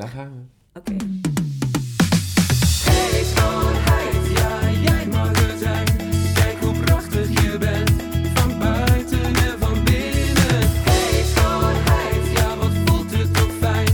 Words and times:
daar 0.00 0.08
gaan 0.08 0.32
we. 0.34 0.78
Oké. 0.78 0.96
Hey 2.84 3.24
schoonheid, 3.24 4.26
ja 4.34 4.70
jij 4.82 5.06
mag 5.06 5.32
er 5.32 5.58
zijn. 5.58 5.86
Kijk 6.34 6.56
hoe 6.60 6.74
prachtig 6.84 7.28
je 7.42 7.58
bent, 7.58 7.92
van 8.34 8.58
buiten 8.58 9.24
en 9.24 9.58
van 9.58 9.84
binnen. 9.84 10.62
Hey 10.88 11.22
schoonheid, 11.24 12.30
ja 12.34 12.56
wat 12.56 12.70
voelt 12.84 13.10
het 13.18 13.34
toch 13.34 13.52
fijn 13.60 13.88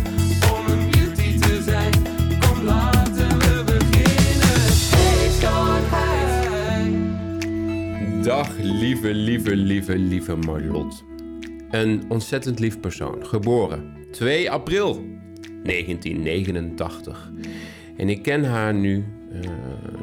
om 0.55 0.67
een 0.73 0.91
beauty 0.91 1.39
te 1.39 1.63
zijn. 1.63 1.93
Kom 2.41 2.63
laten 2.65 3.39
we 3.39 3.63
beginnen. 3.65 4.67
Hey 4.97 5.31
schoonheid. 5.39 6.25
Dag 8.25 8.51
lieve, 8.59 9.15
lieve, 9.15 9.57
lieve, 9.57 9.99
lieve 9.99 10.37
Marlot. 10.37 11.05
Een 11.71 12.05
ontzettend 12.09 12.59
lief 12.59 12.81
persoon. 12.81 13.27
Geboren 13.27 13.95
2 14.11 14.51
april 14.51 15.16
1989. 15.67 17.31
En 17.97 18.09
ik 18.09 18.23
ken 18.23 18.45
haar 18.45 18.75
nu 18.75 19.05
eh, 19.43 19.51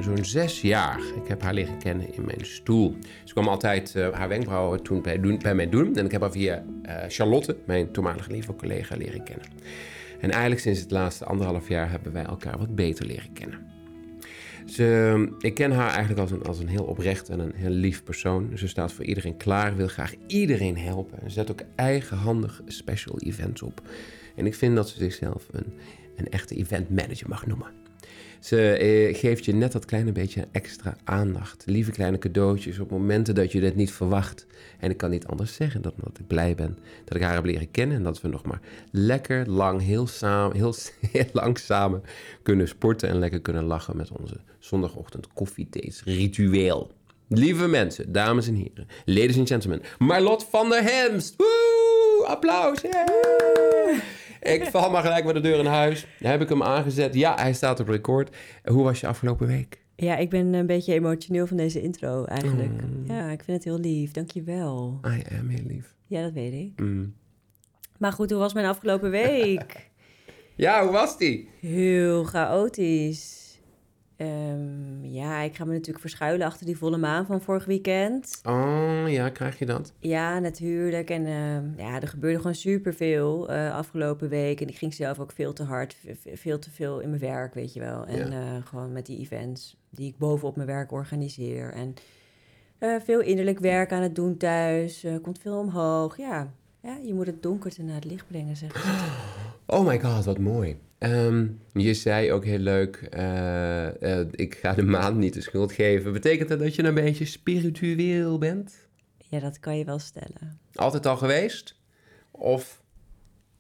zo'n 0.02 0.26
zes 0.26 0.62
jaar. 0.62 1.00
Ik 1.00 1.28
heb 1.28 1.42
haar 1.42 1.54
leren 1.54 1.78
kennen 1.78 2.14
in 2.14 2.26
mijn 2.26 2.46
stoel. 2.46 2.96
Ze 3.24 3.34
kwam 3.34 3.48
altijd 3.48 3.96
eh, 3.96 4.10
haar 4.12 4.30
wenkbrauwen 4.30 4.84
toen 4.84 5.02
bij, 5.02 5.20
doen, 5.20 5.40
mij 5.56 5.70
doen. 5.70 5.96
En 5.96 6.06
ik 6.06 6.12
heb 6.12 6.22
haar 6.22 6.32
via 6.32 6.64
eh, 6.82 6.96
Charlotte, 7.08 7.58
mijn 7.66 7.92
toenmalige 7.92 8.32
lieve 8.32 8.56
collega, 8.56 8.96
leren 8.96 9.24
kennen. 9.24 9.46
En 10.20 10.30
eigenlijk 10.30 10.62
sinds 10.62 10.80
het 10.80 10.92
laatste 10.92 11.26
anderhalf 11.26 11.68
jaar 11.68 11.90
hebben 11.90 12.14
wij 12.14 12.24
elkaar 12.24 12.58
wat 12.58 12.76
beter 12.76 13.06
leren 13.06 13.34
kennen. 13.34 13.72
Ze, 14.66 15.36
ik 15.40 15.54
ken 15.54 15.72
haar 15.72 15.90
eigenlijk 15.90 16.20
als 16.20 16.32
een, 16.32 16.44
als 16.44 16.60
een 16.60 16.68
heel 16.68 16.84
oprecht 16.84 17.30
en 17.30 17.40
een 17.40 17.54
heel 17.56 17.70
lief 17.70 18.04
persoon. 18.04 18.52
Ze 18.56 18.68
staat 18.68 18.92
voor 18.92 19.06
iedereen 19.06 19.38
klaar, 19.38 19.76
wil 19.76 19.88
graag 19.88 20.14
iedereen 20.28 20.78
helpen. 20.78 21.22
En 21.22 21.32
zet 21.32 21.52
ook 21.52 21.62
eigenhandig 21.76 22.62
special 22.66 23.20
events 23.20 23.62
op. 23.62 23.82
En 24.36 24.46
ik 24.46 24.56
vind 24.56 24.76
dat 24.76 24.90
ze 24.90 24.98
zichzelf 24.98 25.48
een, 25.52 25.74
een 26.16 26.30
echte 26.30 26.56
event 26.56 26.90
manager 26.90 27.30
mag 27.30 27.46
noemen. 27.46 27.82
Ze 28.44 28.72
eh, 28.72 29.18
geeft 29.18 29.46
je 29.46 29.54
net 29.54 29.72
dat 29.72 29.86
kleine 29.86 30.12
beetje 30.12 30.48
extra 30.52 30.98
aandacht. 31.04 31.64
Lieve 31.66 31.92
kleine 31.92 32.18
cadeautjes 32.18 32.80
op 32.80 32.92
momenten 32.92 33.36
dat 33.36 33.52
je 33.52 33.62
het 33.62 33.76
niet 33.76 33.92
verwacht. 33.92 34.46
En 34.80 34.90
ik 34.90 34.98
kan 34.98 35.10
niet 35.10 35.28
anders 35.28 35.54
zeggen 35.54 35.82
dan 35.82 35.94
dat 35.96 36.20
ik 36.20 36.28
blij 36.28 36.56
ben 36.56 36.78
dat 37.06 37.18
ik 37.18 37.22
haar 37.24 37.34
heb 37.34 37.46
leren 37.46 37.72
kennen. 37.72 37.98
En 37.98 38.04
dat 38.04 38.22
we 38.22 38.28
nog 38.28 38.46
maar 38.46 38.60
lekker 38.92 39.50
lang, 39.50 39.82
heel, 39.82 40.08
samen, 40.08 40.56
heel, 41.12 41.26
lang 41.32 41.58
samen 41.58 42.04
kunnen 42.42 42.68
sporten. 42.68 43.10
En 43.10 43.20
lekker 43.20 43.42
kunnen 43.42 43.64
lachen 43.64 43.98
met 43.98 44.12
onze 44.12 44.40
zondagochtend 44.60 45.28
koffiethees 45.34 46.02
ritueel. 46.06 46.92
Lieve 47.28 47.68
mensen, 47.68 48.12
dames 48.12 48.48
en 48.48 48.56
heren, 48.56 48.88
ladies 49.06 49.38
and 49.38 49.48
gentlemen. 49.48 49.82
Marlot 49.98 50.46
van 50.50 50.70
der 50.70 50.84
Hemst. 50.84 51.36
Woe! 51.38 52.26
Applaus! 52.28 52.82
Ik 54.44 54.64
val 54.72 54.92
maar 54.92 55.02
gelijk 55.02 55.26
met 55.26 55.36
de 55.36 55.42
deur 55.42 55.60
in 55.60 55.66
huis. 55.66 56.08
Heb 56.20 56.42
ik 56.42 56.50
hem 56.50 56.64
aangezet. 56.64 57.14
Ja, 57.14 57.36
hij 57.36 57.54
staat 57.54 57.80
op 57.80 57.88
record. 57.88 58.36
Hoe 58.64 58.84
was 58.84 59.00
je 59.00 59.08
afgelopen 59.08 59.48
week? 59.48 59.82
Ja, 59.96 60.16
ik 60.18 60.30
ben 60.30 60.54
een 60.54 60.66
beetje 60.66 60.94
emotioneel 60.94 61.48
van 61.48 61.58
deze 61.58 61.82
intro 61.82 62.26
eigenlijk. 62.26 62.72
Mm. 62.82 63.04
Ja, 63.06 63.30
ik 63.30 63.44
vind 63.44 63.58
het 63.58 63.64
heel 63.64 63.80
lief. 63.80 64.12
Dankjewel. 64.12 65.00
I 65.06 65.38
am 65.40 65.50
heel 65.50 65.66
lief. 65.68 65.96
Ja, 66.08 66.22
dat 66.22 66.34
weet 66.34 66.54
ik. 66.54 66.80
Mm. 66.80 67.14
Maar 67.98 68.12
goed, 68.12 68.30
hoe 68.30 68.40
was 68.40 68.54
mijn 68.54 68.66
afgelopen 68.66 69.10
week? 69.10 69.76
Ja, 70.56 70.84
hoe 70.84 70.92
was 70.92 71.18
die? 71.18 71.50
Heel 71.60 72.24
chaotisch. 72.24 73.43
Ehm, 74.24 75.06
ja, 75.06 75.40
ik 75.42 75.56
ga 75.56 75.66
me 75.66 75.72
natuurlijk 75.72 76.00
verschuilen 76.00 76.46
achter 76.48 76.66
die 76.66 76.78
volle 76.78 76.98
maan 76.98 77.26
van 77.26 77.42
vorig 77.42 77.66
weekend. 77.66 78.42
Oh, 78.46 79.04
ja, 79.08 79.30
krijg 79.30 79.60
je 79.60 79.66
dat? 79.66 79.94
Ja, 80.00 80.40
natuurlijk. 80.40 81.10
En 81.10 81.26
ehm, 81.26 81.64
ja, 81.88 82.02
er 82.02 82.08
gebeurde 82.08 82.38
gewoon 82.38 82.56
superveel 82.56 83.52
uh, 83.52 83.76
afgelopen 83.76 84.30
week. 84.30 84.62
En 84.62 84.68
ik 84.68 84.78
ging 84.78 84.94
zelf 84.94 85.20
ook 85.20 85.32
veel 85.32 85.54
te 85.54 85.64
hard, 85.64 85.96
veel 86.34 86.60
te 86.60 86.72
veel 86.72 87.00
in 87.00 87.10
mijn 87.10 87.22
werk, 87.22 87.54
weet 87.54 87.74
je 87.74 87.80
wel. 87.80 88.06
En 88.06 88.18
Ja. 88.32 88.42
eh, 88.56 88.66
gewoon 88.66 88.92
met 88.92 89.06
die 89.06 89.20
events 89.20 89.78
die 89.90 90.08
ik 90.10 90.18
bovenop 90.18 90.56
mijn 90.56 90.68
werk 90.68 90.92
organiseer. 90.92 91.74
En 91.74 91.94
eh, 92.78 92.96
veel 93.04 93.20
innerlijk 93.22 93.60
werk 93.60 93.92
aan 93.92 94.02
het 94.02 94.16
doen 94.16 94.38
thuis. 94.38 95.06
komt 95.22 95.40
veel 95.40 95.58
omhoog. 95.58 96.18
Ja. 96.18 96.54
ja, 96.82 96.98
je 97.06 97.14
moet 97.14 97.26
het 97.28 97.44
donkerte 97.44 97.84
naar 97.84 97.96
het 97.96 98.06
licht 98.06 98.28
brengen, 98.28 98.56
zeg 98.58 98.72
ze. 98.82 99.12
Oh 99.66 99.86
my 99.88 100.00
god, 100.00 100.26
wat 100.26 100.38
mooi. 100.40 100.78
Ehm, 101.04 101.48
je 101.74 101.94
zei 101.94 102.32
ook 102.32 102.46
heel 102.46 102.60
leuk, 102.60 102.96
eh, 102.96 104.20
eh, 104.20 104.28
ik 104.32 104.56
ga 104.56 104.74
de 104.74 104.84
maan 104.84 105.20
niet 105.20 105.34
de 105.34 105.42
schuld 105.42 105.72
geven. 105.72 106.14
Betekent 106.14 106.50
dat 106.50 106.60
dat 106.60 106.76
je 106.76 106.84
een 106.84 106.94
beetje 106.94 107.26
spiritueel 107.26 108.38
bent? 108.38 108.88
Ja, 109.18 109.40
dat 109.40 109.60
kan 109.60 109.78
je 109.78 109.86
wel 109.86 110.00
stellen. 110.00 110.60
Altijd 110.76 111.06
al 111.06 111.18
geweest? 111.18 111.76
Of, 112.32 112.82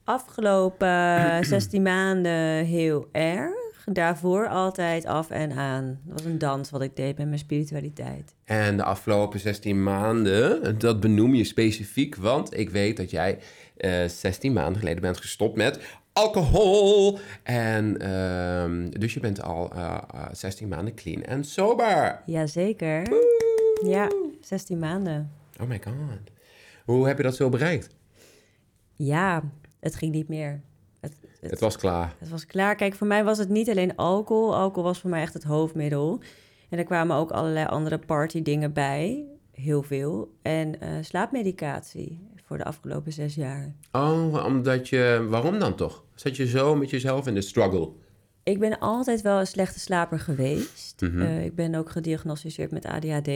Afgelopen 0.03 1.45
16 1.45 1.81
maanden 1.81 2.65
heel 2.65 3.07
erg. 3.11 3.53
Daarvoor 3.85 4.47
altijd 4.47 5.05
af 5.05 5.29
en 5.29 5.51
aan. 5.51 5.99
Dat 6.03 6.21
was 6.21 6.31
een 6.31 6.37
dans 6.37 6.69
wat 6.69 6.81
ik 6.81 6.95
deed 6.95 7.17
met 7.17 7.27
mijn 7.27 7.39
spiritualiteit. 7.39 8.35
en 8.43 8.77
de 8.77 8.83
afgelopen 8.83 9.39
16 9.39 9.83
maanden, 9.83 10.79
dat 10.79 10.99
benoem 10.99 11.35
je 11.35 11.43
specifiek, 11.43 12.15
want 12.15 12.57
ik 12.57 12.69
weet 12.69 12.97
dat 12.97 13.09
jij 13.09 13.39
eh 13.77 14.07
16 14.07 14.53
maanden 14.53 14.79
geleden 14.79 15.01
bent 15.01 15.17
gestopt 15.17 15.55
met 15.55 15.79
alcohol. 16.13 17.19
En 17.44 17.97
ehm, 17.97 18.90
dus 18.90 19.13
je 19.13 19.19
bent 19.19 19.41
al 19.41 19.72
eh, 19.72 19.97
eh, 20.13 20.25
16 20.31 20.68
maanden 20.68 20.96
clean 20.96 21.22
en 21.24 21.44
sober. 21.44 22.22
Jazeker. 22.25 23.07
Ja, 23.85 24.12
16 24.41 24.79
maanden. 24.79 25.31
Oh 25.62 25.68
my 25.68 25.81
god. 25.84 26.31
Hoe 26.85 27.07
heb 27.07 27.18
je 27.18 27.24
dat 27.24 27.35
zo 27.35 27.50
bereikt? 27.50 27.90
Ja, 28.94 29.44
het 29.79 29.96
ging 29.96 30.12
niet 30.12 30.28
meer. 30.28 30.62
Het, 31.00 31.13
het, 31.41 31.51
Het 31.51 31.59
was 31.59 31.78
klaar. 31.78 32.16
het 32.19 32.30
was 32.30 32.45
klaar. 32.45 32.75
Kijk, 32.75 32.95
voor 32.95 33.07
mij 33.07 33.24
was 33.24 33.38
het 33.38 33.50
niet 33.50 33.69
alleen 33.69 33.95
alcohol. 33.95 34.56
Alcohol 34.56 34.84
was 34.84 35.00
voor 35.00 35.09
mij 35.09 35.22
echt 35.22 35.34
het 35.34 35.44
hoofdmiddel. 35.44 36.19
En 36.69 36.78
er 36.78 36.84
kwamen 36.84 37.16
ook 37.16 37.31
allerlei 37.31 37.66
andere 37.66 37.97
party 38.00 38.41
dingen 38.41 38.74
bij. 38.74 39.25
Heel 39.53 39.83
veel. 39.83 40.33
En 40.41 40.81
eh, 40.81 40.89
slaapmedicatie 41.01 42.27
voor 42.45 42.57
de 42.57 42.63
afgelopen 42.63 43.11
zes 43.11 43.35
jaar. 43.35 43.75
Oh, 43.91 44.45
omdat 44.45 44.89
je... 44.89 45.25
Waarom 45.29 45.59
dan 45.59 45.75
toch? 45.75 46.03
Zat 46.15 46.37
je 46.37 46.47
zo 46.47 46.75
met 46.75 46.89
jezelf 46.89 47.27
in 47.27 47.33
de 47.33 47.41
struggle? 47.41 47.91
Ik 48.43 48.59
ben 48.59 48.79
altijd 48.79 49.21
wel 49.21 49.39
een 49.39 49.47
slechte 49.47 49.79
slaper 49.79 50.19
geweest. 50.19 51.01
Mhm. 51.01 51.21
Eh, 51.21 51.45
ik 51.45 51.55
ben 51.55 51.75
ook 51.75 51.89
gediagnosticeerd 51.89 52.71
met 52.71 52.85
ADHD. 52.85 53.27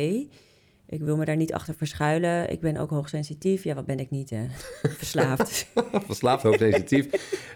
Ik 0.90 1.02
wil 1.02 1.18
me 1.18 1.26
daar 1.26 1.36
niet 1.36 1.54
achter 1.54 1.74
verschuilen. 1.74 2.50
Ik 2.50 2.60
ben 2.60 2.78
ook 2.78 2.90
hoogsensitief. 2.90 3.64
Ja, 3.64 3.76
wat 3.76 3.86
ben 3.86 4.00
ik 4.00 4.10
niet, 4.10 4.30
hè? 4.30 4.46
Verslaafd. 4.98 5.68
Verslaafd, 6.06 6.44
hoogsensitief. 6.44 7.08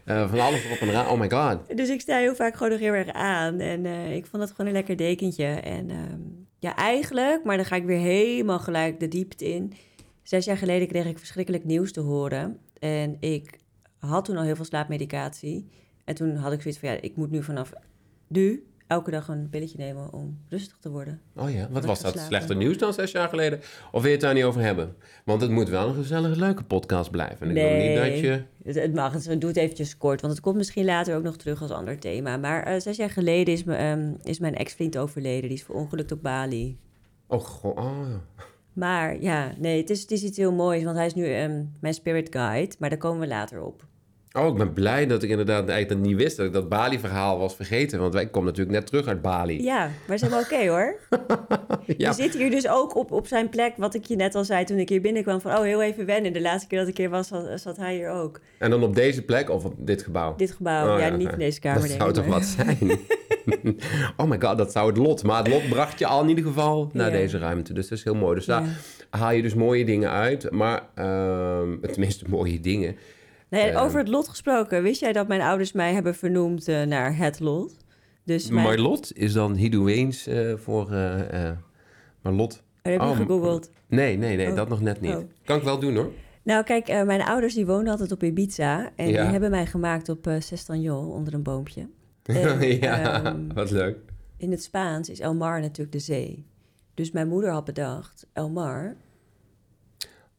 Eh 0.06 0.30
van 0.30 0.40
alles 0.40 0.72
op 0.72 0.78
en 0.78 0.88
eraan. 0.88 1.08
Oh 1.08 1.20
my 1.20 1.30
god. 1.30 1.78
dus 1.78 1.90
ik 1.90 2.02
sta 2.02 2.18
heel 2.18 2.36
vaak 2.36 2.56
gewoon 2.56 2.72
nog 2.72 2.80
heel 2.80 2.94
erg 2.94 3.12
aan. 3.12 3.60
En 3.60 3.86
ik 3.86 4.26
vond 4.26 4.44
het 4.44 4.52
gewoon 4.52 4.68
een 4.68 4.74
lekker 4.74 4.98
dekentje. 4.98 5.46
En 5.46 5.90
ehm, 5.90 6.41
ja, 6.62 6.76
eigenlijk, 6.76 7.44
maar 7.44 7.56
dan 7.56 7.66
ga 7.66 7.76
ik 7.76 7.86
weer 7.86 8.00
helemaal 8.00 8.60
gelijk 8.60 9.00
de 9.00 9.08
diepte 9.08 9.54
in. 9.54 9.74
Zes 10.24 10.46
jaar 10.46 10.58
geleden 10.58 10.88
kreeg 10.88 11.06
ik 11.06 11.18
verschrikkelijk 11.18 11.64
nieuws 11.64 11.92
te 11.92 12.00
horen. 12.00 12.60
En 12.80 13.18
ik 13.20 13.60
had 13.98 14.26
toen 14.26 14.38
al 14.38 14.44
heel 14.44 14.56
veel 14.56 14.66
slaapmedicatie. 14.66 15.68
En 16.06 16.16
toen 16.16 16.36
had 16.36 16.52
ik 16.54 16.62
zoiets 16.62 16.80
van, 16.80 16.90
ja, 16.90 17.02
ik 17.02 17.16
moet 17.16 17.32
nu 17.32 17.44
vanaf 17.44 17.72
nu 18.28 18.64
elke 18.92 19.12
dag 19.12 19.28
een 19.28 19.50
pilletje 19.50 19.78
nemen 19.78 20.14
om 20.14 20.40
rustig 20.50 20.78
te 20.80 20.90
worden. 20.90 21.22
Oh 21.36 21.52
ja, 21.52 21.68
wat 21.70 21.82
ik 21.82 21.88
was 21.88 22.02
dat 22.02 22.20
slechter 22.20 22.56
nieuws 22.56 22.78
dan 22.78 22.94
zes 22.94 23.12
jaar 23.12 23.30
geleden? 23.30 23.60
Of 23.92 24.02
wil 24.02 24.04
je 24.04 24.18
het 24.18 24.22
daar 24.22 24.34
niet 24.34 24.44
over 24.44 24.62
hebben? 24.62 24.96
Want 25.26 25.42
het 25.42 25.52
moet 25.52 25.70
wel 25.70 25.88
een 25.88 25.96
gezellige, 25.96 26.40
leuke 26.40 26.64
podcast 26.64 27.12
blijven. 27.12 27.50
En 27.50 27.58
ik 27.58 27.64
wil 27.64 27.88
niet 27.88 27.96
dat 27.98 28.20
je... 28.20 28.44
Het, 28.64 28.76
het 28.76 28.94
mag, 28.94 29.14
het, 29.14 29.42
doe 29.42 29.50
het 29.50 29.58
eventjes 29.58 29.98
kort, 29.98 30.22
want 30.22 30.34
het 30.34 30.42
komt 30.42 30.56
misschien 30.56 30.86
later 30.86 31.16
ook 31.16 31.24
nog 31.24 31.38
terug 31.38 31.62
als 31.62 31.72
ander 31.72 32.00
thema. 32.00 32.38
Maar 32.38 32.64
eh, 32.64 32.80
zes 32.80 32.98
jaar 32.98 33.10
geleden 33.10 33.54
is, 33.54 33.64
me, 33.64 33.76
ehm, 33.76 34.14
is 34.24 34.40
mijn 34.40 34.56
ex-vriend 34.56 34.98
overleden. 34.98 35.50
Die 35.50 35.58
is 35.58 35.64
verongelukt 35.64 36.12
op 36.12 36.22
Bali. 36.22 36.78
Oh, 37.28 37.40
goh, 37.40 37.78
oh. 37.78 38.08
ja. 38.10 38.44
Maar 38.74 39.22
ja, 39.22 39.54
nee, 39.58 39.78
het 39.78 39.90
is, 39.90 40.02
het 40.02 40.12
is 40.12 40.24
iets 40.24 40.38
heel 40.38 40.54
moois, 40.54 40.84
want 40.84 40.98
hij 40.98 41.06
is 41.06 41.14
nu 41.14 41.34
ehm, 41.34 41.64
mijn 41.80 41.94
spirit 41.94 42.28
guide. 42.36 42.76
Maar 42.80 42.90
daar 42.90 42.98
komen 42.98 43.20
we 43.20 43.28
later 43.28 43.62
op. 43.62 43.90
Oh, 44.34 44.48
ik 44.48 44.56
ben 44.56 44.74
blij 44.74 45.08
dat 45.08 45.24
ik 45.24 45.30
inderdaad 45.30 45.70
eigenlijk 45.70 46.02
niet 46.06 46.16
wist. 46.16 46.38
Dat 46.38 46.46
ik 46.46 46.54
dat 46.54 46.70
Bali-verhaal 46.70 47.40
was 47.40 47.56
vergeten. 47.56 48.00
Want 48.00 48.14
wij 48.14 48.26
komen 48.28 48.50
natuurlijk 48.50 48.78
net 48.78 48.88
terug 48.88 49.08
uit 49.08 49.22
Bali. 49.22 49.64
Ja, 49.64 49.90
maar 50.08 50.16
is 50.16 50.22
helemaal 50.22 50.44
oké 50.44 50.68
hoor. 50.74 50.96
Ja. 51.98 52.08
Je 52.10 52.14
zit 52.14 52.34
hier 52.34 52.50
dus 52.50 52.68
ook 52.68 52.96
op, 52.96 53.12
op 53.12 53.28
zijn 53.28 53.50
plek, 53.50 53.74
wat 53.78 53.94
ik 53.94 54.06
je 54.06 54.16
net 54.16 54.36
al 54.36 54.44
zei 54.44 54.66
toen 54.66 54.78
ik 54.78 54.90
hier 54.90 55.02
binnenkwam. 55.02 55.42
Van, 55.42 55.52
oh, 55.52 55.62
heel 55.62 55.82
even 55.82 56.06
wennen. 56.06 56.34
De 56.34 56.42
laatste 56.42 56.68
keer 56.68 56.80
dat 56.80 56.88
ik 56.88 56.98
hier 56.98 57.10
was, 57.10 57.28
zat, 57.28 57.62
zat 57.62 57.78
hij 57.78 57.96
hier 57.96 58.10
ook. 58.10 58.40
En 58.60 58.70
dan 58.70 58.84
op 58.84 58.96
deze 58.96 59.22
plek 59.22 59.50
of 59.50 59.66
op 59.66 59.74
dit 59.78 60.02
gebouw? 60.04 60.36
Dit 60.36 60.52
gebouw, 60.52 60.94
Oh, 60.94 61.00
ja, 61.00 61.06
ja, 61.06 61.16
niet 61.16 61.32
in 61.32 61.38
deze 61.40 61.60
kamer, 61.60 61.80
Dat 61.80 61.88
denk 61.88 62.02
zou 62.02 62.14
toch 62.14 62.26
wat 62.26 62.46
zijn? 62.46 63.00
oh 64.18 64.30
my 64.30 64.38
god, 64.42 64.58
dat 64.58 64.72
zou 64.72 64.88
het 64.88 64.98
lot. 64.98 65.24
Maar 65.24 65.38
het 65.38 65.48
lot 65.48 65.70
bracht 65.70 66.00
je 66.00 66.06
al 66.06 66.22
in 66.24 66.30
ieder 66.30 66.44
geval 66.44 66.90
naar 66.94 67.12
Ja. 67.12 67.18
deze 67.18 67.38
ruimte. 67.38 67.74
Dus 67.74 67.88
dat 67.88 67.98
is 67.98 68.04
heel 68.04 68.16
mooi. 68.16 68.36
Dus 68.36 68.46
daar 68.46 68.64
haal 69.10 69.32
je 69.32 69.42
dus 69.42 69.54
mooie 69.54 69.86
dingen 69.86 70.10
uit. 70.10 70.52
Maar, 70.52 70.82
ehm, 70.96 71.80
tenminste 71.92 72.26
mooie 72.30 72.60
dingen. 72.60 72.96
Nee, 73.52 73.70
Ehm. 73.70 73.84
over 73.84 74.00
het 74.00 74.08
lot 74.08 74.28
gesproken. 74.28 74.84
Wist 74.84 75.00
jij 75.00 75.14
dat 75.14 75.28
mijn 75.28 75.42
ouders 75.42 75.72
mij 75.72 75.94
hebben 75.94 76.16
vernoemd 76.16 76.68
eh, 76.68 76.82
naar 76.84 77.18
het 77.18 77.40
lot? 77.40 77.78
Dus 78.24 78.50
mijn... 78.50 78.66
Maar 78.66 78.78
lot 78.78 79.18
is 79.18 79.34
dan 79.34 79.54
Hidoeens 79.56 80.28
eh 80.28 80.54
voor... 80.56 80.90
lot... 82.22 82.54
Oh, 82.54 82.92
heb 82.92 83.02
je 83.02 83.08
Oh, 83.08 83.16
gegoogeld? 83.16 83.70
Nee, 83.88 84.18
nee, 84.18 84.36
nee, 84.38 84.50
Oh. 84.50 84.56
dat 84.56 84.70
nog 84.70 84.82
net 84.82 85.02
niet. 85.02 85.16
Oh. 85.16 85.24
Kan 85.44 85.58
ik 85.58 85.64
wel 85.64 85.80
doen 85.80 85.96
hoor. 85.96 86.12
Nou, 86.44 86.64
kijk, 86.64 86.88
mijn 87.06 87.22
ouders 87.22 87.54
die 87.54 87.66
woonden 87.66 87.92
altijd 87.92 88.12
op 88.12 88.24
Ibiza. 88.24 88.90
En 88.96 89.08
Ja. 89.10 89.22
die 89.22 89.32
hebben 89.32 89.50
mij 89.50 89.66
gemaakt 89.66 90.10
op 90.10 90.28
uh, 90.28 90.36
Sestanjol, 90.40 91.10
onder 91.10 91.34
een 91.34 91.44
boompje. 91.44 91.88
En, 92.24 92.68
ja, 92.80 93.24
ehm, 93.24 93.48
wat 93.54 93.72
leuk. 93.72 93.98
In 94.38 94.52
het 94.52 94.64
Spaans 94.64 95.10
is 95.10 95.20
El 95.20 95.36
Mar 95.36 95.60
natuurlijk 95.60 95.92
de 95.92 96.00
zee. 96.00 96.46
Dus 96.94 97.12
mijn 97.12 97.28
moeder 97.28 97.52
had 97.52 97.66
bedacht, 97.66 98.28
El 98.34 98.50
Mar 98.50 98.96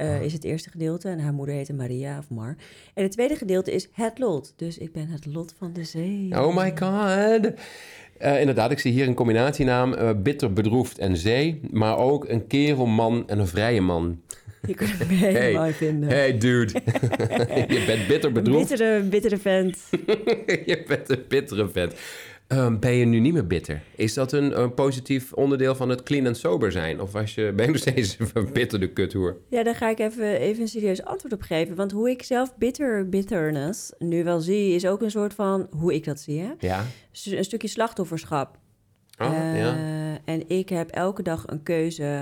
eh, 0.02 0.22
is 0.22 0.32
het 0.32 0.44
eerste 0.44 0.70
gedeelte. 0.70 1.08
En 1.08 1.18
haar 1.20 1.32
moeder 1.32 1.54
heette 1.54 1.72
Maria 1.72 2.18
of 2.18 2.30
Mar. 2.30 2.56
En 2.94 3.02
het 3.02 3.12
tweede 3.12 3.36
gedeelte 3.36 3.72
is 3.72 3.88
het 3.92 4.18
lot. 4.18 4.52
Dus 4.56 4.78
ik 4.78 4.92
ben 4.92 5.08
het 5.08 5.26
lot 5.26 5.54
van 5.58 5.72
de 5.72 5.84
zee. 5.84 6.28
Oh 6.30 6.56
my 6.56 6.72
god. 6.78 7.52
Eh, 8.18 8.40
inderdaad, 8.40 8.70
ik 8.70 8.78
zie 8.78 8.92
hier 8.92 9.06
een 9.06 9.14
combinatienaam. 9.14 9.92
eh, 9.94 10.10
bitter, 10.22 10.52
bedroefd 10.52 10.98
en 10.98 11.16
zee. 11.16 11.60
Maar 11.70 11.98
ook 11.98 12.28
een 12.28 12.46
kerel, 12.46 12.86
man 12.86 13.28
en 13.28 13.38
een 13.38 13.46
vrije 13.46 13.80
man. 13.80 14.20
Je 14.66 14.74
kunt 14.74 14.98
het 14.98 15.08
heel 15.08 15.32
Hey. 15.60 15.72
vinden. 15.72 16.08
Hey 16.08 16.38
dude. 16.38 16.72
je 17.68 17.82
bent 17.86 18.06
bitter, 18.06 18.24
Een 18.28 18.32
bedroefd. 18.32 18.68
bittere, 18.68 19.00
bittere 19.02 19.38
vent. 19.38 19.78
je 20.70 20.84
bent 20.86 21.10
een 21.10 21.24
bittere 21.28 21.68
vent. 21.68 21.94
Ehm, 22.52 22.78
ben 22.78 22.92
je 22.92 23.04
nu 23.04 23.18
niet 23.18 23.32
meer 23.32 23.46
bitter? 23.46 23.82
Is 23.96 24.14
dat 24.14 24.32
een, 24.32 24.60
een 24.60 24.74
positief 24.74 25.32
onderdeel 25.32 25.74
van 25.74 25.88
het 25.88 26.02
clean 26.02 26.26
en 26.26 26.34
sober 26.34 26.72
zijn? 26.72 27.00
Of 27.00 27.12
was 27.12 27.34
je, 27.34 27.52
ben 27.56 27.64
je 27.66 27.72
nog 27.72 27.80
steeds 27.80 28.16
een 28.18 28.26
verbitterde 28.26 28.92
kuthoer? 28.92 29.36
Ja, 29.48 29.62
daar 29.62 29.74
ga 29.74 29.88
ik 29.88 29.98
even, 29.98 30.38
even 30.38 30.62
een 30.62 30.68
serieus 30.68 31.04
antwoord 31.04 31.32
op 31.34 31.42
geven. 31.42 31.76
Want 31.76 31.92
hoe 31.92 32.10
ik 32.10 32.22
zelf 32.22 32.56
bitter, 32.56 33.08
bitterness 33.08 33.92
nu 33.98 34.24
wel 34.24 34.40
zie... 34.40 34.74
is 34.74 34.86
ook 34.86 35.02
een 35.02 35.10
soort 35.10 35.34
van, 35.34 35.66
hoe 35.70 35.94
ik 35.94 36.04
dat 36.04 36.20
zie, 36.20 36.40
hè? 36.40 36.50
Ja? 36.58 36.84
Een 37.24 37.44
stukje 37.44 37.68
slachtofferschap. 37.68 38.58
Oh, 39.18 39.26
Eh, 39.26 39.58
ja. 39.58 39.76
En 40.24 40.48
ik 40.48 40.68
heb 40.68 40.90
elke 40.90 41.22
dag 41.22 41.44
een 41.46 41.62
keuze 41.62 42.20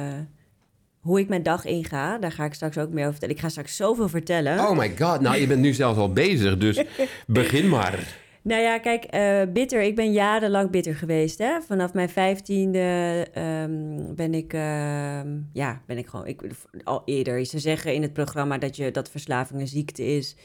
hoe 1.01 1.21
ik 1.21 1.29
mijn 1.29 1.43
dag 1.43 1.65
inga. 1.65 2.19
Daar 2.19 2.33
ga 2.33 2.45
ik 2.45 2.55
straks 2.55 2.79
ook 2.79 2.89
meer 2.91 3.01
over 3.01 3.11
vertellen. 3.11 3.35
Ik 3.35 3.41
ga 3.41 3.49
straks 3.49 3.77
zoveel 3.77 4.09
vertellen. 4.09 4.59
Oh 4.59 4.79
my 4.79 4.95
god, 4.99 5.21
nou 5.21 5.37
je 5.37 5.47
bent 5.47 5.61
nu 5.61 5.73
zelfs 5.73 5.99
al 5.99 6.13
bezig, 6.13 6.59
dus 6.59 6.83
begin 7.27 7.69
maar. 7.69 8.29
Nou 8.43 8.63
ja, 8.63 8.79
kijk, 8.79 9.05
eh, 9.05 9.43
bitter. 9.53 9.83
Ik 9.83 9.97
ben 9.97 10.13
jarenlang 10.13 10.71
bitter 10.71 10.95
geweest. 10.95 11.39
Hè? 11.39 11.61
Vanaf 11.61 11.93
mijn 11.93 12.09
vijftiende 12.09 13.27
ehm, 13.33 14.15
ben 14.15 14.35
ik, 14.35 14.53
ehm, 14.53 15.39
ja, 15.53 15.83
ben 15.87 15.99
ik 15.99 16.07
gewoon, 16.07 16.27
ik, 16.27 16.43
al 16.85 17.03
eerder. 17.05 17.45
Ze 17.45 17.59
zeggen 17.59 17.95
in 17.95 18.03
het 18.03 18.13
programma 18.13 18.59
dat, 18.59 18.77
je, 18.77 18.91
dat 18.91 19.11
verslaving 19.11 19.61
een 19.61 19.69
ziekte 19.69 20.05
is. 20.05 20.37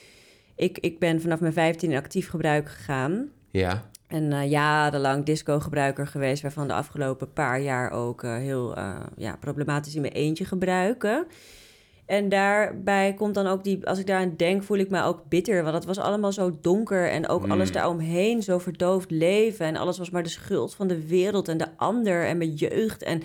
Ik, 0.56 0.78
ik 0.78 1.00
ben 1.00 1.22
vanaf 1.22 1.40
mijn 1.40 1.54
vijftiende 1.54 1.96
actief 1.98 2.30
gebruik 2.30 2.70
gegaan. 2.70 3.30
Ja, 3.52 3.90
En 4.08 4.34
eh, 4.34 4.50
jarenlang 4.50 5.26
disco-gebruiker 5.26 6.08
geweest, 6.08 6.42
waarvan 6.42 6.68
de 6.68 6.74
afgelopen 6.74 7.34
paar 7.34 7.62
jaar 7.62 7.92
ook 7.92 8.24
eh, 8.24 8.36
heel 8.36 8.78
ja, 9.18 9.36
problematisch 9.40 9.96
in 9.96 10.02
mijn 10.02 10.14
eentje 10.14 10.46
gebruiken. 10.46 11.28
En 12.06 12.30
daarbij 12.30 13.14
komt 13.14 13.34
dan 13.34 13.48
ook 13.48 13.64
die, 13.64 13.88
als 13.88 14.00
ik 14.00 14.08
daaraan 14.08 14.34
denk, 14.38 14.64
voel 14.64 14.78
ik 14.78 14.90
me 14.90 15.04
ook 15.04 15.24
bitter. 15.30 15.64
Want 15.64 15.76
het 15.76 15.86
was 15.86 15.98
allemaal 15.98 16.32
zo 16.32 16.58
donker 16.62 17.10
en 17.10 17.28
ook 17.28 17.48
alles 17.48 17.68
Mm. 17.68 17.74
daaromheen 17.74 18.44
zo 18.44 18.58
verdoofd 18.58 19.12
leven. 19.12 19.66
En 19.66 19.76
alles 19.76 19.98
was 19.98 20.10
maar 20.10 20.24
de 20.24 20.30
schuld 20.30 20.76
van 20.76 20.88
de 20.88 21.08
wereld 21.08 21.48
en 21.48 21.58
de 21.58 21.78
ander 21.78 22.26
en 22.26 22.38
mijn 22.38 22.54
jeugd 22.54 23.04
en, 23.04 23.22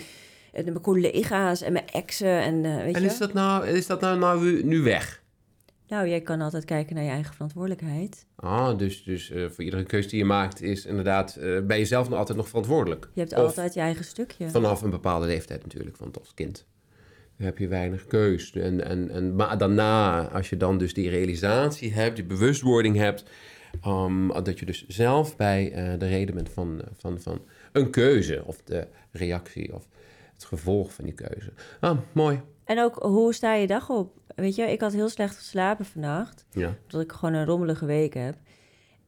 en 0.52 0.64
mijn 0.64 0.80
collega's 0.80 1.62
en 1.62 1.72
mijn 1.72 1.86
exen. 1.86 2.40
En, 2.42 2.64
eh, 2.64 2.82
weet 2.84 2.94
en 2.94 3.02
je? 3.02 3.08
is 3.08 3.18
dat 3.18 3.32
nou, 3.32 3.66
is 3.66 3.86
dat 3.86 4.00
nou, 4.00 4.18
nou 4.18 4.62
nu 4.64 4.82
weg? 4.82 5.22
Nou, 5.88 6.08
jij 6.08 6.20
kan 6.20 6.40
altijd 6.40 6.64
kijken 6.64 6.94
naar 6.94 7.04
je 7.04 7.10
eigen 7.10 7.32
verantwoordelijkheid. 7.34 8.26
Ah, 8.36 8.78
dus, 8.78 9.02
dus 9.04 9.30
eh, 9.30 9.46
voor 9.48 9.64
iedere 9.64 9.82
keuze 9.82 10.08
die 10.08 10.18
je 10.18 10.24
maakt 10.24 10.62
is 10.62 10.86
inderdaad, 10.86 11.36
eh 11.36 11.60
ben 11.60 11.78
je 11.78 11.84
zelf 11.84 12.08
nog 12.08 12.18
altijd 12.18 12.38
nog 12.38 12.48
verantwoordelijk. 12.48 13.08
Je 13.14 13.20
hebt 13.20 13.32
Of 13.32 13.38
altijd 13.38 13.74
je 13.74 13.80
eigen 13.80 14.04
stukje. 14.04 14.48
Vanaf 14.50 14.82
een 14.82 14.90
bepaalde 14.90 15.26
leeftijd 15.26 15.62
natuurlijk, 15.62 15.96
want 15.96 16.18
als 16.18 16.34
kind 16.34 16.66
heb 17.42 17.58
je 17.58 17.68
weinig 17.68 18.06
keus. 18.06 18.52
En, 18.52 18.84
en, 18.84 19.10
en, 19.10 19.34
maar 19.34 19.58
daarna, 19.58 20.28
als 20.28 20.50
je 20.50 20.56
dan 20.56 20.78
dus 20.78 20.94
die 20.94 21.08
realisatie 21.08 21.92
hebt, 21.92 22.16
die 22.16 22.24
bewustwording 22.24 22.96
hebt, 22.96 23.24
um, 23.86 24.28
dat 24.42 24.58
je 24.58 24.66
dus 24.66 24.86
zelf 24.88 25.36
bij 25.36 25.72
eh, 25.72 25.98
de 25.98 26.06
reden 26.06 26.34
bent 26.34 26.48
van, 26.48 26.80
eh, 26.80 26.86
van, 26.96 27.20
van 27.20 27.40
een 27.72 27.90
keuze 27.90 28.42
of 28.44 28.62
de 28.64 28.86
reactie 29.10 29.74
of 29.74 29.88
het 30.32 30.44
gevolg 30.44 30.92
van 30.92 31.04
die 31.04 31.14
keuze. 31.14 31.52
Ah, 31.80 31.98
mooi. 32.12 32.40
En 32.64 32.80
ook, 32.80 32.94
hoe 32.94 33.34
sta 33.34 33.54
je 33.54 33.66
dag 33.66 33.90
op? 33.90 34.12
Weet 34.34 34.54
je, 34.54 34.62
ik 34.62 34.80
had 34.80 34.92
heel 34.92 35.08
slecht 35.08 35.36
geslapen 35.36 35.84
vannacht. 35.84 36.44
Ja. 36.50 36.76
Omdat 36.82 37.00
ik 37.00 37.12
gewoon 37.12 37.34
een 37.34 37.46
rommelige 37.46 37.86
week 37.86 38.14
heb. 38.14 38.34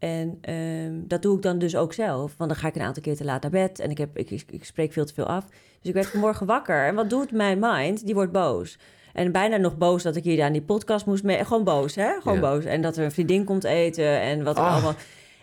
En 0.03 0.39
ehm, 0.41 0.93
dat 1.07 1.23
doe 1.23 1.37
ik 1.37 1.43
dan 1.43 1.59
dus 1.59 1.77
ook 1.77 1.93
zelf. 1.93 2.35
Want 2.37 2.51
dan 2.51 2.59
ga 2.59 2.69
ik 2.69 2.75
een 2.75 2.83
aantal 2.83 3.03
keer 3.03 3.17
te 3.17 3.25
laat 3.25 3.43
naar 3.43 3.51
bed. 3.51 3.79
En 3.79 3.91
ik, 3.91 3.99
heb, 3.99 4.19
ik, 4.19 4.31
ik, 4.31 4.45
ik 4.51 4.65
spreek 4.65 4.93
veel 4.93 5.05
te 5.05 5.15
veel 5.15 5.27
af. 5.27 5.45
Dus 5.47 5.89
ik 5.89 5.95
werd 5.95 6.07
vanmorgen 6.07 6.47
wakker. 6.47 6.87
En 6.87 6.95
wat 6.95 7.11
doet 7.11 7.31
mijn 7.33 7.59
mind? 7.61 8.05
Die 8.07 8.15
wordt 8.15 8.33
boos. 8.33 8.79
En 9.13 9.33
bijna 9.33 9.57
nog 9.57 9.79
boos 9.79 10.03
dat 10.03 10.17
ik 10.17 10.25
hier 10.25 10.43
aan 10.43 10.53
die 10.53 10.63
podcast 10.63 11.07
moest 11.07 11.23
mee. 11.23 11.45
Gewoon 11.45 11.65
boos, 11.65 11.95
hè? 11.95 12.21
Gewoon 12.21 12.35
Ja. 12.41 12.41
boos. 12.41 12.65
En 12.65 12.83
dat 12.83 12.97
er 12.97 13.05
een 13.05 13.13
vriendin 13.13 13.45
komt 13.45 13.65
eten. 13.65 14.21
En 14.21 14.43
wat 14.45 14.57
er 14.57 14.63
Ah. 14.63 14.73
allemaal... 14.73 14.95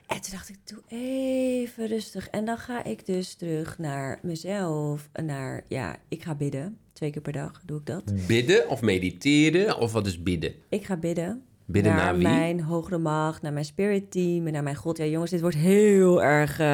En 0.07 0.21
toen 0.21 0.31
dacht 0.31 0.49
ik, 0.49 0.55
doe 0.65 0.79
even 0.87 1.87
rustig. 1.87 2.29
En 2.29 2.45
dan 2.45 2.57
ga 2.57 2.83
ik 2.83 3.05
dus 3.05 3.33
terug 3.35 3.77
naar 3.77 4.19
mezelf. 4.21 5.09
Naar, 5.23 5.63
ja, 5.67 5.95
ik 6.07 6.23
ga 6.23 6.35
bidden. 6.35 6.77
Twee 6.93 7.11
keer 7.11 7.21
per 7.21 7.31
dag 7.33 7.61
doe 7.65 7.79
ik 7.79 7.85
dat. 7.85 8.03
Bidden 8.27 8.69
of 8.69 8.81
mediteren 8.81 9.77
of 9.77 9.91
wat 9.91 10.05
is 10.07 10.23
bidden? 10.23 10.53
Ik 10.69 10.85
ga 10.85 10.97
bidden. 10.97 11.43
Bidden 11.71 11.95
naar 11.95 12.03
naar 12.03 12.15
wie? 12.15 12.27
mijn 12.27 12.61
hogere 12.61 12.97
macht, 12.97 13.41
naar 13.41 13.53
mijn 13.53 13.65
spirit 13.65 14.11
team 14.11 14.47
en 14.47 14.53
naar 14.53 14.63
mijn 14.63 14.75
God. 14.75 14.97
Ja, 14.97 15.05
jongens, 15.05 15.31
dit 15.31 15.41
wordt 15.41 15.55
heel 15.55 16.23
erg. 16.23 16.59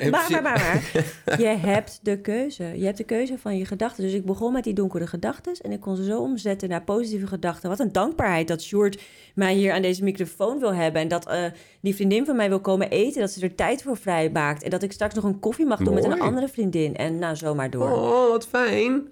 En 0.00 0.10
maar, 0.10 0.26
maar, 0.30 0.42
maar, 0.42 0.42
maar. 0.42 1.04
Je 1.40 1.46
hebt 1.46 1.98
de 2.02 2.20
keuze. 2.20 2.64
Je 2.64 2.84
hebt 2.84 2.96
de 2.96 3.04
keuze 3.04 3.38
van 3.38 3.56
je 3.56 3.64
gedachten. 3.64 4.02
Dus 4.02 4.12
ik 4.12 4.24
begon 4.24 4.52
met 4.52 4.64
die 4.64 4.72
donkere 4.72 5.06
gedachten 5.06 5.52
en 5.62 5.72
ik 5.72 5.80
kon 5.80 5.96
ze 5.96 6.04
zo 6.04 6.20
omzetten 6.20 6.68
naar 6.68 6.82
positieve 6.82 7.26
gedachten. 7.26 7.68
Wat 7.68 7.80
een 7.80 7.92
dankbaarheid 7.92 8.48
dat 8.48 8.62
Sjoerd 8.62 9.02
mij 9.34 9.54
hier 9.54 9.72
aan 9.72 9.82
deze 9.82 10.04
microfoon 10.04 10.58
wil 10.58 10.74
hebben. 10.74 11.02
En 11.02 11.08
dat 11.08 11.28
eh, 11.28 11.44
die 11.80 11.94
vriendin 11.94 12.24
van 12.24 12.36
mij 12.36 12.48
wil 12.48 12.60
komen 12.60 12.90
eten. 12.90 13.20
Dat 13.20 13.30
ze 13.30 13.40
er 13.40 13.54
tijd 13.54 13.82
voor 13.82 13.96
vrij 13.96 14.30
maakt. 14.30 14.62
En 14.62 14.70
dat 14.70 14.82
ik 14.82 14.92
straks 14.92 15.14
nog 15.14 15.24
een 15.24 15.40
koffie 15.40 15.66
mag 15.66 15.78
doen 15.78 15.94
met 15.94 16.04
een 16.04 16.20
andere 16.20 16.48
vriendin. 16.48 16.96
En 16.96 17.18
nou, 17.18 17.36
zomaar 17.36 17.70
door. 17.70 17.90
Oh, 17.90 18.30
wat 18.30 18.46
fijn. 18.46 19.08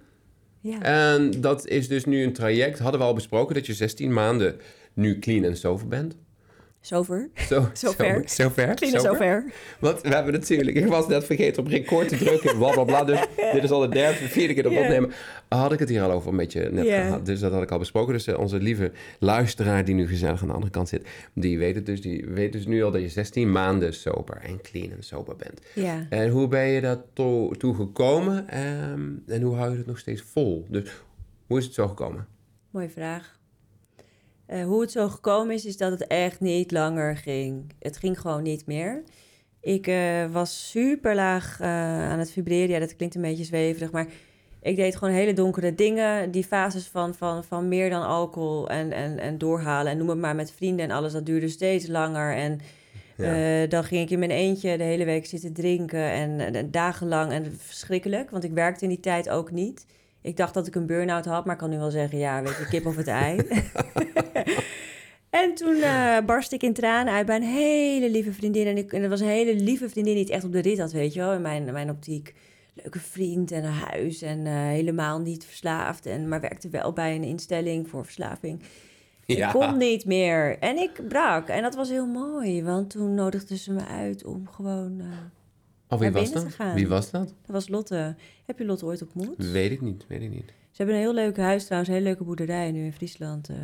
Ja. 0.62 0.82
En 0.82 1.40
dat 1.40 1.66
is 1.66 1.88
dus 1.88 2.04
nu 2.04 2.22
een 2.22 2.32
traject. 2.32 2.78
Hadden 2.78 3.00
we 3.00 3.06
al 3.06 3.14
besproken 3.14 3.54
dat 3.54 3.66
je 3.66 3.74
16 3.74 4.12
maanden 4.12 4.60
nu 4.92 5.18
clean 5.18 5.44
en 5.44 5.56
sober 5.56 5.88
bent. 5.88 6.16
Zover. 6.93 7.29
Zo, 7.34 7.69
Zover. 7.73 8.23
Zo, 8.26 8.43
zover. 8.43 8.75
Clean 8.75 8.94
is 8.94 9.02
zover. 9.02 9.44
Want 9.81 10.00
we 10.00 10.08
hebben 10.08 10.32
natuurlijk, 10.32 10.76
ik 10.76 10.87
was 10.87 11.06
net 11.08 11.25
vergeten 11.25 11.62
op 11.62 11.69
record 11.69 12.08
te 12.08 12.17
drukken, 12.17 12.56
bla 12.58 12.70
bla 12.70 12.84
bla. 12.84 13.05
Dus 13.05 13.20
dit 13.52 13.62
is 13.62 13.70
al 13.70 13.81
de 13.81 13.88
derde, 13.88 14.17
vierde 14.29 14.55
keer 14.55 14.62
dat 14.62 14.73
we 14.73 14.79
Ja. 14.79 14.84
opnemen. 14.84 15.12
Had 15.49 15.73
ik 15.73 15.79
het 15.79 15.88
hier 15.88 16.02
al 16.02 16.11
over 16.11 16.34
met 16.34 16.52
je 16.52 16.69
net 16.73 16.87
gehad. 16.87 17.26
Dus 17.26 17.40
dat 17.40 17.52
had 17.52 17.62
ik 17.62 17.70
al 17.70 17.79
besproken. 17.79 18.12
Dus 18.12 18.26
eh, 18.26 18.38
onze 18.38 18.58
lieve 18.61 18.93
luisteraar 19.19 19.84
die 19.84 19.94
nu 19.94 20.06
gezellig 20.06 20.40
aan 20.43 20.49
de 20.49 20.55
andere 20.55 20.73
kant 20.73 20.88
zit, 20.88 21.06
die 21.34 21.58
weet 21.58 21.75
het 21.75 21.87
dus. 21.87 22.00
Die 22.02 22.26
weet 22.29 22.52
dus 22.52 22.67
nu 22.67 22.82
al 22.84 22.90
dat 22.90 23.00
je 23.00 23.08
16 23.08 23.52
maanden 23.52 23.94
sober 23.94 24.37
en 24.37 24.61
clean 24.61 24.90
en 24.90 25.02
sober 25.02 25.36
bent. 25.36 25.60
Ja. 25.74 26.06
En 26.08 26.29
hoe 26.31 26.48
ben 26.48 26.67
je 26.67 26.81
daar 26.81 26.98
to- 27.12 27.51
toe 27.51 27.74
gekomen? 27.74 28.48
Ehm, 28.48 29.01
en 29.27 29.43
hoe 29.43 29.55
hou 29.56 29.70
je 29.70 29.77
het 29.77 29.86
nog 29.86 29.98
steeds 29.98 30.22
vol? 30.22 30.67
Dus 30.69 30.91
hoe 31.46 31.58
is 31.58 31.65
het 31.65 31.74
zo 31.74 31.89
gekomen? 31.89 32.27
Mooie 32.70 32.91
vraag. 32.91 33.41
Eh, 34.46 34.65
hoe 34.65 34.81
het 34.81 34.91
zo 34.91 35.08
gekomen 35.08 35.55
is, 35.55 35.65
is 35.65 35.77
dat 35.77 35.91
het 35.91 36.06
echt 36.06 36.41
niet 36.41 36.70
langer 36.70 37.17
ging. 37.17 37.72
Het 37.79 37.96
ging 37.96 38.20
gewoon 38.20 38.43
niet 38.43 38.67
meer. 38.67 39.03
Ik 39.61 39.87
eh, 39.87 40.27
was 40.32 40.70
super 40.70 41.15
laag 41.15 41.61
eh, 41.61 41.69
aan 42.11 42.19
het 42.19 42.31
vibreren. 42.31 42.69
Ja, 42.69 42.79
dat 42.79 42.96
klinkt 42.96 43.15
een 43.15 43.20
beetje 43.22 43.44
zweverig, 43.44 43.91
maar 43.91 44.06
ik 44.63 44.77
deed 44.77 44.96
gewoon 44.96 45.15
hele 45.15 45.32
donkere 45.32 45.75
dingen. 45.75 46.31
Die 46.31 46.44
fases 46.44 46.87
van, 46.87 47.15
van, 47.15 47.44
van 47.44 47.69
meer 47.69 47.91
dan 47.91 48.03
alcohol 48.06 48.69
en, 48.69 48.93
en, 48.93 49.19
en 49.19 49.39
doorhalen 49.39 49.93
en 49.93 49.99
noem 49.99 50.08
het 50.08 50.19
maar 50.19 50.34
met 50.34 50.53
vrienden 50.53 50.84
en 50.84 50.91
alles, 50.96 51.13
dat 51.13 51.27
duurde 51.27 51.49
steeds 51.49 51.87
langer. 51.87 52.34
En 52.37 52.61
Ja. 53.17 53.67
dan 53.67 53.84
ging 53.84 54.03
ik 54.03 54.11
in 54.11 54.19
mijn 54.19 54.31
eentje 54.31 54.77
de 54.77 54.84
hele 54.84 55.05
week 55.05 55.27
zitten 55.27 55.53
drinken 55.53 56.11
en, 56.11 56.41
en, 56.41 56.55
en 56.55 56.70
dagenlang. 56.70 57.32
En 57.32 57.56
verschrikkelijk, 57.58 58.31
want 58.31 58.44
ik 58.44 58.53
werkte 58.53 58.82
in 58.84 58.89
die 58.91 59.01
tijd 59.01 59.29
ook 59.29 59.51
niet. 59.51 59.87
Ik 60.22 60.36
dacht 60.36 60.55
dat 60.55 60.67
ik 60.67 60.74
een 60.74 60.86
burn-out 60.86 61.24
had, 61.24 61.44
maar 61.44 61.55
ik 61.55 61.60
kan 61.60 61.70
nu 61.70 61.79
wel 61.79 61.91
zeggen, 61.91 62.19
ja, 62.19 62.43
weet 62.43 62.56
je, 62.56 62.69
kip 62.69 62.86
of 62.86 62.96
het 62.96 63.06
ei. 63.06 63.36
en 65.31 65.55
toen 65.55 65.76
eh 65.82 66.17
barst 66.26 66.52
ik 66.52 66.62
in 66.62 66.72
tranen 66.72 67.12
uit 67.12 67.26
bij 67.26 67.36
een 67.36 67.43
hele 67.43 68.10
lieve 68.10 68.32
vriendin. 68.32 68.67
En, 68.67 68.76
ik, 68.76 68.93
en 68.93 69.00
dat 69.00 69.10
was 69.10 69.20
een 69.20 69.26
hele 69.26 69.55
lieve 69.55 69.88
vriendin 69.88 70.14
die 70.14 70.22
het 70.22 70.32
echt 70.32 70.44
op 70.44 70.52
de 70.52 70.60
rit 70.60 70.79
had, 70.79 70.93
weet 70.93 71.12
je 71.12 71.20
wel, 71.20 71.32
in 71.32 71.43
mijn, 71.43 71.67
in 71.67 71.72
mijn 71.72 71.91
optiek. 71.91 72.34
Leuke 72.74 73.00
vriend 73.00 73.50
en 73.50 73.64
een 73.64 73.72
huis 73.72 74.22
en 74.22 74.46
eh, 74.46 74.52
helemaal 74.52 75.20
niet 75.20 75.44
verslaafd. 75.44 76.06
En, 76.06 76.29
maar 76.29 76.41
werkte 76.41 76.69
wel 76.69 76.93
bij 76.93 77.14
een 77.14 77.24
instelling 77.24 77.88
voor 77.88 78.05
verslaving. 78.05 78.62
Ik 79.26 79.48
kon 79.52 79.76
niet 79.76 80.05
meer. 80.05 80.58
En 80.58 80.76
ik 80.76 81.08
brak. 81.08 81.48
En 81.48 81.62
dat 81.62 81.74
was 81.74 81.88
heel 81.88 82.06
mooi, 82.06 82.62
want 82.62 82.91
toen 82.91 83.14
nodigden 83.14 83.56
ze 83.56 83.72
me 83.72 83.86
uit 83.86 84.24
om 84.24 84.48
gewoon... 84.48 85.00
eh, 85.00 85.06
Oh, 85.93 85.99
wie 85.99 86.11
was 86.11 86.32
dat? 86.32 86.46
Wie 86.75 86.89
was 86.89 87.11
dat? 87.11 87.27
dat 87.27 87.34
was 87.51 87.69
Lotte. 87.69 88.15
Heb 88.46 88.58
je 88.58 88.65
Lotte 88.65 88.84
ooit 88.84 89.03
ontmoet? 89.03 89.51
Weet 89.53 89.70
ik 89.70 89.81
niet, 89.81 90.05
weet 90.08 90.22
ik 90.22 90.31
niet. 90.31 90.44
Ze 90.46 90.77
hebben 90.82 90.94
een 90.94 91.01
heel 91.01 91.15
leuk 91.15 91.37
huis 91.37 91.65
trouwens, 91.65 91.91
een 91.91 91.96
hele 91.99 92.08
leuke 92.08 92.25
boerderij 92.25 92.70
nu 92.70 92.84
in 92.84 92.93
Friesland. 92.93 93.49
eh, 93.49 93.56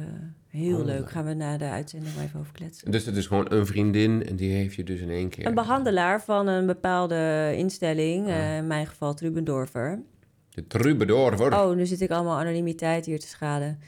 heel 0.49 0.79
Oh, 0.79 0.85
leuk. 0.85 1.11
Gaan 1.11 1.25
we 1.25 1.35
na 1.35 1.57
de 1.57 1.65
uitzending 1.65 2.15
maar 2.15 2.25
even 2.25 2.41
over 2.41 2.53
kletsen. 2.53 2.91
Dus 2.91 3.05
het 3.07 3.17
is 3.17 3.27
gewoon 3.27 3.47
een 3.53 3.67
vriendin 3.67 4.27
en 4.27 4.37
die 4.37 4.53
heeft 4.53 4.75
je 4.75 4.85
dus 4.85 5.01
in 5.01 5.11
één 5.11 5.29
keer... 5.29 5.47
Een 5.47 5.55
behandelaar 5.55 6.23
van 6.23 6.47
een 6.47 6.67
bepaalde 6.67 7.53
instelling, 7.57 8.27
Ah. 8.27 8.33
eh, 8.33 8.57
in 8.57 8.67
mijn 8.67 8.87
geval 8.87 9.15
Trubendorfer. 9.15 10.03
De 10.51 10.67
troubadour. 10.67 11.37
voor- 11.37 11.53
Oh, 11.53 11.77
nu 11.77 11.87
zit 11.87 12.01
ik 12.01 12.11
allemaal 12.11 12.39
anonimiteit 12.39 13.07
hier 13.07 13.19
te 13.21 13.27
schaden. 13.29 13.79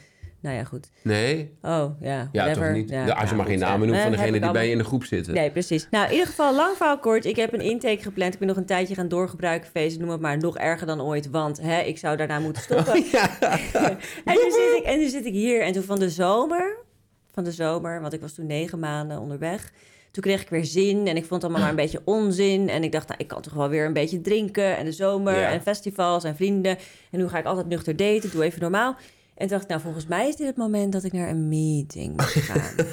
Nou 0.41 0.57
ja, 0.57 0.65
goed. 0.65 0.91
Nee? 1.03 1.57
Oh, 1.63 2.01
ja. 2.01 2.29
Ja, 2.33 2.53
toch 2.53 2.71
niet? 2.71 2.91
Ja, 2.91 3.05
als 3.07 3.31
je 3.31 3.37
maar 3.37 3.47
geen 3.47 3.59
namen 3.59 3.89
noemt 3.89 4.01
van 4.01 4.11
degene 4.11 4.41
die 4.41 4.51
bij 4.51 4.65
je 4.67 4.73
in 4.73 4.79
de 4.79 4.85
groep 4.85 5.05
zitten. 5.05 5.35
Nee, 5.35 5.51
precies. 5.51 5.87
Nou, 5.91 6.07
in 6.07 6.13
ieder 6.13 6.27
geval, 6.27 6.55
lang 6.55 6.77
verhaal 6.77 6.99
kort. 6.99 7.25
Ik 7.25 7.37
heb 7.37 7.53
een 7.53 7.61
intake 7.61 8.03
gepland. 8.03 8.33
Ik 8.33 8.39
ben 8.39 8.49
nog 8.49 8.57
een 8.57 8.67
tijdje 8.67 8.95
gaan 8.95 9.09
doorgebruiken. 9.09 9.71
Feest, 9.71 9.99
noem 9.99 10.11
het 10.11 10.21
maar. 10.21 10.39
Nog 10.39 10.59
erger 10.59 10.87
dan 10.87 11.01
ooit. 11.03 11.31
Want 11.31 11.61
hè, 11.61 11.81
ik 11.81 11.99
zou 11.99 12.17
daarna 12.17 12.39
moeten 12.39 12.63
stoppen. 12.63 12.95
en, 14.31 14.35
nu 14.35 14.51
zit 14.51 14.77
ik, 14.79 14.83
en 14.85 14.99
nu 14.99 15.09
zit 15.09 15.27
ik 15.27 15.33
hier. 15.33 15.63
En 15.63 15.73
toen 15.73 15.83
van 15.83 15.99
de 15.99 16.11
zomer... 16.11 16.79
Van 17.33 17.45
de 17.45 17.53
zomer, 17.53 18.01
want 18.01 18.13
ik 18.13 18.21
was 18.21 18.35
toen 18.35 18.47
negen 18.47 18.79
maanden 18.79 19.19
onderweg... 19.19 19.73
Toen 20.11 20.23
kreeg 20.23 20.43
ik 20.43 20.49
weer 20.49 20.65
zin 20.65 21.07
en 21.07 21.17
ik 21.17 21.25
vond 21.25 21.43
het 21.43 21.43
allemaal 21.43 21.61
maar 21.61 21.71
een 21.71 21.77
beetje 21.85 22.03
onzin. 22.05 22.69
En 22.69 22.85
ik 22.85 22.93
dacht, 22.93 23.09
nou, 23.09 23.21
ik 23.21 23.29
kan 23.29 23.43
toch 23.43 23.53
wel 23.53 23.69
weer 23.69 23.87
een 23.87 23.93
beetje 23.93 24.21
drinken. 24.21 24.77
En 24.77 24.85
de 24.85 24.93
zomer 24.93 25.39
Ja. 25.39 25.51
en 25.51 25.63
festivals 25.63 26.25
en 26.25 26.37
vrienden. 26.37 26.79
En 27.11 27.19
nu 27.19 27.29
ga 27.29 27.39
ik 27.39 27.45
altijd 27.45 27.69
nuchter 27.69 27.97
daten, 27.97 28.31
doe 28.31 28.45
even 28.45 28.61
normaal. 28.61 28.97
En 29.41 29.47
toen 29.47 29.57
dacht 29.59 29.63
ik, 29.63 29.69
nou, 29.69 29.81
volgens 29.81 30.07
mij 30.07 30.29
is 30.29 30.37
dit 30.37 30.47
het 30.47 30.57
moment 30.57 30.93
dat 30.93 31.05
ik 31.05 31.13
naar 31.13 31.29
een 31.29 31.49
meeting 31.49 32.11
moet 32.17 32.25
gaan. 32.51 32.87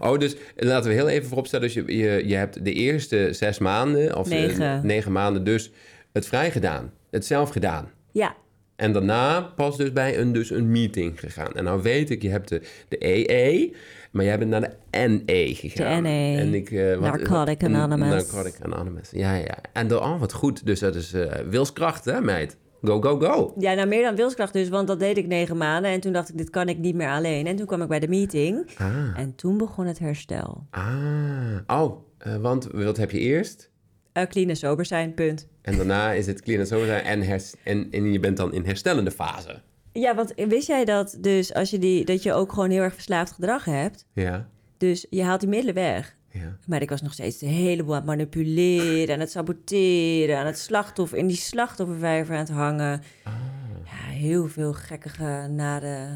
Oh, 0.00 0.18
dus 0.18 0.36
laten 0.56 0.88
we 0.90 0.96
heel 0.96 1.08
even 1.08 1.28
vooropstellen. 1.28 1.66
Dus 1.66 1.74
je, 1.74 1.96
je, 1.96 2.28
je 2.28 2.34
hebt 2.34 2.64
de 2.64 2.72
eerste 2.72 3.28
zes 3.32 3.58
maanden, 3.58 4.16
of 4.16 4.30
eh, 4.30 4.38
Negen. 4.38 4.86
negen 4.86 5.12
maanden, 5.12 5.44
dus 5.44 5.70
het 6.12 6.26
vrij 6.26 6.50
gedaan. 6.50 6.90
Het 7.10 7.26
zelf 7.26 7.50
gedaan. 7.50 7.90
ja, 8.12 8.34
En 8.76 8.92
daarna 8.92 9.40
pas 9.40 9.76
dus 9.76 9.92
bij 9.92 10.18
een, 10.18 10.32
dus 10.32 10.50
een 10.50 10.70
meeting 10.70 11.20
gegaan. 11.20 11.52
En 11.54 11.64
nou 11.64 11.82
weet 11.82 12.10
ik, 12.10 12.22
je 12.22 12.28
hebt 12.30 12.48
de, 12.48 12.62
de 12.88 12.96
EE, 13.08 13.74
maar 14.10 14.24
jij 14.24 14.38
bent 14.38 14.50
naar 14.50 14.60
de 14.60 14.98
NE 15.08 15.54
gegaan. 15.54 16.02
NE. 16.02 16.36
En 16.38 16.54
ik, 16.54 16.70
eh, 16.70 16.90
wat- 16.90 17.00
Narcotic 17.00 17.60
wat- 17.60 17.70
Anonymous. 17.70 18.32
Narcotic 18.32 18.54
Anonymous, 18.64 19.10
ja, 19.10 19.34
ja. 19.34 19.58
En 19.72 19.88
dan, 19.88 19.98
oh, 20.02 20.20
wat 20.20 20.32
goed. 20.32 20.66
Dus 20.66 20.78
dat 20.80 20.94
is 20.94 21.12
eh, 21.12 21.32
wilskracht, 21.48 22.04
hè, 22.04 22.20
meid? 22.20 22.56
Go, 22.84 23.00
go, 23.00 23.18
go. 23.20 23.54
Ja, 23.58 23.74
nou 23.74 23.88
meer 23.88 24.02
dan 24.02 24.16
wilskracht 24.16 24.52
dus, 24.52 24.68
want 24.68 24.86
dat 24.88 24.98
deed 24.98 25.16
ik 25.16 25.26
negen 25.26 25.56
maanden. 25.56 25.90
En 25.90 26.00
toen 26.00 26.12
dacht 26.12 26.28
ik, 26.28 26.36
dit 26.38 26.50
kan 26.50 26.68
ik 26.68 26.78
niet 26.78 26.94
meer 26.94 27.08
alleen. 27.10 27.46
En 27.46 27.56
toen 27.56 27.66
kwam 27.66 27.82
ik 27.82 27.88
bij 27.88 28.00
de 28.00 28.08
meeting. 28.08 28.70
Ah, 28.78 29.18
En 29.18 29.34
toen 29.34 29.58
begon 29.58 29.86
het 29.86 29.98
herstel. 29.98 30.66
ah. 30.70 31.82
Oh, 31.82 31.98
eh, 32.18 32.36
want 32.36 32.68
wat 32.72 32.96
heb 32.96 33.10
je 33.10 33.18
eerst? 33.18 33.70
Eh 34.12 34.26
clean 34.26 34.48
en 34.48 34.56
sober 34.56 34.84
zijn, 34.84 35.14
punt. 35.14 35.48
En 35.62 35.76
daarna 35.76 36.12
is 36.12 36.26
het 36.26 36.42
clean 36.42 36.60
en 36.60 36.66
zo 36.66 36.84
zijn 36.84 37.04
en, 37.04 37.20
hers- 37.22 37.54
en, 37.64 37.88
en 37.90 38.12
je 38.12 38.20
bent 38.20 38.36
dan 38.36 38.52
in 38.52 38.64
herstellende 38.64 39.10
fase. 39.10 39.60
Ja, 39.92 40.14
want 40.14 40.32
wist 40.36 40.66
jij 40.66 40.84
dat 40.84 41.16
dus 41.20 41.54
als 41.54 41.70
je 41.70 41.78
die, 41.78 42.04
dat 42.04 42.22
je 42.22 42.32
ook 42.32 42.52
gewoon 42.52 42.70
heel 42.70 42.82
erg 42.82 42.94
verslaafd 42.94 43.32
gedrag 43.32 43.64
hebt? 43.64 44.06
Ja, 44.12 44.48
Dus 44.78 45.06
je 45.10 45.22
haalt 45.22 45.40
die 45.40 45.48
middelen 45.48 45.74
weg. 45.74 46.16
Ja. 46.32 46.56
Maar 46.66 46.82
ik 46.82 46.90
was 46.90 47.02
nog 47.02 47.12
steeds 47.12 47.42
een 47.42 47.48
heleboel 47.48 47.92
aan 47.94 48.00
het 48.00 48.06
manipuleren, 48.08 49.14
aan 49.14 49.20
het 49.20 49.30
saboteren, 49.30 50.38
aan 50.38 50.46
het 50.46 50.58
slachtoffer, 50.58 51.18
in 51.18 51.26
die 51.26 51.36
slachtoffervijver 51.36 52.34
aan 52.34 52.40
het 52.40 52.50
hangen. 52.50 53.02
Ja, 53.84 54.10
heel 54.10 54.48
veel 54.48 54.72
gekkige, 54.72 55.46
nare... 55.50 56.06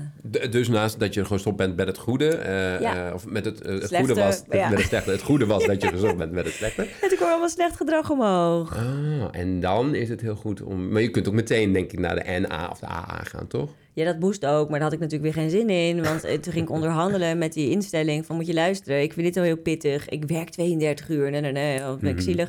Dus 0.50 0.68
naast 0.68 1.00
dat 1.00 1.14
je 1.14 1.24
gestopt 1.24 1.56
bent 1.56 1.76
met 1.76 1.86
het 1.86 1.98
goede, 1.98 2.28
eh, 2.28 2.80
Ja. 2.80 3.08
eh, 3.08 3.14
of 3.14 3.26
met 3.26 3.44
het, 3.44 3.60
eh, 3.60 3.72
het 3.72 3.86
Slechte, 3.88 4.06
goede 4.06 4.20
was, 4.20 4.42
ja. 4.50 4.68
met 4.68 4.78
het 4.78 4.86
slechte. 4.88 5.10
Het 5.10 5.22
goede 5.22 5.46
was 5.46 5.66
dat 5.66 5.82
je 5.82 5.88
gestopt 5.88 6.16
bent 6.16 6.32
met 6.32 6.44
het 6.44 6.54
slechte. 6.54 6.82
En 7.02 7.08
toen 7.08 7.16
kwam 7.16 7.28
allemaal 7.30 7.48
slecht 7.48 7.76
gedrag 7.76 8.10
omhoog. 8.10 8.76
Ah, 8.76 9.28
en 9.30 9.60
dan 9.60 9.94
is 9.94 10.08
het 10.08 10.20
heel 10.20 10.36
goed 10.36 10.62
om... 10.62 10.88
Maar 10.88 11.02
je 11.02 11.10
kunt 11.10 11.28
ook 11.28 11.34
meteen, 11.34 11.72
denk 11.72 11.92
ik, 11.92 11.98
naar 11.98 12.14
de 12.14 12.38
NA 12.48 12.68
of 12.70 12.78
de 12.78 12.86
AA 12.86 13.20
gaan, 13.22 13.46
toch? 13.46 13.70
Ja, 13.96 14.04
dat 14.04 14.18
moest 14.18 14.46
ook, 14.46 14.68
maar 14.68 14.78
daar 14.78 14.88
had 14.88 14.92
ik 14.92 14.98
natuurlijk 15.00 15.34
weer 15.34 15.42
geen 15.42 15.50
zin 15.50 15.70
in. 15.70 16.02
Want 16.02 16.24
eh, 16.24 16.38
toen 16.38 16.52
ging 16.52 16.64
ik 16.64 16.70
onderhandelen 16.74 17.38
met 17.38 17.52
die 17.52 17.70
instelling 17.70 18.26
van... 18.26 18.36
moet 18.36 18.46
je 18.46 18.54
luisteren, 18.54 19.02
ik 19.02 19.12
vind 19.12 19.26
dit 19.26 19.36
al 19.36 19.42
heel 19.42 19.56
pittig. 19.56 20.08
Ik 20.08 20.24
werk 20.24 20.48
32 20.50 21.08
uur, 21.08 21.30
nee, 21.30 21.40
nee, 21.40 21.52
nee, 21.52 21.76
of 21.90 21.98
ben 21.98 22.10
ik 22.10 22.14
Mhm. 22.16 22.24
zielig. 22.24 22.48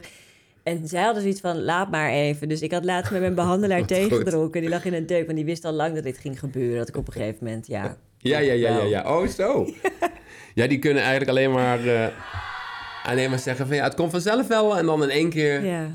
En 0.63 0.87
zij 0.87 1.01
hadden 1.03 1.21
zoiets 1.21 1.39
van, 1.41 1.63
laat 1.63 1.91
maar 1.91 2.09
even. 2.11 2.49
Dus 2.49 2.61
ik 2.61 2.71
had 2.71 2.85
laatst 2.85 3.11
met 3.11 3.21
mijn 3.21 3.35
behandelaar 3.35 3.79
Wat 3.85 3.87
tegengetrokken. 3.87 4.61
Die 4.61 4.69
lag 4.69 4.85
in 4.85 4.93
een 4.93 5.05
deuk, 5.05 5.25
want 5.25 5.37
die 5.37 5.45
wist 5.45 5.65
al 5.65 5.71
lang 5.73 5.95
dat 5.95 6.03
dit 6.03 6.17
ging 6.17 6.39
gebeuren. 6.39 6.77
Dat 6.77 6.87
ik 6.87 6.97
op 6.97 7.07
een 7.07 7.13
gegeven 7.13 7.37
moment, 7.45 7.67
ja... 7.67 7.97
Ja, 8.17 8.39
ja, 8.39 8.39
ja, 8.39 8.53
ja, 8.53 8.75
wel. 8.75 8.85
ja. 8.85 9.17
Oh, 9.19 9.27
zo. 9.27 9.65
Ja, 10.53 10.67
die 10.67 10.79
kunnen 10.79 11.01
eigenlijk 11.03 11.29
alleen 11.31 11.51
maar, 11.51 11.87
eh, 11.87 12.07
alleen 13.03 13.29
maar 13.29 13.39
zeggen 13.39 13.67
van... 13.67 13.75
Ja, 13.75 13.83
het 13.83 13.95
komt 13.95 14.11
vanzelf 14.11 14.47
wel. 14.47 14.77
En 14.77 14.85
dan 14.85 15.03
in 15.03 15.09
één 15.09 15.29
keer... 15.29 15.65
Ja, 15.65 15.87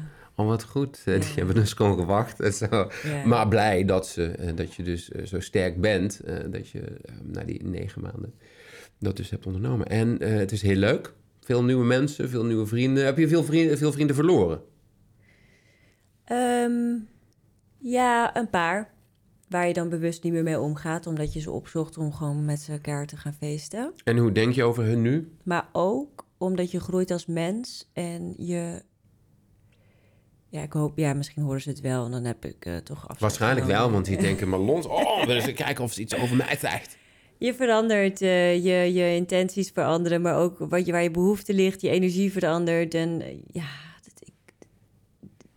Oh, 0.42 0.49
wat 0.49 0.64
goed. 0.64 1.02
Eh, 1.04 1.20
Die 1.20 1.32
hebben 1.34 1.54
dus 1.54 1.72
gewoon 1.72 1.99
gewacht. 1.99 2.40
En 2.40 2.52
zo. 2.52 2.90
Ja. 3.02 3.26
Maar 3.26 3.49
blij 3.49 3.84
dat, 3.84 4.06
ze, 4.06 4.26
eh, 4.26 4.56
dat 4.56 4.75
je 4.75 4.82
dus 4.82 5.11
eh, 5.11 5.25
zo 5.25 5.40
sterk 5.40 5.80
bent. 5.80 6.20
dat 6.50 6.68
je 6.68 6.82
na 7.22 7.44
die 7.44 7.64
negen 7.64 8.02
maanden 8.02 8.34
dat 8.99 9.16
dus 9.16 9.30
hebt 9.30 9.46
ondernomen. 9.46 9.87
En 9.87 10.22
het 10.22 10.52
is 10.52 10.62
heel 10.62 10.76
leuk. 10.76 11.12
Veel 11.40 11.64
nieuwe 11.64 11.84
mensen, 11.84 12.28
veel 12.28 12.44
nieuwe 12.44 12.66
vrienden. 12.66 13.04
Heb 13.04 13.18
je 13.18 13.28
veel 13.28 13.44
vrienden, 13.44 13.78
veel 13.78 13.92
vrienden 13.92 14.16
verloren? 14.16 14.62
Ehm, 16.25 16.94
ja 17.78 18.37
een 18.37 18.50
paar. 18.50 18.90
Waar 19.49 19.66
je 19.66 19.72
dan 19.72 19.88
bewust 19.88 20.22
niet 20.22 20.32
meer 20.32 20.42
mee 20.42 20.61
omgaat. 20.61 21.06
Omdat 21.06 21.32
je 21.32 21.40
ze 21.40 21.50
opzocht 21.50 21.99
om 21.99 22.12
gewoon 22.12 22.44
met 22.44 22.68
elkaar 22.70 23.06
te 23.06 23.16
gaan 23.16 23.34
feesten. 23.34 23.92
En 24.04 24.16
hoe 24.16 24.32
denk 24.32 24.54
je 24.54 24.64
over 24.64 24.84
hun 24.84 25.02
nu? 25.02 25.32
Maar 25.42 25.68
ook 25.72 26.26
omdat 26.38 26.70
je 26.70 26.80
groeit 26.80 27.11
als 27.11 27.26
mens 27.26 27.90
en 27.92 28.34
je... 28.37 28.82
Ja, 30.52 30.62
ik 30.62 30.73
hoop, 30.73 30.99
ja, 30.99 31.12
misschien 31.14 31.42
horen 31.42 31.61
ze 31.61 31.68
het 31.68 31.80
wel 31.80 32.04
en 32.04 32.11
dan 32.11 32.25
heb 32.25 32.44
ik 32.44 32.64
eh, 32.66 32.76
toch 32.76 32.97
afstand 32.99 33.18
Waarschijnlijk 33.21 33.66
wel, 33.66 33.90
want 33.90 34.04
die 34.04 34.16
denken 34.28 34.49
maar 34.49 34.59
lons. 34.59 34.87
Oh, 34.87 35.21
we 35.21 35.26
willen 35.26 35.42
eens 35.42 35.52
kijken 35.52 35.85
of 35.85 35.92
ze 35.92 36.00
iets 36.00 36.14
over 36.16 36.37
mij 36.37 36.56
zegt. 36.61 36.97
Je 37.38 37.54
verandert, 37.54 38.21
eh, 38.23 38.54
je, 38.54 38.92
je 38.92 39.14
intenties 39.14 39.71
veranderen, 39.71 40.21
maar 40.21 40.37
ook 40.37 40.59
wat 40.59 40.87
je, 40.87 40.92
waar 40.92 41.02
je 41.02 41.11
behoefte 41.11 41.54
ligt, 41.54 41.80
je 41.80 41.88
energie 41.90 42.32
verandert. 42.32 42.94
En 42.94 43.21
eh, 43.23 43.37
ja, 43.52 43.66
dat, 44.04 44.28
ik, 44.28 44.52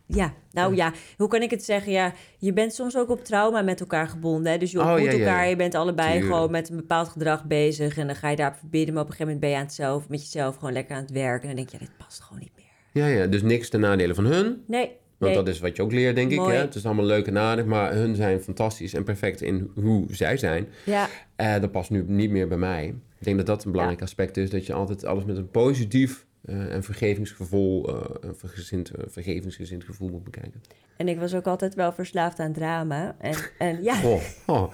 ja, 0.06 0.32
nou 0.52 0.74
ja, 0.74 0.92
hoe 1.16 1.28
kan 1.28 1.42
ik 1.42 1.50
het 1.50 1.64
zeggen? 1.64 1.92
Ja, 1.92 2.12
je 2.38 2.52
bent 2.52 2.74
soms 2.74 2.96
ook 2.96 3.10
op 3.10 3.24
trauma 3.24 3.62
met 3.62 3.80
elkaar 3.80 4.08
gebonden. 4.08 4.52
Hè? 4.52 4.58
Dus 4.58 4.70
je 4.70 4.80
Oh, 4.80 4.86
ontmoet 4.90 5.04
ja, 5.04 5.10
ja, 5.12 5.18
ja. 5.18 5.24
elkaar, 5.26 5.48
je 5.48 5.56
bent 5.56 5.74
allebei 5.74 6.10
Tuurlijk. 6.10 6.32
gewoon 6.32 6.50
met 6.50 6.68
een 6.70 6.76
bepaald 6.76 7.08
gedrag 7.08 7.44
bezig. 7.44 7.98
En 7.98 8.06
dan 8.06 8.16
ga 8.16 8.28
je 8.28 8.36
daarop 8.36 8.58
verbieden, 8.58 8.94
maar 8.94 9.02
op 9.02 9.08
een 9.08 9.14
gegeven 9.16 9.34
moment 9.34 9.40
ben 9.40 9.50
je 9.50 9.56
aan 9.56 9.70
het 9.70 9.74
zelf, 9.74 10.08
met 10.08 10.20
jezelf 10.22 10.54
gewoon 10.56 10.72
lekker 10.72 10.96
aan 10.96 11.02
het 11.02 11.10
werken. 11.10 11.48
En 11.48 11.56
dan 11.56 11.64
denk 11.64 11.68
je, 11.68 11.86
dit 11.86 11.96
past 11.96 12.20
gewoon 12.20 12.38
niet. 12.40 12.55
Ja, 12.96 13.06
ja, 13.06 13.26
dus 13.26 13.42
niks 13.42 13.68
ten 13.68 13.80
nadele 13.80 14.14
van 14.14 14.24
hun. 14.26 14.62
Nee, 14.66 14.90
Want 15.18 15.34
nee. 15.34 15.44
dat 15.44 15.48
is 15.48 15.60
wat 15.60 15.76
je 15.76 15.82
ook 15.82 15.92
leert, 15.92 16.14
denk 16.14 16.30
ik. 16.30 16.38
Hè? 16.38 16.52
Het 16.54 16.74
is 16.74 16.86
allemaal 16.86 17.04
leuk 17.04 17.26
en 17.26 17.38
aardig, 17.38 17.64
maar 17.64 17.92
hun 17.94 18.14
zijn 18.14 18.40
fantastisch 18.42 18.94
en 18.94 19.04
perfect 19.04 19.42
in 19.42 19.70
hoe 19.74 20.04
zij 20.10 20.36
zijn. 20.36 20.68
Ja, 20.84 21.08
Eh, 21.36 21.60
dat 21.60 21.72
past 21.72 21.90
nu 21.90 22.04
niet 22.06 22.30
meer 22.30 22.48
bij 22.48 22.58
mij. 22.58 22.94
Ik 23.18 23.24
denk 23.24 23.36
dat 23.36 23.46
dat 23.46 23.64
een 23.64 23.70
belangrijk 23.70 24.02
aspect 24.02 24.36
is. 24.36 24.50
Dat 24.50 24.66
je 24.66 24.72
altijd 24.72 25.04
alles 25.04 25.24
met 25.24 25.36
een 25.36 25.50
positief 25.50 26.25
eh, 26.46 26.74
en 26.74 26.82
vergevingsgevoel, 26.82 27.88
eh, 27.88 28.10
een 28.20 28.34
vergezind, 28.36 28.90
eh, 28.90 29.04
vergevingsgezind 29.08 29.84
gevoel 29.84 30.08
moet 30.08 30.24
bekijken. 30.24 30.62
en 30.96 31.08
ik 31.08 31.18
was 31.18 31.34
ook 31.34 31.46
altijd 31.46 31.74
wel 31.74 31.92
verslaafd 31.92 32.38
aan 32.38 32.52
drama. 32.52 33.16
En, 33.18 33.34
en 33.58 33.82
ja, 33.82 34.00
Oh, 34.04 34.22
oh, 34.56 34.72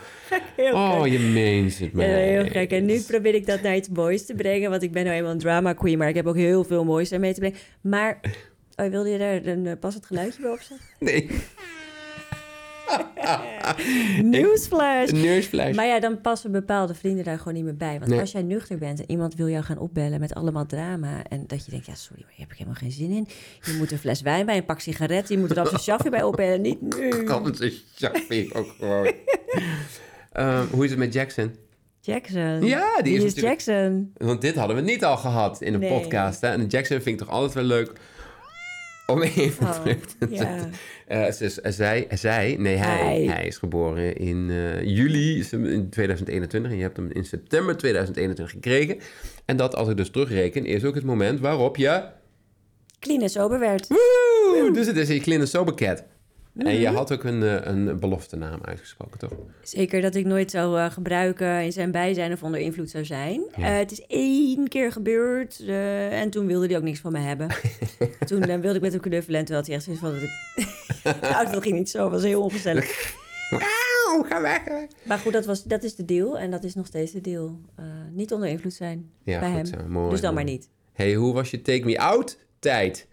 heel 0.56 0.74
oh 0.74 1.06
je 1.06 1.18
meent 1.18 1.78
het, 1.78 1.92
man. 1.92 2.04
heel 2.04 2.44
gek. 2.44 2.70
En 2.70 2.84
nu 2.84 3.00
probeer 3.00 3.34
ik 3.34 3.46
dat 3.46 3.62
naar 3.62 3.76
iets 3.76 3.88
moois 3.88 4.26
te 4.26 4.34
brengen. 4.34 4.70
Want 4.70 4.82
ik 4.82 4.92
ben 4.92 5.04
nou 5.04 5.16
eenmaal 5.16 5.32
een 5.32 5.38
drama 5.38 5.72
queen, 5.72 5.98
maar 5.98 6.08
ik 6.08 6.14
heb 6.14 6.26
ook 6.26 6.36
heel 6.36 6.64
veel 6.64 6.84
moois 6.84 7.08
daar 7.08 7.20
mee 7.20 7.34
te 7.34 7.40
brengen. 7.40 7.58
Maar, 7.80 8.20
oh, 8.76 8.86
wilde 8.86 9.08
je 9.08 9.18
daar 9.18 9.46
een 9.46 9.64
uh, 9.64 9.72
passend 9.80 10.06
geluidje 10.06 10.42
bij 10.42 10.50
opzetten? 10.50 10.86
Nee, 10.98 11.30
Newsflash! 14.22 15.10
een 15.10 15.20
neusflash. 15.20 15.74
Maar 15.74 15.86
ja, 15.86 16.00
dan 16.00 16.20
passen 16.20 16.52
bepaalde 16.52 16.94
vrienden 16.94 17.24
daar 17.24 17.38
gewoon 17.38 17.54
niet 17.54 17.64
meer 17.64 17.76
bij. 17.76 17.98
Want 17.98 18.10
Nee. 18.10 18.20
als 18.20 18.32
jij 18.32 18.42
nuchter 18.42 18.78
bent 18.78 18.98
en 19.00 19.10
iemand 19.10 19.34
wil 19.34 19.48
jou 19.48 19.64
gaan 19.64 19.78
opbellen 19.78 20.20
met 20.20 20.34
allemaal 20.34 20.66
drama... 20.66 21.22
en 21.28 21.44
dat 21.46 21.64
je 21.64 21.70
denkt, 21.70 21.86
ja, 21.86 21.94
sorry, 21.94 22.22
maar 22.22 22.32
hier 22.32 22.40
heb 22.44 22.50
ik 22.52 22.58
helemaal 22.58 22.80
geen 22.80 22.92
zin 22.92 23.10
in. 23.10 23.28
Je 23.62 23.74
moet 23.78 23.92
een 23.92 23.98
fles 23.98 24.20
wijn 24.20 24.46
bij, 24.46 24.56
een 24.56 24.64
pak 24.64 24.80
sigaretten... 24.80 25.34
je 25.34 25.40
moet 25.40 25.50
er 25.50 25.56
dan 25.56 25.66
zijn 25.66 25.80
chafje 25.80 26.10
bij 26.10 26.22
opbellen, 26.22 26.60
niet 26.60 26.80
nu. 26.80 27.22
Kan 27.22 27.46
ik 28.28 28.56
ook 28.56 28.74
gewoon. 28.78 29.12
Ehm, 30.32 30.66
hoe 30.70 30.84
is 30.84 30.90
het 30.90 30.98
met 30.98 31.12
Jackson? 31.12 31.54
Jackson. 32.00 32.64
Ja, 32.66 33.02
die 33.02 33.24
is 33.24 33.34
Jackson? 33.34 34.12
Want 34.16 34.40
dit 34.40 34.54
hadden 34.54 34.76
we 34.76 34.82
niet 34.82 35.04
al 35.04 35.16
gehad 35.16 35.60
in 35.60 35.78
Nee. 35.78 36.00
podcast. 36.00 36.40
Hè? 36.40 36.48
En 36.48 36.66
Jackson 36.66 37.00
vind 37.00 37.20
ik 37.20 37.26
toch 37.26 37.34
altijd 37.36 37.52
wel 37.54 37.64
leuk 37.64 37.92
om 39.06 39.22
even 39.22 39.66
Oh, 39.66 39.80
terug 39.82 39.98
te 40.18 40.26
ja. 40.30 40.36
zetten. 40.36 40.72
Eh, 41.06 41.30
ze 41.30 41.44
is- 41.44 41.54
zij, 41.76 42.06
zij, 42.10 42.56
nee 42.58 42.76
hij, 42.76 43.04
Hij. 43.04 43.22
hij 43.24 43.46
is 43.46 43.56
geboren 43.56 44.16
in 44.16 44.46
eh, 44.50 44.82
juli 44.84 45.38
is 45.38 45.50
hem 45.50 45.64
in 45.66 45.88
2021 45.90 46.70
en 46.70 46.76
je 46.76 46.82
hebt 46.82 46.96
hem 46.96 47.10
in 47.12 47.24
september 47.24 47.76
2021 47.76 48.50
gekregen. 48.54 48.98
En 49.44 49.56
dat 49.56 49.74
als 49.76 49.88
ik 49.88 49.96
dus 49.96 50.10
terugreken 50.10 50.64
is 50.66 50.84
ook 50.84 50.94
het 50.94 51.04
moment 51.04 51.40
waarop 51.40 51.76
je... 51.76 52.02
Clean 52.98 53.22
en 53.22 53.28
sober 53.30 53.58
werd. 53.58 53.86
Woe! 53.88 54.70
Dus 54.72 54.86
het 54.86 54.96
is 54.96 55.08
je 55.08 55.20
Clean 55.20 55.46
Sober 55.46 55.74
Cat. 55.74 56.04
En 56.56 56.66
Mhm. 56.66 56.74
je 56.80 56.88
had 56.88 57.12
ook 57.12 57.24
een, 57.24 57.42
eh, 57.42 57.56
een 57.72 57.98
beloftenaam 58.00 58.58
uitgesproken, 58.64 59.18
toch? 59.18 59.32
Zeker 59.62 60.00
dat 60.00 60.14
ik 60.14 60.24
nooit 60.24 60.50
zou 60.50 60.78
eh, 60.78 60.90
gebruiken 60.90 61.62
in 61.64 61.72
zijn 61.72 61.90
bijzijn 61.90 62.32
of 62.32 62.42
onder 62.42 62.60
invloed 62.60 62.90
zou 62.90 63.04
zijn. 63.04 63.42
Ja. 63.56 63.66
Eh, 63.66 63.76
het 63.78 63.92
is 63.92 64.04
één 64.06 64.68
keer 64.68 64.92
gebeurd 64.92 65.60
en 66.10 66.30
toen 66.30 66.46
wilde 66.46 66.66
hij 66.66 66.76
ook 66.76 66.82
niks 66.82 67.00
van 67.00 67.12
me 67.12 67.18
hebben. 67.18 67.48
toen 68.26 68.40
wilde 68.60 68.74
ik 68.74 68.80
met 68.80 68.92
hem 68.92 69.00
knuffelen 69.00 69.38
en 69.40 69.44
toen 69.46 69.56
had 69.56 69.66
hij 69.66 69.74
echt 69.74 69.84
zoiets 69.84 70.02
van... 70.02 70.12
Dat 70.12 70.22
ik... 70.22 70.30
nou, 71.30 71.50
dat 71.52 71.62
ging 71.62 71.74
niet 71.74 71.90
zo, 71.90 72.10
was 72.10 72.22
heel 72.22 72.42
ongezellig. 72.42 73.14
Wauw, 73.50 74.22
ga 74.22 74.40
weg. 74.40 74.62
Maar 75.02 75.18
goed, 75.18 75.32
dat, 75.32 75.44
was, 75.46 75.64
dat 75.64 75.82
is 75.82 75.94
de 75.94 76.04
deal 76.04 76.38
en 76.38 76.50
dat 76.50 76.64
is 76.64 76.74
nog 76.74 76.86
steeds 76.86 77.12
de 77.12 77.20
deal. 77.20 77.60
Niet 78.12 78.32
onder 78.32 78.48
invloed 78.48 78.72
zijn 78.74 79.10
Ja, 79.24 79.40
bij 79.40 79.52
goed 79.52 79.70
hem. 79.70 79.90
Mooi, 79.90 80.10
dus 80.10 80.20
dan 80.20 80.34
mooi. 80.34 80.44
maar 80.44 80.54
niet. 80.54 80.68
hey, 80.92 81.14
hoe 81.14 81.32
was 81.34 81.50
je 81.50 81.62
Take 81.62 81.84
Me 81.84 81.98
Out 81.98 82.38
tijd? 82.58 83.08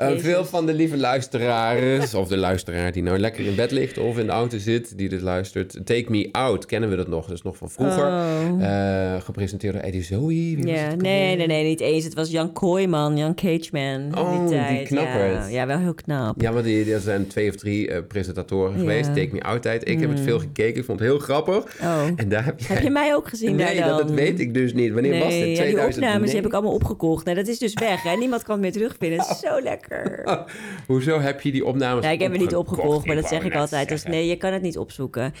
Eh, 0.00 0.18
veel 0.18 0.44
van 0.44 0.66
de 0.66 0.74
lieve 0.74 0.96
luisteraars, 0.96 2.14
of 2.14 2.28
de 2.28 2.36
luisteraar 2.36 2.92
die 2.92 3.02
nou 3.02 3.18
lekker 3.18 3.46
in 3.46 3.54
bed 3.54 3.70
ligt 3.70 3.98
of 3.98 4.18
in 4.18 4.26
de 4.26 4.32
auto 4.32 4.58
zit, 4.58 4.98
die 4.98 5.08
dit 5.08 5.20
luistert. 5.20 5.76
Take 5.84 6.04
Me 6.08 6.28
Out, 6.32 6.66
kennen 6.66 6.90
we 6.90 6.96
dat 6.96 7.08
nog? 7.08 7.26
Dat 7.26 7.36
is 7.36 7.42
nog 7.42 7.56
van 7.56 7.70
vroeger. 7.70 8.06
Oh. 8.06 8.64
Eh, 8.64 9.20
gepresenteerd 9.20 9.74
door 9.74 9.82
Eddie 9.82 10.02
Zoe. 10.02 10.26
Wie 10.26 10.66
Ja, 10.66 10.94
nee, 10.94 11.36
nee, 11.36 11.46
nee, 11.46 11.64
niet 11.64 11.80
eens. 11.80 12.04
Het 12.04 12.14
was 12.14 12.30
Jan 12.30 12.52
Kooijman, 12.52 13.16
Jan 13.16 13.34
Cageman. 13.34 14.18
Oh, 14.18 14.30
die, 14.30 14.40
die 14.40 14.48
tijd. 14.48 14.86
knapperd. 14.86 15.32
Ja, 15.32 15.48
ja, 15.48 15.66
wel 15.66 15.78
heel 15.78 15.94
knap. 15.94 16.40
Ja, 16.40 16.50
maar 16.50 16.62
die, 16.62 16.92
er 16.92 17.00
zijn 17.00 17.26
twee 17.26 17.48
of 17.48 17.56
drie 17.56 17.90
eh, 17.90 18.02
presentatoren 18.08 18.78
geweest. 18.78 19.14
Take 19.14 19.28
Me 19.32 19.42
Out 19.42 19.62
tijd. 19.62 19.88
Ik 19.88 20.00
heb 20.00 20.10
het 20.10 20.20
veel 20.20 20.38
gekeken. 20.38 20.78
Ik 20.80 20.84
vond 20.84 20.98
het 20.98 21.08
heel 21.08 21.18
grappig. 21.18 21.76
Oh. 21.82 22.02
En 22.16 22.28
daar 22.28 22.44
heb 22.44 22.60
jij... 22.60 22.74
Heb 22.74 22.82
je 22.84 22.90
mij 22.90 23.14
ook 23.14 23.28
gezien 23.28 23.56
Nee, 23.56 23.76
daar 23.76 23.88
dan? 23.88 23.96
dat 23.96 24.10
weet 24.10 24.40
ik 24.40 24.54
dus 24.54 24.72
niet. 24.72 24.92
Wanneer 24.92 25.10
nee, 25.10 25.22
was 25.22 25.32
dit? 25.32 25.40
ja, 25.40 25.46
die 25.46 25.54
2009? 25.54 26.02
opnames 26.02 26.26
die 26.26 26.36
heb 26.36 26.46
ik 26.46 26.52
allemaal 26.52 26.74
opgekocht. 26.74 27.24
Nee, 27.24 27.34
dat 27.34 27.46
is 27.46 27.58
dus 27.58 27.74
weg, 27.74 28.02
hè? 28.02 28.16
Niemand 28.16 28.42
kan 28.42 28.52
het 28.52 28.62
meer 28.62 28.72
terugvinden. 28.72 29.18
Het 29.18 29.30
is 29.30 29.40
zo 29.48 29.60
lekker. 29.90 30.44
Hoezo 30.86 31.20
heb 31.20 31.40
je 31.40 31.52
die 31.52 31.64
opnames 31.64 32.04
Ja, 32.04 32.10
ik 32.10 32.20
heb 32.20 32.32
het 32.32 32.40
niet 32.40 32.54
opgekocht, 32.54 33.06
maar 33.06 33.16
dat 33.16 33.28
zeg 33.28 33.44
ik 33.44 33.54
altijd. 33.54 33.88
Dus 33.88 34.02
nee, 34.04 34.26
je 34.26 34.36
kan 34.36 34.52
het 34.52 34.62
niet 34.62 34.78
opzoeken. 34.78 35.34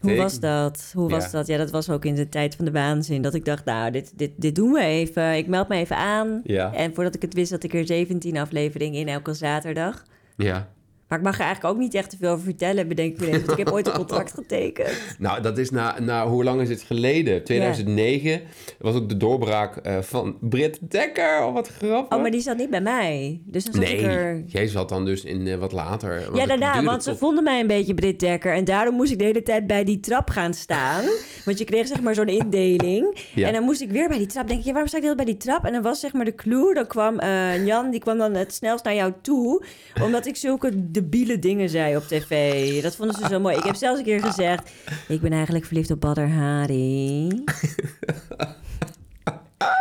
Hoe 0.00 0.16
was 0.16 0.40
dat? 0.40 0.90
Hoe 0.94 1.10
was 1.10 1.24
Ja. 1.24 1.30
dat? 1.30 1.46
Ja, 1.46 1.56
dat 1.56 1.70
was 1.70 1.90
ook 1.90 2.04
in 2.04 2.14
de 2.14 2.28
tijd 2.28 2.54
van 2.56 2.64
de 2.64 2.70
waanzin. 2.70 3.22
Dat 3.22 3.34
ik 3.34 3.44
dacht, 3.44 3.64
nou, 3.64 3.90
dit, 3.90 4.12
dit, 4.18 4.30
dit 4.36 4.54
doen 4.54 4.72
we 4.72 4.80
even. 4.84 5.36
Ik 5.36 5.46
meld 5.46 5.68
me 5.68 5.74
even 5.76 5.96
aan. 5.96 6.40
Ja. 6.44 6.74
En 6.74 6.94
voordat 6.94 7.14
ik 7.14 7.22
het 7.22 7.34
wist, 7.34 7.50
had 7.50 7.62
ik 7.62 7.74
er 7.74 7.86
17 7.86 8.36
afleveringen 8.38 9.00
in 9.00 9.08
elke 9.08 9.34
zaterdag. 9.34 10.04
Ja. 10.36 10.68
Maar 11.12 11.20
ik 11.20 11.26
mag 11.26 11.38
er 11.38 11.44
eigenlijk 11.44 11.74
ook 11.74 11.80
niet 11.80 11.94
echt 11.94 12.10
te 12.10 12.16
veel 12.20 12.30
over 12.30 12.44
vertellen, 12.44 12.88
bedenk 12.88 13.12
ik 13.14 13.20
ineens. 13.26 13.44
Want 13.44 13.58
ik 13.58 13.64
heb 13.64 13.74
ooit 13.74 13.86
een 13.86 13.92
contract 13.92 14.32
getekend. 14.34 14.88
Nou, 15.18 15.42
dat 15.42 15.58
is 15.58 15.70
na, 15.70 16.00
na 16.00 16.26
hoe 16.28 16.44
lang 16.44 16.60
is 16.60 16.68
het 16.68 16.82
geleden? 16.82 17.44
2009 17.44 18.40
was 18.78 18.94
ook 18.94 19.08
de 19.08 19.16
doorbraak 19.16 19.76
eh, 19.76 19.98
van 20.00 20.36
Britt 20.40 20.90
Dekker. 20.90 21.44
Oh, 21.44 21.52
wat 21.54 21.68
grappig. 21.68 22.16
Oh, 22.16 22.22
maar 22.22 22.30
die 22.30 22.40
zat 22.40 22.56
niet 22.56 22.70
bij 22.70 22.80
mij. 22.80 23.40
Dus 23.44 23.64
dan 23.64 23.74
zat 23.74 23.82
Nee, 23.82 23.96
ik 23.96 24.04
er... 24.06 24.42
jij 24.46 24.66
zat 24.66 24.88
dan 24.88 25.04
dus 25.04 25.24
in 25.24 25.46
eh, 25.46 25.56
wat 25.56 25.72
later. 25.72 26.22
want 26.24 26.36
Ja, 26.36 26.46
daarna, 26.46 26.82
want 26.82 27.02
ze 27.02 27.10
tot- 27.10 27.18
vonden 27.18 27.44
mij 27.44 27.60
een 27.60 27.66
beetje 27.66 27.94
Brit 27.94 28.20
Dekker. 28.20 28.54
En 28.54 28.64
daarom 28.64 28.94
moest 28.94 29.12
ik 29.12 29.18
de 29.18 29.24
hele 29.24 29.42
tijd 29.42 29.66
bij 29.66 29.84
die 29.84 30.00
trap 30.00 30.30
gaan 30.30 30.54
staan. 30.54 31.04
Want 31.44 31.58
je 31.58 31.64
kreeg 31.64 31.86
zeg 31.86 32.00
maar 32.00 32.14
zo'n 32.14 32.28
indeling. 32.28 33.16
Ja. 33.34 33.46
En 33.46 33.52
dan 33.52 33.62
moest 33.62 33.80
ik 33.80 33.90
weer 33.90 34.08
bij 34.08 34.18
die 34.18 34.26
trap. 34.26 34.48
Denk 34.48 34.62
ja, 34.62 34.70
waarom 34.70 34.88
sta 34.88 34.96
ik 34.96 35.02
de 35.02 35.08
hele 35.08 35.22
tijd 35.22 35.28
bij 35.28 35.38
die 35.38 35.52
trap? 35.52 35.64
En 35.64 35.72
dan 35.72 35.82
was 35.82 36.00
zeg 36.00 36.12
maar 36.12 36.24
de 36.24 36.34
clue. 36.34 36.74
Dan 36.74 36.86
kwam 36.86 37.18
eh, 37.18 37.66
Jan, 37.66 37.90
die 37.90 38.00
kwam 38.00 38.18
dan 38.18 38.34
het 38.34 38.54
snelst 38.54 38.84
naar 38.84 38.94
jou 38.94 39.12
toe. 39.22 39.64
Omdat 40.02 40.26
ik 40.26 40.36
zulke 40.36 40.90
debiele 41.02 41.38
dingen 41.38 41.68
zei 41.68 41.96
op 41.96 42.02
tv. 42.02 42.82
Dat 42.82 42.96
vonden 42.96 43.16
ze 43.16 43.26
zo 43.28 43.40
mooi. 43.40 43.56
Ik 43.56 43.62
heb 43.62 43.74
zelfs 43.74 43.98
een 43.98 44.04
keer 44.04 44.20
gezegd... 44.20 44.70
Ik 45.08 45.20
ben 45.20 45.32
eigenlijk 45.32 45.64
verliefd 45.64 45.90
op 45.90 46.00
Badr 46.00 46.20
Hari. 46.20 47.28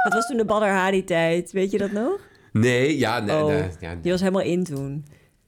dat 0.03 0.13
was 0.13 0.27
toen 0.27 0.37
de 0.37 0.45
Badr 0.45 0.65
Hari 0.65 1.03
tijd. 1.03 1.51
Weet 1.51 1.71
je 1.71 1.77
dat 1.77 1.91
nog? 1.91 2.19
Nee, 2.51 2.97
ja, 2.97 3.19
nee, 3.19 3.35
Oh, 3.35 3.45
nee, 3.47 3.63
ja, 3.79 3.95
Die 4.01 4.11
was 4.11 4.21
helemaal 4.21 4.41
in 4.41 4.63
toen. 4.63 5.05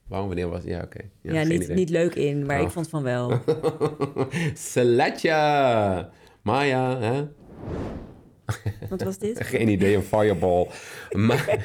waarom, 0.08 0.28
wanneer 0.28 0.48
was 0.48 0.62
Ja, 0.64 0.82
oké. 0.82 1.00
Ja, 1.22 1.42
niet, 1.42 1.62
idee. 1.62 1.76
niet 1.76 1.90
leuk 1.90 2.14
in, 2.14 2.46
maar 2.46 2.58
Oh. 2.58 2.64
ik 2.66 2.70
vond 2.70 2.88
van 2.88 3.02
wel. 3.02 3.32
Seletja. 4.54 6.10
Maya, 6.42 6.98
hè? 7.00 7.24
Wat 8.90 9.02
was 9.02 9.18
dit? 9.18 9.44
Geen 9.44 9.68
idee, 9.68 9.96
een 9.96 10.02
fireball. 10.02 10.66
Maar 11.10 11.58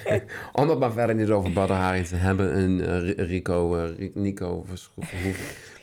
om 0.54 0.70
het 0.70 0.80
maar 0.80 0.92
verder 0.92 1.16
niet 1.16 1.30
over 1.30 1.52
Badr 1.54 1.72
Hari 1.74 2.04
te 2.04 2.16
hebben. 2.16 2.58
Een 2.58 2.82
eh, 2.82 3.26
Rico, 3.28 3.76
eh, 3.76 4.10
Nico 4.14 4.64
Verschoeven. 4.68 5.18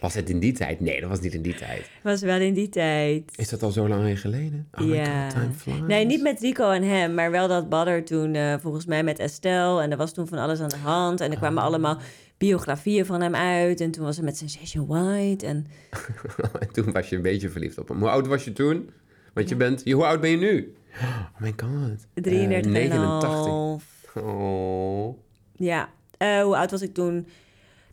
Was 0.00 0.14
het 0.14 0.30
in 0.30 0.38
die 0.38 0.52
tijd? 0.52 0.80
Nee, 0.80 1.00
dat 1.00 1.08
was 1.08 1.20
niet 1.20 1.34
in 1.34 1.42
die 1.42 1.54
tijd. 1.54 1.90
Was 2.02 2.20
wel 2.22 2.40
in 2.40 2.54
die 2.54 2.68
tijd. 2.68 3.32
Is 3.36 3.48
dat 3.48 3.62
al 3.62 3.70
zo 3.70 3.88
lang 3.88 4.20
geleden? 4.20 4.68
Oh 4.80 4.86
ja. 4.86 5.30
god. 5.30 5.86
Nee, 5.86 6.04
niet 6.04 6.22
met 6.22 6.40
Rico 6.40 6.70
en 6.70 6.82
hem, 6.82 7.14
maar 7.14 7.30
wel 7.30 7.48
dat 7.48 7.68
Badder 7.68 8.04
toen 8.04 8.34
eh, 8.34 8.54
volgens 8.60 8.86
mij 8.86 9.02
met 9.02 9.18
Estelle. 9.18 9.82
En 9.82 9.90
er 9.90 9.96
was 9.96 10.12
toen 10.12 10.26
van 10.26 10.38
alles 10.38 10.60
aan 10.60 10.68
de 10.68 10.76
hand. 10.76 11.20
En 11.20 11.30
er 11.30 11.36
kwamen 11.36 11.58
Ah. 11.62 11.64
allemaal 11.68 11.98
biografieën 12.38 13.06
van 13.06 13.20
hem 13.20 13.34
uit. 13.34 13.80
En 13.80 13.90
toen 13.90 14.04
was 14.04 14.16
hij 14.16 14.24
met 14.24 14.36
Sensation 14.36 14.86
White. 14.86 15.46
En 15.46 15.66
En 16.60 16.72
toen 16.72 16.92
was 16.92 17.08
je 17.08 17.16
een 17.16 17.22
beetje 17.22 17.50
verliefd 17.50 17.78
op 17.78 17.88
hem. 17.88 17.98
Hoe 17.98 18.08
oud 18.08 18.26
was 18.26 18.44
je 18.44 18.52
toen? 18.52 18.90
Want 19.34 19.48
je 19.48 19.56
bent... 19.56 19.90
Hoe 19.92 20.04
oud 20.04 20.20
ben 20.20 20.30
je 20.30 20.36
nu? 20.36 20.74
Oh 21.34 21.40
my 21.40 21.52
god. 21.56 22.06
33 22.14 22.50
Eh, 22.50 22.56
en 22.56 22.70
89. 22.72 23.28
half. 23.28 23.84
Oh. 24.14 25.18
Ja. 25.54 25.88
Eh, 26.18 26.42
hoe 26.42 26.56
oud 26.56 26.70
was 26.70 26.82
ik 26.82 26.94
toen? 26.94 27.26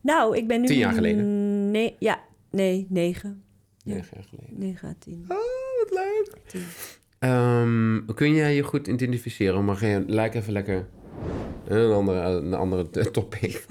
Nou, 0.01 0.37
ik 0.37 0.47
ben 0.47 0.61
nu... 0.61 0.67
Tien 0.67 0.77
jaar 0.77 0.93
geleden. 0.93 1.71
Nee, 1.71 1.95
ja. 1.99 2.19
Nee, 2.51 2.85
negen. 2.89 3.43
Ja. 3.83 3.93
Negen 3.93 4.09
jaar 4.13 4.23
geleden. 4.29 4.59
Negen 4.59 4.87
à 4.89 4.93
tien. 4.99 5.25
Oh, 5.27 5.37
wat 5.79 5.89
leuk. 5.91 6.37
Ehm, 7.19 8.05
kun 8.15 8.33
jij 8.33 8.55
je 8.55 8.61
goed 8.63 8.87
identificeren? 8.87 9.65
Maar 9.65 9.75
geen, 9.75 10.03
lijkt 10.07 10.35
even 10.35 10.53
lekker 10.53 10.87
een 11.67 11.91
andere, 11.91 12.19
een 12.19 12.53
andere 12.53 12.89
topic. 13.11 13.65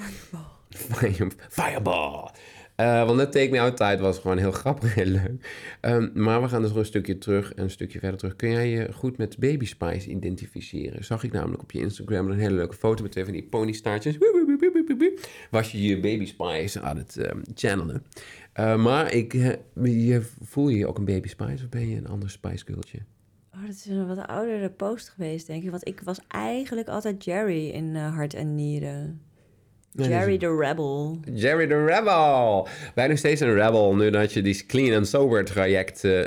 Fire- 0.70 1.30
Fireball. 1.48 2.30
Eh, 2.74 3.04
want 3.04 3.16
net 3.16 3.32
Take 3.32 3.50
Me 3.50 3.60
Out 3.60 3.76
tijd 3.76 4.00
was 4.00 4.18
gewoon 4.18 4.38
heel 4.38 4.52
grappig 4.52 4.96
en 4.96 5.06
leuk. 5.06 5.66
Ehm, 5.80 6.08
maar 6.14 6.42
we 6.42 6.48
gaan 6.48 6.60
dus 6.60 6.70
nog 6.70 6.78
een 6.78 6.84
stukje 6.84 7.18
terug 7.18 7.54
en 7.54 7.62
een 7.62 7.70
stukje 7.70 7.98
verder 7.98 8.18
terug. 8.18 8.36
Kun 8.36 8.50
jij 8.50 8.68
je 8.68 8.92
goed 8.92 9.18
met 9.18 9.38
Baby 9.38 9.64
Spice 9.64 10.10
identificeren? 10.10 11.04
Zag 11.04 11.24
ik 11.24 11.32
namelijk 11.32 11.62
op 11.62 11.70
je 11.70 11.78
Instagram 11.78 12.30
een 12.30 12.38
hele 12.38 12.54
leuke 12.54 12.74
foto 12.74 13.02
met 13.02 13.12
twee 13.12 13.24
van 13.24 13.32
die 13.32 13.42
ponystaartjes. 13.42 14.18
Was 15.50 15.72
je 15.72 15.82
je 15.82 16.00
Baby 16.00 16.26
Spice 16.26 16.80
aan 16.80 16.96
het 16.96 17.16
ehm, 17.16 17.40
channelen. 17.54 18.04
Eh, 18.52 18.82
maar 18.82 19.12
ik, 19.12 19.34
eh, 19.34 20.08
je, 20.08 20.22
voel 20.40 20.68
je 20.68 20.78
je 20.78 20.86
ook 20.86 20.98
een 20.98 21.04
Baby 21.04 21.28
Spice 21.28 21.64
of 21.64 21.68
ben 21.68 21.88
je 21.88 21.96
een 21.96 22.08
ander 22.08 22.30
Spice 22.30 22.64
Girltje? 22.64 22.98
Oh, 23.54 23.60
dat 23.60 23.74
is 23.74 23.86
een 23.86 24.06
wat 24.06 24.26
oudere 24.26 24.70
post 24.70 25.08
geweest, 25.08 25.46
denk 25.46 25.62
ik. 25.62 25.70
Want 25.70 25.88
ik 25.88 26.00
was 26.00 26.20
eigenlijk 26.28 26.88
altijd 26.88 27.24
Jerry 27.24 27.68
in 27.68 27.96
Hart 27.96 28.34
en 28.34 28.54
Nieren. 28.54 29.20
Jerry 29.94 30.38
the 30.38 30.56
Rebel. 30.56 31.18
Jerry 31.34 31.66
the 31.66 31.84
Rebel. 31.84 32.68
Ben 32.94 33.04
je 33.04 33.10
nog 33.10 33.18
steeds 33.18 33.40
een 33.40 33.54
rebel 33.54 33.94
nu 33.94 34.10
dat 34.10 34.32
je 34.32 34.42
die 34.42 34.66
clean 34.66 34.96
and 34.96 35.06
sober 35.08 35.44
traject... 35.44 36.04
eh, 36.04 36.24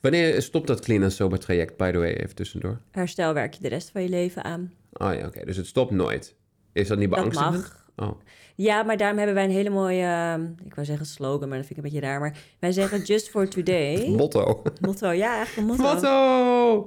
wanneer 0.00 0.42
stopt 0.42 0.66
dat 0.66 0.80
clean 0.80 1.02
and 1.02 1.12
sober 1.12 1.38
traject, 1.38 1.76
by 1.76 1.90
the 1.90 1.98
way, 1.98 2.12
even 2.12 2.34
tussendoor? 2.34 2.80
Herstel 2.90 3.34
werk 3.34 3.54
je 3.54 3.60
de 3.62 3.68
rest 3.68 3.90
van 3.90 4.02
je 4.02 4.08
leven 4.08 4.44
aan. 4.44 4.72
Oh 4.92 5.14
ja, 5.14 5.26
oké. 5.26 5.44
Dus 5.44 5.56
het 5.56 5.66
stopt 5.66 5.90
nooit. 5.90 6.34
Is 6.72 6.88
dat 6.88 6.98
niet 6.98 7.10
Dat 7.10 7.18
beangstigend? 7.18 7.72
mag. 7.96 8.08
Oh. 8.08 8.20
Ja, 8.54 8.82
maar 8.82 8.96
daarom 8.96 9.16
hebben 9.16 9.34
wij 9.34 9.44
een 9.44 9.50
hele 9.50 9.70
mooie, 9.70 10.02
eh, 10.04 10.66
ik 10.66 10.74
wou 10.74 10.86
zeggen 10.86 11.06
slogan, 11.06 11.48
maar 11.48 11.58
dat 11.58 11.66
vind 11.66 11.78
ik 11.78 11.84
een 11.84 11.90
beetje 11.90 12.06
raar. 12.06 12.20
Maar 12.20 12.36
wij 12.58 12.72
zeggen 12.72 13.02
just 13.12 13.28
for 13.30 13.48
today. 13.48 14.08
Motto. 14.08 14.62
Motto, 14.80 15.10
ja, 15.12 15.40
echt 15.40 15.56
een 15.56 15.64
motto. 15.64 15.82
Motto! 15.82 16.84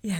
Ja, 0.00 0.16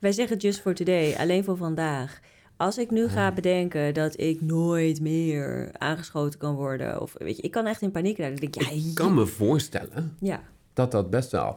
wij 0.00 0.12
zeggen 0.12 0.36
just 0.36 0.60
for 0.60 0.74
today, 0.74 1.14
alleen 1.18 1.44
voor 1.44 1.56
vandaag. 1.56 2.20
Als 2.62 2.78
ik 2.78 2.90
nu 2.90 3.08
ga 3.08 3.32
bedenken 3.32 3.94
dat 3.94 4.20
ik 4.20 4.40
nooit 4.40 5.00
meer 5.00 5.70
aangeschoten 5.72 6.38
kan 6.38 6.54
worden, 6.54 7.00
of 7.00 7.14
weet 7.18 7.36
je, 7.36 7.42
ik 7.42 7.50
kan 7.50 7.66
echt 7.66 7.82
in 7.82 7.90
paniek 7.90 8.18
raken. 8.18 8.36
Denk 8.36 8.56
ik, 8.56 8.62
ja, 8.62 8.70
Ik 8.70 8.94
kan 8.94 9.14
me 9.14 9.26
voorstellen 9.26 10.16
ja, 10.20 10.42
dat 10.72 10.90
dat 10.90 11.10
best 11.10 11.30
wel... 11.30 11.56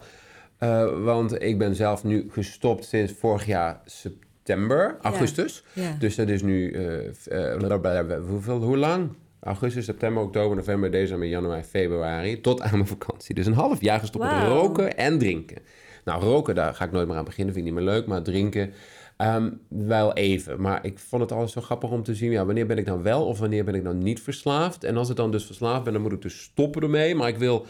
eh, 0.57 1.03
want 1.03 1.41
ik 1.41 1.57
ben 1.57 1.75
zelf 1.75 2.03
nu 2.03 2.27
gestopt 2.31 2.85
sinds 2.85 3.13
vorig 3.13 3.45
jaar 3.45 3.81
september, 3.85 4.97
augustus. 5.01 5.63
ja. 5.73 5.95
Dus 5.99 6.15
dat 6.15 6.29
is 6.29 6.41
nu... 6.41 6.71
eh, 6.71 7.57
eh, 7.57 8.23
hoeveel, 8.27 8.61
hoe 8.61 8.77
lang? 8.77 9.09
Augustus, 9.39 9.85
september, 9.85 10.23
oktober, 10.23 10.55
november, 10.55 10.91
december, 10.91 11.27
januari, 11.27 11.63
februari. 11.63 12.41
Tot 12.41 12.61
aan 12.61 12.71
mijn 12.71 12.87
vakantie. 12.87 13.35
Dus 13.35 13.45
een 13.45 13.53
half 13.53 13.81
jaar 13.81 13.99
gestopt 13.99 14.23
met 14.25 14.47
roken 14.47 14.97
en 14.97 15.17
drinken. 15.19 15.57
Nou, 16.05 16.23
roken, 16.23 16.55
daar 16.55 16.73
ga 16.75 16.85
ik 16.85 16.91
nooit 16.91 17.07
meer 17.07 17.17
aan 17.17 17.25
beginnen. 17.25 17.53
Vind 17.53 17.67
ik 17.67 17.73
niet 17.73 17.83
meer 17.83 17.93
leuk. 17.93 18.05
Maar 18.07 18.21
drinken, 18.21 18.73
ehm, 19.17 19.51
wel 19.67 20.13
even. 20.13 20.61
Maar 20.61 20.85
ik 20.85 20.99
vond 20.99 21.21
het 21.21 21.31
altijd 21.31 21.49
zo 21.51 21.61
grappig 21.61 21.89
om 21.89 22.03
te 22.03 22.15
zien... 22.15 22.31
Ja, 22.31 22.45
wanneer 22.45 22.65
ben 22.65 22.77
ik 22.77 22.85
nou 22.85 23.03
wel 23.03 23.25
of 23.25 23.39
wanneer 23.39 23.63
ben 23.63 23.75
ik 23.75 23.83
nou 23.83 23.95
niet 23.95 24.21
verslaafd? 24.21 24.83
En 24.83 24.97
als 24.97 25.09
ik 25.09 25.15
dan 25.15 25.31
dus 25.31 25.45
verslaafd 25.45 25.83
ben, 25.83 25.93
dan 25.93 26.01
moet 26.01 26.11
ik 26.11 26.21
dus 26.21 26.41
stoppen 26.41 26.81
ermee. 26.81 27.15
Maar 27.15 27.27
ik 27.27 27.37
wil... 27.37 27.65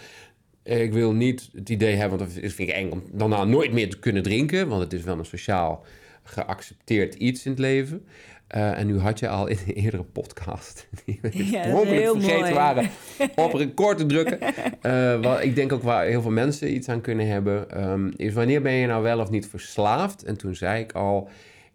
Ik 0.63 0.93
wil 0.93 1.13
niet 1.13 1.49
het 1.53 1.69
idee 1.69 1.95
hebben, 1.95 2.17
want 2.17 2.34
dat 2.34 2.51
vind 2.53 2.69
ik 2.69 2.75
eng 2.75 2.91
om 2.91 3.03
daarna 3.12 3.43
nooit 3.43 3.73
meer 3.73 3.89
te 3.89 3.99
kunnen 3.99 4.23
drinken. 4.23 4.67
Want 4.67 4.81
het 4.81 4.93
is 4.93 5.03
wel 5.03 5.19
een 5.19 5.25
sociaal 5.25 5.86
geaccepteerd 6.23 7.13
iets 7.13 7.45
in 7.45 7.51
het 7.51 7.60
leven. 7.60 8.05
Eh, 8.47 8.79
en 8.79 8.88
nu 8.88 8.99
had 8.99 9.19
je 9.19 9.27
al 9.27 9.47
in 9.47 9.58
een 9.67 9.73
eerdere 9.73 10.03
podcast, 10.03 10.88
die 11.05 11.19
we 11.21 11.29
Ja, 11.51 11.63
vergeten 11.63 12.39
mooi. 12.39 12.53
waren, 12.53 12.89
op 13.36 13.53
record 13.53 13.97
te 13.97 14.05
drukken. 14.05 14.39
Eh, 14.81 15.21
wat 15.21 15.43
ik 15.43 15.55
denk 15.55 15.71
ook 15.71 15.84
waar 15.84 16.05
heel 16.05 16.21
veel 16.21 16.31
mensen 16.31 16.73
iets 16.75 16.89
aan 16.89 17.01
kunnen 17.01 17.27
hebben, 17.27 17.69
ehm, 17.71 18.12
is 18.15 18.34
wanneer 18.34 18.62
ben 18.62 18.73
je 18.73 18.88
nou 18.88 19.03
wel 19.03 19.19
of 19.19 19.29
niet 19.29 19.47
verslaafd? 19.47 20.23
En 20.23 20.38
toen 20.38 20.55
zei 20.55 20.84
ik 20.84 20.91
al, 20.91 21.29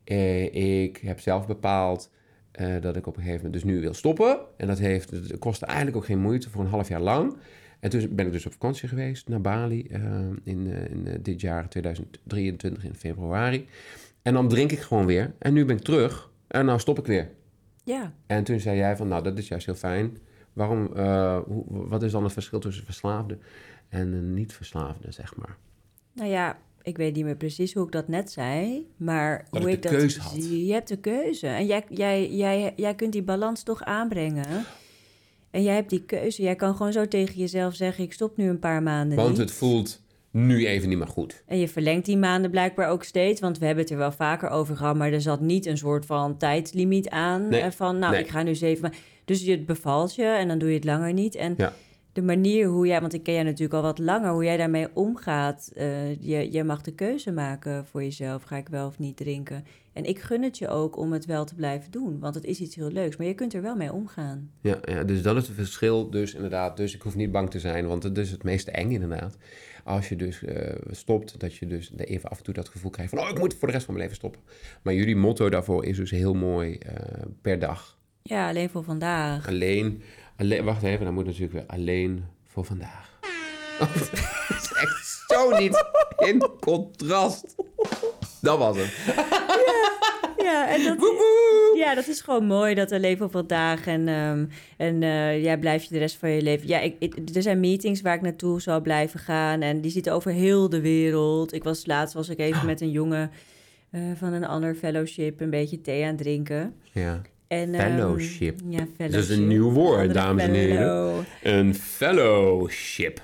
eh, 0.04 0.84
ik 0.84 0.96
heb 0.96 1.20
zelf 1.20 1.46
bepaald 1.46 2.10
eh, 2.50 2.74
dat 2.80 2.96
ik 2.96 3.06
op 3.06 3.16
een 3.16 3.22
gegeven 3.22 3.44
moment 3.44 3.62
dus 3.62 3.72
nu 3.72 3.80
wil 3.80 3.94
stoppen. 3.94 4.38
En 4.56 4.66
dat 4.66 4.78
heeft, 4.78 5.38
kostte 5.38 5.66
eigenlijk 5.66 5.96
ook 5.96 6.04
geen 6.04 6.18
moeite 6.20 6.50
voor 6.50 6.60
een 6.62 6.70
half 6.70 6.88
jaar 6.88 7.00
lang. 7.00 7.36
En 7.80 7.90
toen 7.90 8.08
ben 8.10 8.26
ik 8.26 8.32
dus 8.32 8.46
op 8.46 8.52
vakantie 8.52 8.88
geweest 8.88 9.28
naar 9.28 9.40
Bali 9.40 9.86
in, 10.44 10.66
in 10.90 11.18
dit 11.22 11.40
jaar 11.40 11.68
2023 11.68 12.84
in 12.84 12.94
februari. 12.94 13.68
En 14.22 14.34
dan 14.34 14.48
drink 14.48 14.72
ik 14.72 14.78
gewoon 14.78 15.06
weer. 15.06 15.32
En 15.38 15.52
nu 15.52 15.64
ben 15.64 15.76
ik 15.76 15.82
terug 15.82 16.29
en 16.50 16.64
nou 16.66 16.78
stop 16.78 16.98
ik 16.98 17.06
weer. 17.06 17.30
ja. 17.84 18.12
En 18.26 18.44
toen 18.44 18.60
zei 18.60 18.76
jij 18.76 18.96
van, 18.96 19.08
nou, 19.08 19.22
dat 19.22 19.38
is 19.38 19.48
juist 19.48 19.66
heel 19.66 19.74
fijn. 19.74 20.18
Waarom, 20.52 20.96
eh, 20.96 21.38
hoe, 21.46 21.64
wat 21.68 22.02
is 22.02 22.12
dan 22.12 22.24
het 22.24 22.32
verschil 22.32 22.58
tussen 22.58 22.84
verslaafde 22.84 23.38
en 23.88 24.12
een 24.12 24.34
niet-verslaafde, 24.34 25.12
zeg 25.12 25.36
maar? 25.36 25.56
Nou 26.12 26.28
ja, 26.30 26.58
ik 26.82 26.96
weet 26.96 27.14
niet 27.14 27.24
meer 27.24 27.36
precies 27.36 27.74
hoe 27.74 27.84
ik 27.86 27.92
dat 27.92 28.08
net 28.08 28.30
zei, 28.30 28.86
maar 28.96 29.46
Dat 29.50 29.60
hoe 29.62 29.70
ik 29.70 29.76
ik 29.76 29.82
de 29.82 29.88
dat 29.88 29.98
keuze 29.98 30.20
had. 30.20 30.32
zie. 30.32 30.66
Je 30.66 30.72
hebt 30.72 30.88
de 30.88 30.96
keuze. 30.98 31.46
En 31.46 31.66
jij, 31.66 31.84
jij, 31.88 32.30
jij, 32.30 32.72
jij 32.76 32.94
kunt 32.94 33.12
die 33.12 33.22
balans 33.22 33.62
toch 33.62 33.82
aanbrengen. 33.82 34.64
En 35.50 35.62
jij 35.62 35.74
hebt 35.74 35.90
die 35.90 36.02
keuze. 36.04 36.42
Jij 36.42 36.54
kan 36.56 36.76
gewoon 36.76 36.92
zo 36.92 37.08
tegen 37.08 37.34
jezelf 37.34 37.74
zeggen: 37.74 38.04
ik 38.04 38.12
stop 38.12 38.36
nu 38.36 38.48
een 38.48 38.58
paar 38.58 38.82
maanden. 38.82 39.16
Want 39.16 39.28
niet. 39.28 39.38
het 39.38 39.50
voelt 39.52 40.00
nu 40.30 40.66
even 40.66 40.88
niet 40.88 40.98
meer 40.98 41.06
goed. 41.06 41.42
En 41.46 41.58
je 41.58 41.68
verlengt 41.68 42.06
die 42.06 42.16
maanden 42.16 42.50
blijkbaar 42.50 42.88
ook 42.88 43.04
steeds, 43.04 43.40
want 43.40 43.58
we 43.58 43.64
hebben 43.66 43.82
het 43.84 43.92
er 43.92 43.98
wel 43.98 44.12
vaker 44.12 44.48
over 44.48 44.76
gehad, 44.76 44.96
maar 44.96 45.12
er 45.12 45.20
zat 45.20 45.40
niet 45.40 45.66
een 45.66 45.78
soort 45.78 46.06
van 46.06 46.36
tijdslimiet 46.36 47.08
aan. 47.08 47.48
Nee, 47.48 47.60
eh, 47.60 47.70
Van, 47.70 47.98
nou, 47.98 48.12
nee. 48.12 48.22
ik 48.22 48.28
ga 48.28 48.42
nu 48.42 48.54
zeven 48.54 48.82
maanden. 48.82 49.00
Dus 49.24 49.44
je 49.44 49.50
het 49.50 49.66
bevalt 49.66 50.14
je 50.14 50.24
en 50.24 50.48
dan 50.48 50.58
doe 50.58 50.68
je 50.68 50.74
het 50.74 50.84
langer 50.84 51.12
niet. 51.12 51.34
En 51.34 51.54
Ja. 51.56 51.72
de 52.12 52.22
manier 52.22 52.66
hoe 52.66 52.86
jij, 52.86 53.00
want 53.00 53.14
ik 53.14 53.22
ken 53.22 53.34
jij 53.34 53.42
natuurlijk 53.42 53.74
al 53.74 53.82
wat 53.82 53.98
langer, 53.98 54.30
hoe 54.32 54.44
jij 54.44 54.56
daarmee 54.56 54.86
omgaat. 54.94 55.70
eh, 55.74 56.14
je, 56.20 56.52
je 56.52 56.64
mag 56.64 56.80
de 56.82 56.94
keuze 56.94 57.32
maken 57.32 57.86
voor 57.86 58.02
jezelf, 58.02 58.42
ga 58.42 58.56
ik 58.56 58.68
wel 58.68 58.86
of 58.86 58.98
niet 58.98 59.16
drinken. 59.16 59.64
En 59.92 60.04
ik 60.04 60.18
gun 60.18 60.42
het 60.42 60.58
je 60.58 60.68
ook 60.68 60.96
om 60.96 61.12
het 61.12 61.26
wel 61.26 61.44
te 61.44 61.54
blijven 61.54 61.90
doen, 61.90 62.18
want 62.18 62.34
het 62.34 62.44
is 62.44 62.60
iets 62.60 62.74
heel 62.74 62.90
leuks, 62.90 63.16
maar 63.16 63.26
je 63.26 63.34
kunt 63.34 63.54
er 63.54 63.62
wel 63.62 63.76
mee 63.76 63.92
omgaan. 63.92 64.50
Ja, 64.60 64.78
ja, 64.84 65.04
dus 65.04 65.22
dat 65.22 65.36
is 65.36 65.46
het 65.46 65.56
verschil 65.56 66.10
dus 66.10 66.34
inderdaad. 66.34 66.76
Dus 66.76 66.94
ik 66.94 67.02
hoef 67.02 67.14
niet 67.16 67.32
bang 67.32 67.50
te 67.50 67.58
zijn, 67.60 67.86
want 67.86 68.02
het 68.02 68.18
is 68.18 68.30
het 68.30 68.42
meest 68.42 68.68
eng 68.68 68.90
inderdaad. 68.90 69.36
Als 69.84 70.08
je 70.08 70.16
dus 70.16 70.44
eh, 70.44 70.74
stopt, 70.90 71.40
dat 71.40 71.56
je 71.56 71.66
dus 71.66 71.92
even 71.96 72.30
af 72.30 72.38
en 72.38 72.44
toe 72.44 72.54
dat 72.54 72.68
gevoel 72.68 72.90
krijgt 72.90 73.12
van... 73.12 73.22
oh, 73.22 73.28
ik 73.28 73.38
moet 73.38 73.54
voor 73.54 73.68
de 73.68 73.74
rest 73.74 73.84
van 73.84 73.94
mijn 73.94 74.06
leven 74.06 74.20
stoppen. 74.20 74.40
Maar 74.82 74.94
jullie 74.94 75.16
motto 75.16 75.48
daarvoor 75.48 75.84
is 75.84 75.96
dus 75.96 76.10
heel 76.10 76.34
mooi 76.34 76.74
eh, 76.74 76.94
per 77.42 77.58
dag. 77.58 77.98
Ja, 78.22 78.48
alleen 78.48 78.70
voor 78.70 78.84
vandaag. 78.84 79.48
Alleen, 79.48 80.02
alleen... 80.36 80.64
Wacht 80.64 80.82
even, 80.82 81.04
dan 81.04 81.14
moet 81.14 81.26
natuurlijk 81.26 81.52
weer 81.52 81.66
alleen 81.66 82.24
voor 82.46 82.64
vandaag. 82.64 83.18
Oh, 83.80 83.94
dat 83.96 84.10
is 84.48 84.72
echt 84.72 85.24
zo 85.26 85.58
niet 85.58 85.84
in 86.18 86.50
contrast. 86.60 87.54
Dat 88.40 88.58
was 88.58 88.76
het. 88.76 88.92
Ja, 89.06 90.19
en 90.44 90.84
dat, 90.84 90.96
ja, 91.76 91.94
dat 91.94 92.08
is 92.08 92.20
gewoon 92.20 92.44
mooi, 92.46 92.74
dat 92.74 92.90
er 92.90 93.00
leven 93.00 93.24
op 93.26 93.32
vandaag. 93.32 93.86
En, 93.86 94.08
ehm, 94.08 94.44
en 94.76 95.02
eh, 95.02 95.42
jij 95.42 95.58
blijft 95.58 95.84
je 95.88 95.92
de 95.92 95.98
rest 95.98 96.16
van 96.16 96.30
je 96.30 96.42
leven... 96.42 96.68
Ja, 96.68 96.80
ik, 96.80 96.94
ik- 96.98 97.16
er 97.34 97.42
zijn 97.42 97.60
meetings 97.60 98.00
waar 98.00 98.14
ik 98.14 98.20
naartoe 98.20 98.60
zal 98.60 98.80
blijven 98.80 99.20
gaan. 99.20 99.60
En 99.60 99.80
die 99.80 99.90
zitten 99.90 100.12
over 100.12 100.30
heel 100.32 100.68
de 100.68 100.80
wereld. 100.80 101.52
Ik 101.52 101.64
was 101.64 101.86
laatst 101.86 102.14
was 102.14 102.28
ik 102.28 102.38
even 102.38 102.66
met 102.66 102.80
een 102.80 102.90
jongen 102.90 103.30
eh, 103.90 104.00
van 104.14 104.32
een 104.32 104.44
ander 104.46 104.74
fellowship... 104.74 105.40
een 105.40 105.50
beetje 105.50 105.80
thee 105.80 106.02
aan 106.02 106.08
het 106.08 106.18
drinken. 106.18 106.74
Ja. 106.92 107.20
En, 107.48 107.74
ehm, 107.74 107.82
Fellowship. 107.96 108.60
ja, 108.68 108.76
fellowship. 108.78 109.10
Dat 109.12 109.22
is 109.22 109.28
een 109.28 109.46
nieuw 109.48 109.70
woord, 109.70 110.14
dames 110.14 110.42
en 110.44 110.52
heren. 110.54 111.24
Een 111.42 111.74
fellowship. 111.74 113.20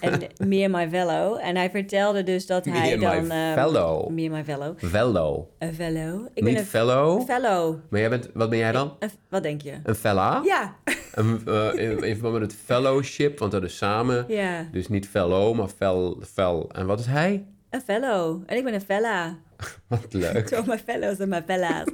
En 0.00 0.20
me 0.48 0.62
and 0.64 0.72
my 0.72 0.88
fellow. 0.98 1.38
En 1.40 1.56
hij 1.56 1.70
vertelde 1.70 2.22
dus 2.22 2.46
dat 2.46 2.64
hij 2.64 2.96
my 2.96 2.98
dan... 2.98 3.30
ehm, 3.30 3.52
fellow. 3.54 4.08
Me 4.10 4.22
and 4.22 4.30
my 4.32 4.44
fellow. 4.44 4.78
Fellow. 4.78 5.44
Een 5.58 5.74
fellow. 5.74 6.26
Ik 6.34 6.42
Niet 6.44 6.44
ben 6.44 6.56
een 6.62 6.68
fellow, 6.68 7.22
fellow. 7.24 7.76
maar 7.90 8.00
jij 8.00 8.08
bent, 8.08 8.28
wat 8.34 8.50
ben 8.50 8.58
jij 8.58 8.72
dan? 8.72 8.96
Een- 8.98 9.10
wat 9.28 9.42
denk 9.42 9.62
je? 9.62 9.74
Een 9.82 9.94
fella? 9.94 10.40
Ja. 10.44 10.76
Een, 11.12 11.40
in, 11.76 12.02
in 12.04 12.12
verband 12.14 12.32
met 12.38 12.42
het 12.42 12.54
fellowship, 12.64 13.38
want 13.38 13.52
dat 13.52 13.62
is 13.62 13.76
samen. 13.76 14.24
Ja. 14.28 14.68
Dus 14.72 14.88
niet 14.88 15.08
fellow, 15.08 15.54
maar 15.56 15.68
fel, 15.68 16.22
fel. 16.32 16.70
En 16.72 16.86
wat 16.86 17.00
is 17.00 17.06
hij? 17.06 17.44
Een 17.70 17.80
fellow. 17.80 18.42
En 18.46 18.56
ik 18.56 18.64
ben 18.64 18.74
een 18.74 18.80
fella. 18.80 19.36
Wat 19.88 20.06
leuk. 20.12 20.48
Zo, 20.48 20.62
mijn 20.66 20.78
fellows 20.78 21.18
en 21.18 21.28
mijn 21.28 21.42
fella's. 21.46 21.84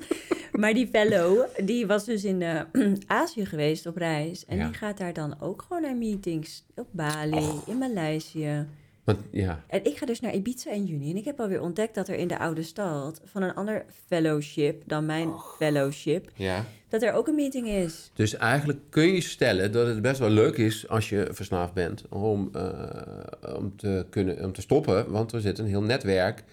Maar 0.59 0.75
die 0.75 0.87
fellow, 0.87 1.47
die 1.65 1.87
was 1.87 2.05
dus 2.05 2.25
in 2.25 2.43
eh, 2.43 2.61
Azië 3.07 3.47
geweest 3.47 3.87
op 3.87 3.97
reis. 3.97 4.45
En 4.47 4.57
Ja. 4.57 4.67
die 4.67 4.75
gaat 4.75 4.99
daar 4.99 5.13
dan 5.13 5.41
ook 5.41 5.65
gewoon 5.67 5.83
naar 5.83 5.97
meetings. 5.97 6.65
Op 6.75 6.87
Bali, 6.91 7.49
in 7.67 7.79
Maleisië. 7.79 8.67
Want, 9.05 9.19
ja, 9.31 9.65
En 9.67 9.85
ik 9.85 9.97
ga 9.97 10.07
dus 10.07 10.21
naar 10.21 10.35
Ibiza 10.35 10.71
in 10.71 10.85
juni. 10.85 11.11
En 11.11 11.17
ik 11.17 11.25
heb 11.25 11.41
alweer 11.41 11.61
ontdekt 11.61 11.95
dat 11.95 12.09
er 12.09 12.15
in 12.15 12.29
de 12.29 12.39
oude 12.39 12.63
stad... 12.63 13.21
van 13.25 13.43
een 13.43 13.55
ander 13.55 13.85
fellowship 14.07 14.83
dan 14.87 15.07
mijn 15.07 15.33
fellowship... 15.59 16.31
ja. 16.35 16.65
dat 16.89 17.03
er 17.03 17.13
ook 17.13 17.29
een 17.29 17.35
meeting 17.35 17.69
is. 17.69 18.11
Dus 18.15 18.37
eigenlijk 18.37 18.79
kun 18.89 19.07
je 19.13 19.21
stellen 19.21 19.73
dat 19.73 19.87
het 19.87 20.03
best 20.03 20.19
wel 20.19 20.31
leuk 20.31 20.57
is 20.57 20.89
als 20.89 21.09
je 21.09 21.29
verslaafd 21.31 21.73
bent 21.73 22.05
om, 22.09 22.51
eh, 22.53 23.57
om, 23.57 23.77
te, 23.77 24.07
kunnen, 24.11 24.45
om 24.45 24.53
te 24.53 24.61
stoppen. 24.61 25.11
Want 25.11 25.33
er 25.33 25.41
zit 25.41 25.59
een 25.59 25.67
heel 25.67 25.83
netwerk 25.83 26.45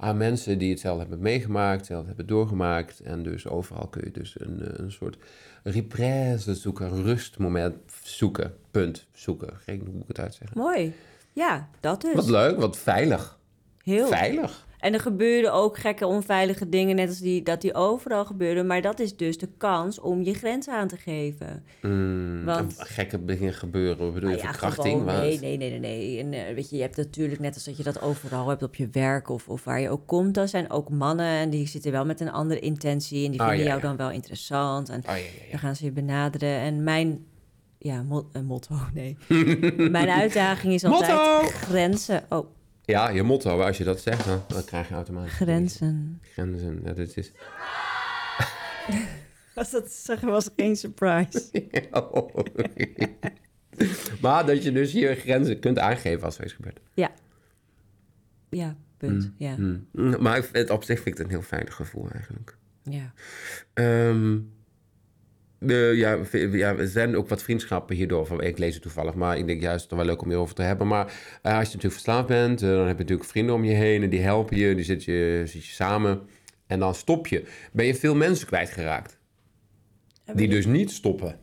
aan 0.00 0.16
mensen 0.16 0.58
die 0.58 0.70
hetzelfde 0.70 1.00
hebben 1.00 1.20
meegemaakt, 1.20 1.78
hetzelfde 1.78 2.06
hebben 2.06 2.26
doorgemaakt. 2.26 3.00
En 3.00 3.22
dus 3.22 3.48
overal 3.48 3.86
kun 3.86 4.02
je 4.04 4.10
dus 4.10 4.40
een, 4.40 4.62
eh, 4.62 4.78
een 4.84 4.92
soort 4.92 5.16
represse 5.62 6.54
zoeken, 6.54 6.92
een 6.92 7.02
rustmoment 7.02 7.76
zoeken, 8.02 8.54
punt 8.70 9.06
zoeken. 9.12 9.58
Niet 9.66 9.80
hoe 9.86 10.00
ik 10.00 10.08
het 10.08 10.20
uitzeggen. 10.20 10.58
Mooi. 10.58 10.94
Ja, 11.32 11.68
dat 11.80 12.00
dus. 12.00 12.14
Wat 12.14 12.28
leuk, 12.28 12.60
wat 12.60 12.78
veilig. 12.78 13.38
Heel. 13.82 14.06
Veilig. 14.06 14.66
En 14.78 14.92
er 14.94 15.00
gebeurden 15.00 15.52
ook 15.52 15.78
gekke, 15.78 16.06
onveilige 16.06 16.68
dingen, 16.68 16.96
net 16.96 17.08
als 17.08 17.18
die, 17.18 17.42
dat 17.42 17.60
die 17.60 17.74
overal 17.74 18.24
gebeurden. 18.24 18.66
Maar 18.66 18.82
dat 18.82 19.00
is 19.00 19.16
dus 19.16 19.38
de 19.38 19.48
kans 19.56 20.00
om 20.00 20.22
je 20.22 20.34
grenzen 20.34 20.72
aan 20.74 20.88
te 20.88 20.96
geven. 20.96 21.64
Mm, 21.82 22.44
Want- 22.44 22.74
gekke 22.78 23.24
dingen 23.24 23.52
gebeuren. 23.54 24.12
Bedoel 24.12 24.30
je, 24.30 24.36
Nou 24.36 24.46
ja, 24.46 24.52
verkrachting? 24.52 24.98
gewoon, 25.00 25.04
Wat? 25.04 25.22
nee, 25.24 25.38
nee, 25.40 25.56
nee, 25.56 25.70
nee, 25.70 25.78
nee. 25.78 26.18
En 26.18 26.32
eh, 26.32 26.54
weet 26.54 26.70
je, 26.70 26.76
je 26.76 26.82
hebt 26.82 26.96
natuurlijk 26.96 27.40
net 27.40 27.54
als 27.54 27.64
dat 27.64 27.76
je 27.76 27.82
dat 27.82 28.02
overal 28.02 28.48
hebt 28.48 28.62
op 28.62 28.74
je 28.74 28.88
werk 28.92 29.28
of, 29.28 29.48
of 29.48 29.64
waar 29.64 29.80
je 29.80 29.90
ook 29.90 30.06
komt. 30.06 30.34
Dan 30.34 30.48
zijn 30.48 30.70
ook 30.70 30.90
mannen 30.90 31.26
en 31.26 31.50
die 31.50 31.66
zitten 31.66 31.92
wel 31.92 32.04
met 32.04 32.20
een 32.20 32.30
andere 32.32 32.60
intentie. 32.60 33.24
En 33.24 33.30
die 33.30 33.40
Ah, 33.40 33.46
vinden 33.48 33.64
ja, 33.66 33.70
jou 33.70 33.82
ja. 33.82 33.88
dan 33.88 33.96
wel 33.96 34.10
interessant. 34.10 34.88
En 34.88 35.02
ja. 35.06 35.14
dan 35.50 35.58
gaan 35.58 35.76
ze 35.76 35.84
je 35.84 35.92
benaderen. 35.92 36.58
En 36.58 36.82
mijn, 36.84 37.24
ja, 37.78 38.04
een 38.32 38.44
motto, 38.44 38.74
nee. 38.94 39.16
mijn 39.90 40.08
uitdaging 40.08 40.72
is 40.74 40.84
altijd 40.84 41.10
Motto! 41.10 41.46
grenzen. 41.56 42.22
Oh, 42.28 42.46
Ja, 42.88 43.08
je 43.08 43.22
motto, 43.22 43.60
als 43.60 43.78
je 43.78 43.84
dat 43.84 44.00
zegt, 44.00 44.24
dan, 44.24 44.42
dan 44.46 44.64
krijg 44.64 44.88
je 44.88 44.94
automatisch... 44.94 45.32
grenzen. 45.32 46.20
Grenzen, 46.32 46.80
ja, 46.84 46.92
dit 46.92 47.16
is... 47.16 47.32
Was 49.54 49.70
dat 49.70 49.92
zeggen 49.92 50.28
was 50.28 50.50
geen 50.56 50.76
surprise. 50.76 51.50
maar 54.22 54.46
dat 54.46 54.62
je 54.62 54.72
dus 54.72 54.92
je 54.92 55.14
grenzen 55.14 55.58
kunt 55.58 55.78
aangeven 55.78 56.24
als 56.24 56.38
er 56.38 56.44
iets 56.44 56.52
gebeurt. 56.52 56.80
Ja. 56.94 57.10
Ja, 58.50 58.76
punt. 58.96 59.32
Ja. 59.36 59.54
Hmm. 59.54 59.86
Maar 60.20 60.44
vind- 60.44 60.70
op 60.70 60.84
zich 60.84 60.96
vind 61.00 61.08
ik 61.08 61.16
het 61.16 61.26
een 61.26 61.32
heel 61.32 61.42
veilig 61.42 61.74
gevoel 61.74 62.10
eigenlijk. 62.10 62.56
ja. 62.82 63.12
Ehm, 63.74 64.38
ja, 65.66 66.18
ja, 66.32 66.76
er 66.76 66.88
zijn 66.88 67.16
ook 67.16 67.28
wat 67.28 67.42
vriendschappen 67.42 67.96
hierdoor. 67.96 68.26
Van, 68.26 68.42
ik 68.42 68.58
lees 68.58 68.74
het 68.74 68.82
toevallig, 68.82 69.14
maar 69.14 69.38
ik 69.38 69.46
denk 69.46 69.60
juist 69.60 69.84
het 69.84 69.94
wel 69.94 70.04
leuk 70.04 70.22
om 70.22 70.28
hierover 70.28 70.54
te 70.54 70.62
hebben. 70.62 70.86
Maar 70.86 71.06
eh, 71.06 71.58
als 71.58 71.68
je 71.68 71.74
natuurlijk 71.74 71.92
verslaafd 71.92 72.26
bent, 72.26 72.62
eh, 72.62 72.68
dan 72.68 72.86
heb 72.86 72.96
je 72.96 73.02
natuurlijk 73.02 73.28
vrienden 73.28 73.54
om 73.54 73.64
je 73.64 73.74
heen 73.74 74.02
en 74.02 74.10
die 74.10 74.20
helpen 74.20 74.56
je, 74.56 74.74
die 74.74 74.84
zit 74.84 75.04
je, 75.04 75.42
zit 75.44 75.66
je 75.66 75.72
samen. 75.72 76.20
En 76.66 76.78
dan 76.78 76.94
stop 76.94 77.26
je. 77.26 77.44
Ben 77.72 77.86
je 77.86 77.94
veel 77.94 78.14
mensen 78.14 78.46
kwijtgeraakt? 78.46 79.18
Die 80.34 80.48
dus 80.48 80.66
niet 80.66 80.90
stoppen. 80.90 81.38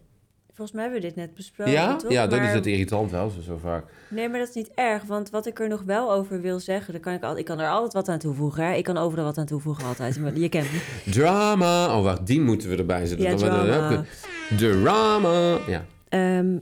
Volgens 0.56 0.72
mij 0.78 0.84
hebben 0.86 1.02
we 1.02 1.08
dit 1.08 1.16
net 1.16 1.34
besproken, 1.34 1.74
ja? 1.74 1.96
toch? 1.96 2.12
Ja, 2.12 2.28
dat 2.28 2.40
Maar- 2.40 2.48
is 2.48 2.54
het 2.54 2.66
irritant 2.66 3.12
wel, 3.12 3.30
zo, 3.30 3.42
zo 3.42 3.58
vaak. 3.58 3.86
Nee, 4.08 4.30
maar 4.30 4.40
dat 4.40 4.48
is 4.50 4.54
niet 4.56 4.72
erg. 4.76 5.04
Want 5.04 5.30
wat 5.30 5.46
ik 5.46 5.60
er 5.60 5.68
nog 5.70 5.82
wel 5.84 6.12
over 6.14 6.42
wil 6.42 6.60
zeggen... 6.60 6.94
Dan 6.94 7.02
kan 7.02 7.14
ik, 7.14 7.24
al, 7.24 7.38
ik 7.38 7.46
kan 7.46 7.60
er 7.60 7.70
altijd 7.70 7.94
wat 7.94 8.08
aan 8.10 8.20
toevoegen. 8.20 8.66
Hè? 8.66 8.74
Ik 8.74 8.84
kan 8.84 8.98
overal 8.98 9.26
wat 9.26 9.38
aan 9.38 9.46
toevoegen 9.46 9.86
altijd. 9.86 10.20
Maar 10.20 10.38
Je 10.38 10.50
kent 10.50 10.72
me. 10.72 11.12
Drama. 11.12 11.98
Oh, 11.98 12.04
wacht, 12.04 12.28
die 12.28 12.42
moeten 12.42 12.70
we 12.70 12.76
erbij 12.76 13.06
zetten. 13.06 13.30
Ja, 13.30 13.36
drama. 13.36 14.04
Drama. 14.58 15.58
Ja. 15.68 15.86
Ehm, 16.10 16.58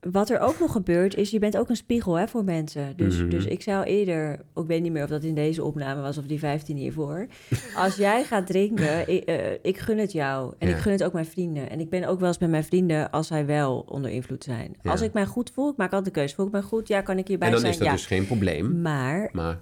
wat 0.00 0.30
er 0.30 0.38
ook 0.40 0.58
nog 0.58 0.72
gebeurt, 0.72 1.14
is 1.14 1.30
je 1.30 1.38
bent 1.38 1.56
ook 1.56 1.68
een 1.68 1.76
spiegel 1.76 2.14
hè, 2.14 2.28
voor 2.28 2.44
mensen. 2.44 2.96
Dus, 2.96 3.18
Mhm. 3.18 3.28
dus 3.28 3.44
ik 3.44 3.62
zou 3.62 3.84
eerder, 3.84 4.32
ik 4.54 4.66
weet 4.66 4.82
niet 4.82 4.92
meer 4.92 5.02
of 5.02 5.08
dat 5.08 5.22
in 5.24 5.34
deze 5.34 5.64
opname 5.64 6.00
was 6.00 6.18
of 6.18 6.26
die 6.26 6.38
15 6.38 6.76
hiervoor. 6.76 7.26
Als 7.76 7.96
jij 7.96 8.24
gaat 8.24 8.46
drinken, 8.46 9.08
ik, 9.14 9.24
eh, 9.24 9.52
ik 9.62 9.78
gun 9.78 9.98
het 9.98 10.12
jou. 10.12 10.54
En 10.58 10.68
Ja. 10.68 10.74
ik 10.74 10.80
gun 10.80 10.92
het 10.92 11.04
ook 11.04 11.12
mijn 11.12 11.26
vrienden. 11.26 11.70
En 11.70 11.80
ik 11.80 11.90
ben 11.90 12.04
ook 12.04 12.18
wel 12.18 12.28
eens 12.28 12.38
met 12.38 12.50
mijn 12.50 12.64
vrienden 12.64 13.10
als 13.10 13.26
zij 13.26 13.46
wel 13.46 13.84
onder 13.88 14.10
invloed 14.10 14.44
zijn. 14.44 14.74
Ja. 14.82 14.90
Als 14.90 15.00
ik 15.00 15.12
mij 15.12 15.26
goed 15.26 15.50
voel, 15.54 15.70
ik 15.70 15.76
maak 15.76 15.92
altijd 15.92 16.14
de 16.14 16.20
keuze. 16.20 16.34
Voel 16.34 16.46
ik 16.46 16.52
mij 16.52 16.62
goed? 16.62 16.88
Ja, 16.88 17.00
kan 17.00 17.18
ik 17.18 17.28
hierbij 17.28 17.46
En 17.46 17.52
dan 17.52 17.60
zijn? 17.62 17.72
is 17.72 17.78
dat 17.78 17.88
ja. 17.88 17.92
dus 17.94 18.06
geen 18.06 18.26
probleem. 18.26 18.80
Maar 18.80 19.28
Maar, 19.32 19.60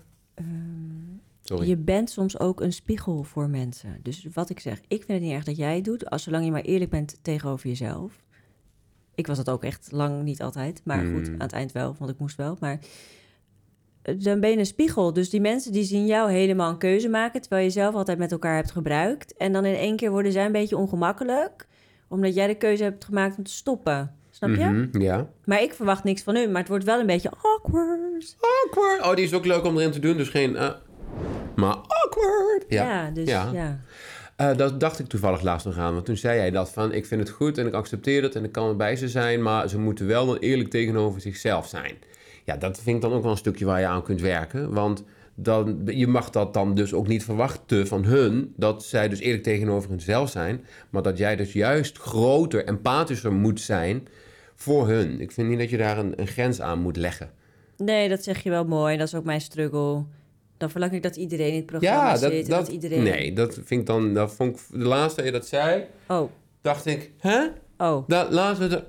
sorry. 1.42 1.68
je 1.68 1.77
bent 1.77 2.11
soms 2.11 2.38
ook 2.38 2.61
een 2.61 2.73
spiegel 2.73 3.23
voor 3.23 3.49
mensen. 3.51 3.99
Dus 4.03 4.27
wat 4.35 4.51
ik 4.51 4.61
zeg, 4.61 4.79
ik 4.88 5.03
vind 5.05 5.09
het 5.18 5.20
niet 5.20 5.33
erg 5.33 5.44
dat 5.44 5.57
jij 5.57 5.75
het 5.75 5.85
doet, 5.85 6.11
als 6.11 6.23
zolang 6.23 6.44
je 6.44 6.51
maar 6.51 6.61
eerlijk 6.62 6.90
bent 6.90 7.18
tegenover 7.23 7.68
jezelf. 7.68 8.23
Ik 9.14 9.27
was 9.27 9.37
dat 9.37 9.50
ook 9.50 9.64
echt 9.64 9.88
lang 9.92 10.22
niet 10.22 10.42
altijd, 10.42 10.81
maar 10.85 10.98
goed, 10.98 11.27
Hmm. 11.27 11.33
aan 11.35 11.46
het 11.46 11.53
eind 11.53 11.72
wel, 11.72 11.94
want 11.98 12.11
ik 12.11 12.18
moest 12.18 12.37
wel. 12.37 12.57
Maar 12.61 12.79
dan 14.18 14.40
ben 14.40 14.50
je 14.50 14.59
een 14.59 14.66
spiegel. 14.66 15.12
Dus 15.12 15.31
die 15.31 15.40
mensen 15.40 15.72
die 15.72 15.85
zien 15.85 16.07
jou 16.07 16.31
helemaal 16.31 16.70
een 16.70 16.79
keuze 16.79 17.09
maken, 17.09 17.40
terwijl 17.40 17.64
je 17.64 17.70
zelf 17.70 17.94
altijd 17.94 18.18
met 18.18 18.33
elkaar 18.33 18.55
hebt 18.57 18.70
gebruikt. 18.70 19.37
En 19.37 19.53
dan 19.53 19.64
in 19.64 19.74
één 19.74 19.96
keer 19.96 20.11
worden 20.11 20.33
zij 20.33 20.44
een 20.46 20.53
beetje 20.53 20.77
ongemakkelijk, 20.77 21.66
omdat 22.09 22.35
jij 22.35 22.46
de 22.46 22.55
keuze 22.55 22.83
hebt 22.83 23.05
gemaakt 23.05 23.37
om 23.38 23.44
te 23.44 23.50
stoppen. 23.53 24.14
Snap 24.31 24.50
je? 24.50 24.64
Mhm, 24.64 25.00
ja. 25.00 25.29
Maar 25.44 25.62
ik 25.62 25.74
verwacht 25.74 26.05
niks 26.05 26.22
van 26.22 26.35
hun, 26.35 26.50
maar 26.50 26.61
het 26.61 26.68
wordt 26.68 26.85
wel 26.85 27.00
een 27.00 27.07
beetje 27.07 27.31
awkward. 27.42 28.37
Awkward. 28.64 29.03
Oh, 29.03 29.14
die 29.14 29.24
is 29.24 29.33
ook 29.35 29.44
leuk 29.44 29.64
om 29.64 29.77
erin 29.79 29.90
te 29.90 29.98
doen, 29.98 30.16
dus 30.16 30.29
geen... 30.29 30.57
eh, 30.57 30.70
maar 31.57 31.74
awkward. 31.77 32.64
Ja. 32.68 32.85
Ja, 32.85 33.11
dus 33.11 33.29
Ja. 33.29 33.50
ja. 33.53 33.81
Eh, 34.37 34.57
dat 34.57 34.81
dacht 34.81 34.99
ik 34.99 35.07
toevallig 35.07 35.42
laatst 35.42 35.66
nog 35.66 35.79
aan. 35.79 35.92
Want 35.92 36.05
toen 36.05 36.16
zei 36.16 36.37
jij 36.37 36.51
dat 36.51 36.70
van, 36.70 36.92
ik 36.92 37.07
vind 37.07 37.20
het 37.20 37.31
goed 37.31 37.59
en 37.59 37.66
ik 37.66 37.73
accepteer 37.73 38.23
het 38.23 38.37
en 38.37 38.44
ik 38.44 38.53
kan 38.53 38.68
er 38.68 38.77
bij 38.77 38.97
ze 38.97 39.09
zijn. 39.09 39.42
Maar 39.42 39.68
ze 39.68 39.79
moeten 39.79 40.07
wel 40.07 40.27
dan 40.27 40.37
eerlijk 40.37 40.70
tegenover 40.70 41.20
zichzelf 41.20 41.68
zijn. 41.68 41.94
Ja, 42.44 42.57
dat 42.57 42.81
vind 42.81 42.97
ik 42.97 43.03
dan 43.03 43.12
ook 43.12 43.23
wel 43.23 43.31
een 43.31 43.37
stukje 43.37 43.64
waar 43.64 43.81
je 43.81 43.87
aan 43.87 44.03
kunt 44.03 44.20
werken. 44.20 44.73
Want 44.73 45.05
dan, 45.35 45.81
je 45.85 46.07
mag 46.07 46.31
dat 46.31 46.55
dan 46.55 46.75
dus 46.75 46.94
ook 46.94 47.07
niet 47.07 47.25
verwachten 47.25 47.87
van 47.87 48.05
hun... 48.05 48.53
dat 48.57 48.85
zij 48.85 49.09
dus 49.09 49.18
eerlijk 49.18 49.42
tegenover 49.42 49.90
hunzelf 49.90 50.31
zijn... 50.31 50.64
maar 50.90 51.03
dat 51.03 51.18
jij 51.18 51.37
dus 51.37 51.53
juist 51.53 51.99
groter, 51.99 52.64
empathischer 52.64 53.33
moet 53.33 53.61
zijn 53.61 54.09
voor 54.55 54.88
hun. 54.88 55.20
Ik 55.20 55.33
vind 55.33 55.49
niet 55.49 55.59
dat 55.59 55.70
je 55.70 55.77
daar 55.77 55.99
een, 55.99 56.20
een 56.20 56.27
grens 56.27 56.61
aan 56.61 56.81
moet 56.81 56.97
leggen. 56.97 57.31
Nee, 57.77 58.09
dat 58.09 58.23
zeg 58.23 58.42
je 58.42 58.51
wel 58.51 58.64
mooi. 58.64 58.97
Dat 58.97 59.07
is 59.07 59.14
ook 59.14 59.25
mijn 59.25 59.40
struggle. 59.40 60.05
Dan 60.57 60.71
verlang 60.71 60.93
ik 60.93 61.03
dat 61.03 61.17
iedereen 61.17 61.49
in 61.51 61.55
het 61.57 61.67
programma 61.67 62.11
Ja, 62.11 62.17
zit. 62.17 62.31
dat, 62.31 62.40
en 62.43 62.49
dat, 62.64 62.69
iedereen... 62.69 63.03
nee, 63.03 63.33
dat 63.33 63.55
vind 63.64 63.81
ik 63.81 63.87
dan... 63.87 64.14
Dat 64.14 64.35
vond 64.35 64.57
ik, 64.61 64.62
de 64.71 64.85
laatste 64.85 65.23
keer 65.23 65.33
dat 65.33 65.47
zei, 65.47 65.85
Oh, 66.09 66.31
dacht 66.62 66.87
ik... 66.87 67.11
Hè? 67.19 67.45
oh, 67.79 68.09
Da, 68.09 68.27
laten, 68.31 68.69
we 68.69 68.83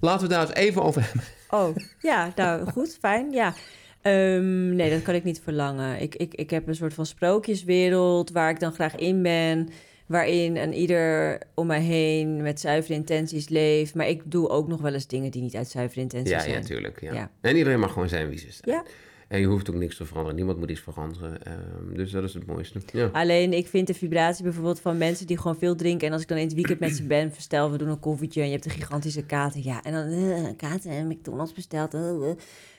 laten 0.00 0.28
we 0.28 0.34
daar 0.34 0.40
eens 0.40 0.54
even 0.54 0.82
over 0.82 1.02
hebben. 1.04 1.22
oh. 1.50 1.76
Ja, 2.00 2.32
nou, 2.36 2.70
goed, 2.70 2.96
fijn, 3.00 3.30
ja. 3.32 3.54
Ehm, 4.02 4.74
nee, 4.76 4.90
dat 4.90 5.02
kan 5.02 5.14
ik 5.14 5.24
niet 5.24 5.40
verlangen. 5.40 6.00
Ik, 6.02 6.14
ik, 6.14 6.34
ik 6.34 6.50
heb 6.50 6.68
een 6.68 6.74
soort 6.74 6.94
van 6.94 7.06
sprookjeswereld 7.06 8.30
waar 8.30 8.50
ik 8.50 8.60
dan 8.60 8.72
graag 8.72 8.96
in 8.96 9.22
ben. 9.22 9.68
Waarin 10.06 10.56
een 10.56 10.72
ieder 10.74 11.38
om 11.54 11.66
mij 11.66 11.80
heen 11.80 12.42
met 12.42 12.60
zuivere 12.60 12.94
intenties 12.94 13.48
leeft. 13.48 13.94
Maar 13.94 14.08
ik 14.08 14.22
doe 14.24 14.48
ook 14.48 14.68
nog 14.68 14.80
wel 14.80 14.92
eens 14.92 15.06
dingen 15.06 15.30
die 15.30 15.42
niet 15.42 15.56
uit 15.56 15.68
zuivere 15.68 16.00
intenties 16.00 16.32
Ja, 16.32 16.40
zijn. 16.40 16.52
ja, 16.52 16.58
natuurlijk. 16.60 17.00
Ja. 17.00 17.12
Ja. 17.12 17.30
En 17.40 17.56
iedereen 17.56 17.78
mag 17.80 17.92
gewoon 17.92 18.08
zijn 18.08 18.28
wie 18.28 18.38
ze 18.38 18.46
zijn. 18.50 18.76
Ja. 18.76 18.84
En 19.28 19.40
je 19.40 19.46
hoeft 19.46 19.70
ook 19.70 19.76
niks 19.76 19.96
te 19.96 20.04
veranderen. 20.04 20.36
Niemand 20.36 20.58
moet 20.58 20.70
iets 20.70 20.80
veranderen. 20.80 21.44
Ehm, 21.44 21.94
dus 21.94 22.10
dat 22.10 22.22
is 22.24 22.34
het 22.34 22.46
mooiste. 22.46 22.80
Ja. 22.92 23.08
Alleen 23.12 23.52
ik 23.52 23.66
vind 23.66 23.86
de 23.86 23.94
vibratie 23.94 24.42
bijvoorbeeld 24.44 24.80
van 24.80 24.98
mensen 24.98 25.26
die 25.26 25.38
gewoon 25.38 25.58
veel 25.58 25.74
drinken. 25.74 26.06
En 26.06 26.12
als 26.12 26.22
ik 26.22 26.28
dan 26.28 26.38
in 26.38 26.44
het 26.44 26.54
weekend 26.54 26.80
met 26.80 26.96
ze 26.96 27.02
ben, 27.02 27.32
verstel, 27.38 27.70
we 27.70 27.78
doen 27.78 27.88
een 27.88 28.00
koffietje 28.00 28.40
en 28.40 28.46
je 28.46 28.52
hebt 28.52 28.64
een 28.64 28.70
gigantische 28.70 29.22
kater. 29.22 29.60
Ja, 29.64 29.82
en 29.84 29.92
dan 29.92 30.06
eh, 30.06 30.44
kater 30.56 30.90
en 30.90 31.06
McDonald's 31.08 31.52
besteld. 31.52 31.94
eh, 31.94 32.08
eh. 32.08 32.36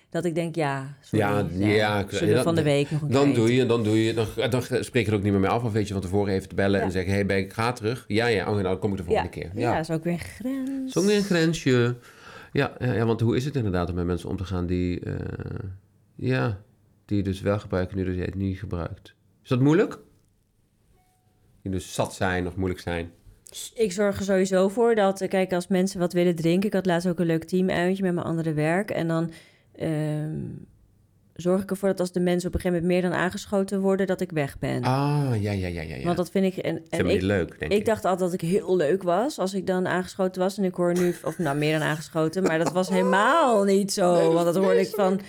dat 0.10 0.26
ik 0.26 0.36
denk, 0.36 0.56
ja, 0.56 0.96
sorry, 1.02 1.26
Ja, 1.26 1.48
ja, 1.68 2.00
ik- 2.00 2.10
zullen 2.10 2.28
we 2.28 2.34
dat- 2.34 2.44
van 2.44 2.56
de 2.56 2.64
week 2.64 2.92
nog 2.92 3.02
een 3.02 3.12
Dan 3.12 3.34
doe 3.34 3.54
je, 3.56 3.66
dan 3.66 3.84
doe 3.84 4.04
je, 4.04 4.14
dan, 4.14 4.26
dan 4.50 4.62
spreek 4.62 5.06
je 5.06 5.12
er 5.12 5.18
ook 5.18 5.24
niet 5.24 5.32
meer 5.32 5.42
mee 5.42 5.50
af. 5.50 5.64
Of 5.64 5.72
weet 5.72 5.88
je 5.88 5.94
van 5.94 6.02
tevoren 6.02 6.34
even 6.34 6.50
te 6.50 6.56
bellen 6.56 6.80
Ja. 6.80 6.86
en 6.86 6.92
zeggen: 6.92 7.12
Hé, 7.12 7.18
hey, 7.18 7.26
ben 7.26 7.38
ik 7.38 7.54
ga 7.54 7.74
terug. 7.74 8.06
Ja, 8.08 8.26
ja, 8.28 8.46
oh, 8.46 8.52
nou, 8.52 8.64
dan 8.64 8.80
kom 8.80 8.92
ik 8.92 8.98
de 8.98 9.04
volgende 9.04 9.30
keer. 9.30 9.52
ja. 9.56 9.74
Ja, 9.74 9.80
is 9.80 9.90
ook 9.92 10.04
weer 10.04 10.14
een 10.14 10.20
grens. 10.20 10.94
Zo'n 10.94 11.06
weer 11.06 11.18
een 11.18 11.24
grensje. 11.24 11.96
Ja, 12.54 12.74
ja, 12.80 12.94
ja, 12.94 13.06
want 13.06 13.22
hoe 13.22 13.36
is 13.36 13.46
het 13.46 13.56
inderdaad 13.56 13.90
om 13.90 13.96
met 13.96 14.06
mensen 14.06 14.30
om 14.30 14.38
te 14.38 14.44
gaan 14.46 14.66
die, 14.66 15.02
ja, 16.20 16.62
die 17.06 17.24
dus 17.24 17.42
wel 17.42 17.60
gebruiken 17.60 17.98
nu 17.98 18.06
dat 18.06 18.16
jij 18.16 18.26
het 18.26 18.36
niet 18.36 18.60
gebruikt? 18.60 19.14
Is 19.44 19.50
dat 19.50 19.60
moeilijk? 19.60 20.00
Die 21.62 21.72
dus 21.72 21.94
zat 21.94 22.14
zijn 22.14 22.48
of 22.48 22.56
moeilijk 22.56 22.82
zijn? 22.82 23.12
Ik 23.74 23.92
zorg 23.92 24.18
er 24.18 24.24
sowieso 24.24 24.68
voor 24.68 24.96
dat, 24.96 25.22
eh, 25.22 25.30
kijk, 25.30 25.54
als 25.54 25.68
mensen 25.68 26.00
wat 26.00 26.14
willen 26.14 26.36
drinken... 26.36 26.68
Ik 26.68 26.74
had 26.74 26.86
laatst 26.86 27.08
ook 27.08 27.20
een 27.20 27.26
leuk 27.26 27.44
teamuitje 27.44 28.04
met 28.04 28.14
mijn 28.14 28.26
andere 28.26 28.54
werk. 28.54 28.92
En 28.92 29.08
dan 29.08 29.32
ehm, 29.76 30.40
zorg 31.36 31.62
ik 31.62 31.70
ervoor 31.70 31.90
dat 31.90 32.00
als 32.00 32.12
de 32.12 32.20
mensen 32.20 32.48
op 32.48 32.56
een 32.56 32.62
gegeven 32.62 32.82
moment 32.82 33.02
meer 33.02 33.12
dan 33.12 33.20
aangeschoten 33.20 33.80
worden... 33.80 34.08
dat 34.08 34.22
ik 34.22 34.32
weg 34.32 34.60
ben. 34.60 34.84
Ah, 34.84 35.32
ja, 35.42 35.52
ja, 35.52 35.68
ja, 35.68 35.82
ja. 35.82 35.96
ja. 35.96 36.04
Want 36.04 36.18
dat 36.18 36.32
vind 36.32 36.46
ik... 36.46 36.64
En, 36.64 36.84
ik, 36.90 37.22
leuk, 37.22 37.60
denk 37.60 37.72
ik. 37.72 37.78
Ik 37.78 37.86
dacht 37.86 38.06
altijd 38.06 38.32
dat 38.32 38.42
ik 38.42 38.50
heel 38.50 38.76
leuk 38.76 39.04
was 39.04 39.40
als 39.40 39.54
ik 39.54 39.68
dan 39.68 39.88
aangeschoten 39.88 40.42
was. 40.42 40.58
En 40.58 40.64
ik 40.64 40.76
hoor 40.76 40.94
nu, 40.94 41.16
of 41.24 41.38
nou 41.38 41.58
meer 41.58 41.80
dan 41.80 41.88
aangeschoten, 41.88 42.44
maar 42.44 42.58
dat 42.58 42.72
was 42.72 42.90
helemaal 42.90 43.64
niet 43.64 43.94
zo. 43.94 44.34
want 44.34 44.46
dat 44.46 44.56
hoorde 44.56 44.80
ik 44.80 44.90
van. 44.90 45.22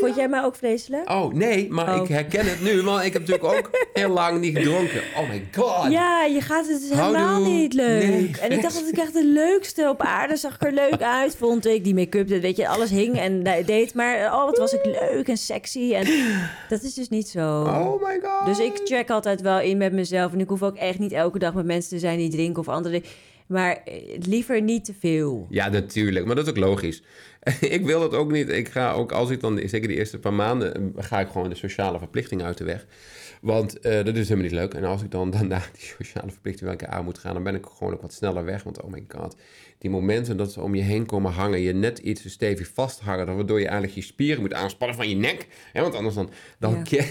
Vond 0.00 0.16
jij 0.16 0.28
mij 0.28 0.42
ook 0.42 0.56
vreselijk? 0.56 1.10
Oh, 1.10 1.32
nee, 1.32 1.70
maar 1.70 1.94
Oh. 1.96 2.02
ik 2.02 2.08
herken 2.08 2.46
het 2.46 2.62
nu, 2.62 2.82
want 2.82 3.04
ik 3.04 3.12
heb 3.12 3.26
natuurlijk 3.26 3.56
ook 3.58 3.70
heel 3.92 4.08
lang 4.08 4.40
niet 4.40 4.56
gedronken. 4.56 5.00
Oh 5.16 5.28
my 5.28 5.48
god. 5.56 5.90
Ja, 5.92 6.24
je 6.24 6.40
gaat 6.40 6.66
het 6.68 6.82
is 6.82 6.90
helemaal 6.90 7.40
niet 7.42 7.72
leuk. 7.72 8.06
Nee, 8.06 8.30
en 8.40 8.52
ik 8.52 8.62
dacht 8.62 8.74
dat 8.74 8.88
ik 8.88 8.96
echt 8.98 9.12
de 9.12 9.24
leukste 9.26 9.88
op 9.88 10.00
aarde 10.00 10.36
zag 10.36 10.54
ik 10.54 10.62
er 10.64 10.72
leuk 10.72 11.00
uit, 11.20 11.36
vond 11.36 11.66
ik. 11.66 11.84
Die 11.84 11.94
make-up, 11.94 12.28
dat 12.28 12.40
weet 12.40 12.56
je, 12.56 12.68
alles 12.68 12.90
hing 12.90 13.18
en 13.18 13.42
deed. 13.66 13.94
Maar 13.94 14.16
oh, 14.32 14.44
wat 14.44 14.58
was 14.58 14.72
ik 14.72 14.84
leuk 14.84 15.28
en 15.28 15.36
sexy. 15.36 15.92
En 15.94 16.06
dat 16.68 16.82
is 16.82 16.94
dus 16.94 17.08
niet 17.08 17.28
zo. 17.28 17.62
Oh 17.62 18.02
my 18.02 18.20
god. 18.22 18.46
Dus 18.46 18.58
ik 18.58 18.80
check 18.84 19.10
altijd 19.10 19.40
wel 19.40 19.60
in 19.60 19.76
met 19.76 19.92
mezelf. 19.92 20.32
En 20.32 20.40
ik 20.40 20.48
hoef 20.48 20.62
ook 20.62 20.76
echt 20.76 20.98
niet 20.98 21.12
elke 21.12 21.38
dag 21.38 21.54
met 21.54 21.64
mensen 21.66 21.90
te 21.90 21.98
zijn 21.98 22.18
die 22.18 22.30
drinken 22.30 22.60
of 22.60 22.68
andere 22.68 22.94
dingen. 22.94 23.08
Maar 23.46 23.80
eh, 23.84 23.94
liever 24.20 24.62
niet 24.62 24.84
te 24.84 24.94
veel. 25.00 25.46
Ja, 25.50 25.68
natuurlijk. 25.68 26.26
Maar 26.26 26.34
dat 26.34 26.44
is 26.44 26.50
ook 26.50 26.58
logisch. 26.58 27.02
ik 27.76 27.84
wil 27.84 28.00
dat 28.00 28.14
ook 28.14 28.30
niet. 28.30 28.48
Ik 28.48 28.68
ga 28.68 28.92
ook, 28.92 29.12
als 29.12 29.30
ik 29.30 29.40
dan, 29.40 29.60
zeker 29.64 29.88
de 29.88 29.94
eerste 29.94 30.18
paar 30.18 30.32
maanden, 30.32 30.74
eh, 30.74 31.04
ga 31.04 31.20
ik 31.20 31.28
gewoon 31.28 31.48
de 31.48 31.54
sociale 31.54 31.98
verplichting 31.98 32.42
uit 32.42 32.58
de 32.58 32.64
weg. 32.64 32.86
Want 33.46 33.80
eh, 33.80 34.04
dat 34.04 34.16
is 34.16 34.28
helemaal 34.28 34.50
niet 34.50 34.58
leuk. 34.58 34.74
En 34.74 34.84
als 34.84 35.02
ik 35.02 35.10
dan 35.10 35.30
daarna 35.36 35.62
die 35.72 35.84
sociale 35.98 36.30
verplichting 36.30 36.64
wel 36.64 36.72
een 36.72 36.86
keer 36.86 36.88
aan 36.88 37.04
moet 37.04 37.18
gaan, 37.18 37.34
dan 37.34 37.42
ben 37.42 37.54
ik 37.54 37.66
gewoon 37.76 37.92
ook 37.92 38.02
wat 38.02 38.12
sneller 38.12 38.44
weg. 38.44 38.62
Want 38.62 38.82
oh 38.82 38.90
my 38.90 39.04
god, 39.08 39.36
die 39.78 39.90
momenten 39.90 40.36
dat 40.36 40.52
ze 40.52 40.60
om 40.60 40.74
je 40.74 40.82
heen 40.82 41.06
komen 41.06 41.32
hangen, 41.32 41.60
je 41.60 41.72
net 41.72 41.98
iets 41.98 42.22
te 42.22 42.30
stevig 42.30 42.70
vasthangen, 42.74 43.36
waardoor 43.36 43.58
je 43.58 43.64
eigenlijk 43.64 43.94
je 43.94 44.02
spieren 44.02 44.40
moet 44.40 44.54
aanspannen 44.54 44.96
van 44.96 45.08
je 45.08 45.16
nek. 45.16 45.46
Hè, 45.72 45.82
want 45.82 45.94
anders 45.94 46.14
dan, 46.14 46.30
dan 46.58 46.84
Ja. 46.90 47.04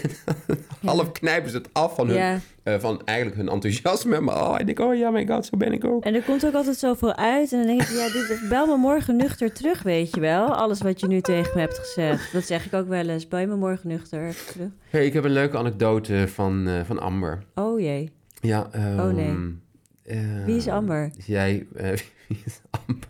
half 0.84 1.12
knijpen 1.12 1.50
ze 1.50 1.56
het 1.56 1.68
af 1.72 1.94
van, 1.94 2.08
hun, 2.08 2.16
Ja. 2.16 2.40
eh, 2.62 2.78
van 2.78 3.02
eigenlijk 3.04 3.36
hun 3.38 3.48
enthousiasme. 3.48 4.20
Maar 4.20 4.48
oh, 4.50 4.54
ik 4.58 4.66
denk, 4.66 4.78
oh 4.80 4.94
ja, 4.96 5.10
my 5.10 5.26
god, 5.26 5.46
zo 5.46 5.56
ben 5.56 5.72
ik 5.72 5.84
ook. 5.84 6.04
En 6.04 6.14
er 6.14 6.22
komt 6.22 6.46
ook 6.46 6.54
altijd 6.54 6.76
zoveel 6.76 7.16
uit. 7.16 7.52
En 7.52 7.58
dan 7.58 7.66
denk 7.66 7.82
ik, 7.82 7.88
ja, 7.88 8.08
dit, 8.12 8.48
bel 8.48 8.66
me 8.66 8.76
morgen 8.76 9.16
nuchter 9.16 9.52
terug, 9.52 9.82
weet 9.82 10.14
je 10.14 10.20
wel. 10.20 10.54
Alles 10.54 10.80
wat 10.80 11.00
je 11.00 11.06
nu 11.06 11.20
tegen 11.20 11.50
me 11.54 11.60
hebt 11.60 11.78
gezegd. 11.78 12.32
Dat 12.32 12.44
zeg 12.44 12.66
ik 12.66 12.74
ook 12.74 12.88
wel 12.88 13.08
eens. 13.08 13.28
Bel 13.28 13.38
je 13.38 13.46
me 13.46 13.56
morgen 13.56 13.88
nuchter 13.88 14.34
terug? 14.46 14.68
Hey, 14.90 15.06
ik 15.06 15.12
heb 15.12 15.24
een 15.24 15.30
leuke 15.30 15.56
anekdote 15.58 16.25
van, 16.28 16.68
eh, 16.68 16.84
van 16.84 16.98
Amber. 16.98 17.42
Oh 17.54 17.80
jee. 17.80 18.10
Ja, 18.40 18.68
ehm, 18.72 19.00
Oh, 19.00 19.14
nee. 19.14 19.58
eh, 20.02 20.44
Wie 20.44 20.56
is 20.56 20.68
Amber? 20.68 21.10
Jij, 21.26 21.66
eh, 21.74 21.90
wie 22.28 22.42
is 22.44 22.60
Amber? 22.86 23.08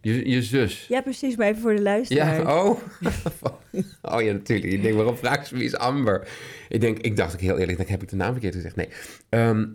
je, 0.00 0.28
je 0.30 0.42
zus. 0.42 0.86
Ja, 0.88 1.00
precies. 1.00 1.36
Maar 1.36 1.46
even 1.48 1.60
voor 1.60 1.76
de 1.76 1.82
luisteraar. 1.82 2.40
Ja, 2.40 2.62
oh. 2.64 2.78
oh 4.14 4.22
ja, 4.22 4.32
natuurlijk. 4.32 4.72
Ik 4.72 4.82
denk, 4.82 4.94
waarom 4.96 5.16
vraag 5.16 5.46
ze 5.46 5.54
wie 5.54 5.64
is 5.64 5.76
Amber? 5.76 6.28
Ik 6.68 6.80
denk, 6.80 6.98
ik 6.98 7.16
dacht 7.16 7.34
ook 7.34 7.40
heel 7.40 7.58
eerlijk, 7.58 7.78
dan 7.78 7.86
heb 7.86 8.02
ik 8.02 8.08
de 8.08 8.16
naam 8.16 8.32
verkeerd 8.32 8.54
gezegd. 8.54 8.76
Nee. 8.76 8.88
Ehm, 9.28 9.66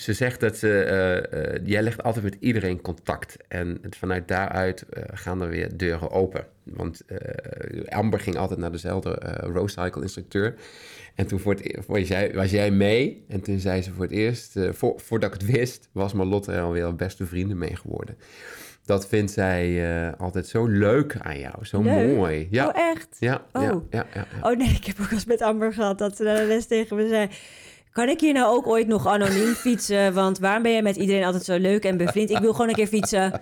ze 0.00 0.12
zegt 0.12 0.40
dat 0.40 0.56
ze, 0.58 0.82
eh, 0.82 1.54
eh, 1.54 1.60
jij 1.64 1.82
legt 1.82 2.02
altijd 2.02 2.24
met 2.24 2.36
iedereen 2.40 2.80
contact. 2.80 3.36
En 3.48 3.78
het, 3.82 3.96
vanuit 3.96 4.28
daaruit 4.28 4.82
eh, 4.82 5.02
gaan 5.12 5.42
er 5.42 5.48
weer 5.48 5.76
deuren 5.76 6.10
open. 6.10 6.46
Want 6.62 7.02
eh, 7.06 7.18
Amber 7.98 8.20
ging 8.20 8.36
altijd 8.36 8.58
naar 8.60 8.72
dezelfde 8.72 9.14
eh 9.18 9.48
rowcycle 9.52 10.02
instructeur. 10.02 10.54
En 11.20 11.26
toen 11.26 11.38
voor 11.40 11.52
het, 11.52 11.64
e- 11.64 11.80
was, 11.86 12.08
jij, 12.08 12.32
was 12.34 12.50
jij 12.50 12.70
mee. 12.70 13.24
En 13.28 13.40
toen 13.40 13.58
zei 13.58 13.82
ze 13.82 13.92
voor 13.92 14.02
het 14.04 14.12
eerst, 14.12 14.56
eh, 14.56 14.72
voor, 14.72 15.00
voordat 15.00 15.34
ik 15.34 15.40
het 15.40 15.50
wist, 15.50 15.88
was 15.92 16.12
Marlotte 16.12 16.52
er 16.52 16.62
alweer 16.62 16.96
beste 16.96 17.26
vrienden 17.26 17.58
mee 17.58 17.76
geworden. 17.76 18.16
Dat 18.84 19.08
vindt 19.08 19.30
zij 19.32 19.90
eh, 20.08 20.12
altijd 20.20 20.46
zo 20.46 20.66
leuk 20.66 21.16
aan 21.22 21.38
jou. 21.38 21.54
Zo 21.66 21.82
Leuk? 21.82 22.16
mooi. 22.16 22.48
Ja, 22.50 22.66
Oh, 22.68 22.76
echt? 22.76 23.16
ja, 23.18 23.42
Oh. 23.52 23.62
ja, 23.62 23.82
ja, 23.90 24.06
ja. 24.14 24.50
Oh 24.50 24.56
nee, 24.56 24.68
ik 24.68 24.84
heb 24.84 24.96
ook 25.00 25.10
eens 25.10 25.24
met 25.24 25.42
Amber 25.42 25.72
gehad 25.72 25.98
dat 25.98 26.16
ze 26.16 26.22
naar 26.22 26.36
de 26.36 26.44
les 26.46 26.66
tegen 26.66 26.96
me 26.96 27.08
zei... 27.08 27.28
Kan 27.92 28.08
ik 28.08 28.20
hier 28.20 28.32
nou 28.32 28.56
ook 28.56 28.66
ooit 28.66 28.86
nog 28.86 29.06
anoniem 29.06 29.54
fietsen? 29.54 30.14
Want 30.14 30.38
waarom 30.38 30.62
ben 30.62 30.72
jij 30.72 30.82
met 30.82 30.96
iedereen 30.96 31.24
altijd 31.24 31.44
zo 31.44 31.56
leuk 31.58 31.84
en 31.84 31.96
bevriend? 31.96 32.30
Ik 32.30 32.38
wil 32.38 32.52
gewoon 32.52 32.68
een 32.68 32.74
keer 32.74 32.86
fietsen. 32.86 33.40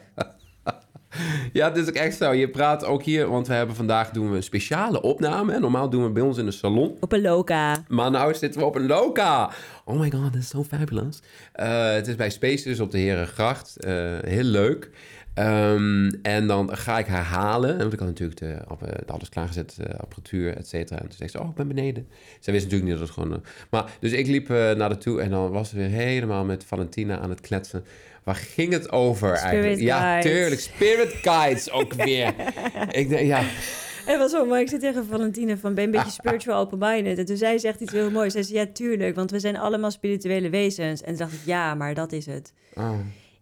Ja, 1.53 1.69
het 1.69 1.77
is 1.77 1.89
ook 1.89 1.95
echt 1.95 2.17
zo. 2.17 2.33
Je 2.33 2.49
praat 2.49 2.85
ook 2.85 3.03
hier, 3.03 3.29
want 3.29 3.47
we 3.47 3.55
hebben 3.55 3.77
vandaag 3.77 4.11
doen 4.11 4.31
we 4.31 4.37
een 4.37 4.43
speciale 4.43 5.01
opname. 5.03 5.53
hè. 5.53 5.59
Normaal 5.59 5.91
doen 5.91 6.03
we 6.05 6.11
bij 6.11 6.23
ons 6.23 6.39
in 6.39 6.45
de 6.45 6.51
salon. 6.51 6.97
Op 7.01 7.13
een 7.13 7.21
loca. 7.21 7.85
Maar 7.89 8.11
nou 8.11 8.35
zitten 8.35 8.61
we 8.61 8.67
op 8.67 8.75
een 8.75 8.87
loca. 8.87 9.51
Oh 9.85 10.01
my 10.01 10.11
god, 10.11 10.33
dat 10.33 10.35
is 10.43 10.49
zo 10.49 10.65
fabulous. 10.65 11.21
Eh, 11.53 11.93
het 11.93 12.07
is 12.09 12.17
bij 12.17 12.31
Spaces 12.31 12.81
op 12.81 12.91
de 12.91 12.99
Herengracht. 12.99 13.77
Eh 13.77 13.93
heel 14.21 14.43
leuk. 14.43 14.91
Ehm, 15.35 16.11
en 16.23 16.47
dan 16.47 16.77
ga 16.77 16.99
ik 16.99 17.07
haar 17.07 17.25
halen. 17.25 17.79
Want 17.79 17.93
ik 17.93 17.99
had 17.99 18.09
natuurlijk 18.09 18.39
de, 18.39 18.59
de 19.07 19.13
alles 19.13 19.29
klaargezet, 19.29 19.77
eh, 19.81 19.99
apparatuur, 19.99 20.57
et 20.57 20.69
cetera. 20.69 20.99
En 21.01 21.05
toen 21.09 21.17
zei 21.17 21.29
ze, 21.29 21.41
oh, 21.41 21.49
ik 21.49 21.55
ben 21.55 21.69
beneden. 21.69 22.09
Zij 22.41 22.53
wist 22.53 22.65
natuurlijk 22.65 22.91
niet 22.91 22.99
dat 23.01 23.09
het 23.09 23.19
gewoon... 23.19 23.33
eh, 23.33 23.39
maar, 23.71 23.85
dus 24.01 24.13
ik 24.13 24.27
liep 24.27 24.51
eh, 24.51 24.71
naar 24.73 24.89
de 24.89 24.99
toe 24.99 25.21
en 25.21 25.31
dan 25.31 25.51
was 25.51 25.69
ze 25.69 25.77
weer 25.77 25.89
helemaal 25.89 26.45
met 26.45 26.65
Valentina 26.65 27.19
aan 27.19 27.31
het 27.31 27.41
kletsen. 27.41 27.85
Waar 28.29 28.37
ging 28.37 28.73
het 28.73 28.93
over 28.93 29.37
Spirit 29.37 29.53
eigenlijk? 29.55 29.81
Ja, 29.81 30.21
tuurlijk. 30.21 30.61
Spirit 30.61 31.13
guides 31.13 31.71
ook 31.71 31.93
weer. 32.05 32.35
ik 32.91 33.09
denk, 33.09 33.27
ja... 33.27 33.39
En 33.39 34.15
het 34.15 34.19
was 34.19 34.31
zo 34.31 34.47
mooi. 34.47 34.61
Ik 34.61 34.69
zit 34.69 34.81
tegen 34.81 35.07
Valentine 35.07 35.57
van, 35.57 35.75
ben 35.75 35.85
een 35.85 35.91
beetje 35.91 36.11
spiritual 36.23 36.61
open-minded? 36.61 37.19
En 37.19 37.25
toen 37.25 37.37
zei 37.37 37.59
ze 37.59 37.69
echt 37.69 37.81
iets 37.81 37.93
heel 37.93 38.11
moois. 38.11 38.33
Zij 38.33 38.43
zei, 38.43 38.59
ja, 38.59 38.67
tuurlijk, 38.73 39.15
want 39.15 39.31
we 39.31 39.39
zijn 39.41 39.57
allemaal 39.57 39.91
spirituele 39.91 40.51
wezens. 40.51 41.01
En 41.01 41.07
toen 41.09 41.17
dacht 41.17 41.33
ik, 41.33 41.41
ja, 41.45 41.75
maar 41.75 41.95
dat 41.95 42.13
is 42.13 42.27
het. 42.27 42.53
Oh, 42.75 42.99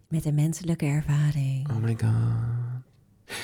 Met 0.07 0.25
een 0.25 0.35
menselijke 0.35 0.85
ervaring. 0.85 1.69
oh 1.69 1.83
my 1.83 1.95
god. 2.01 3.35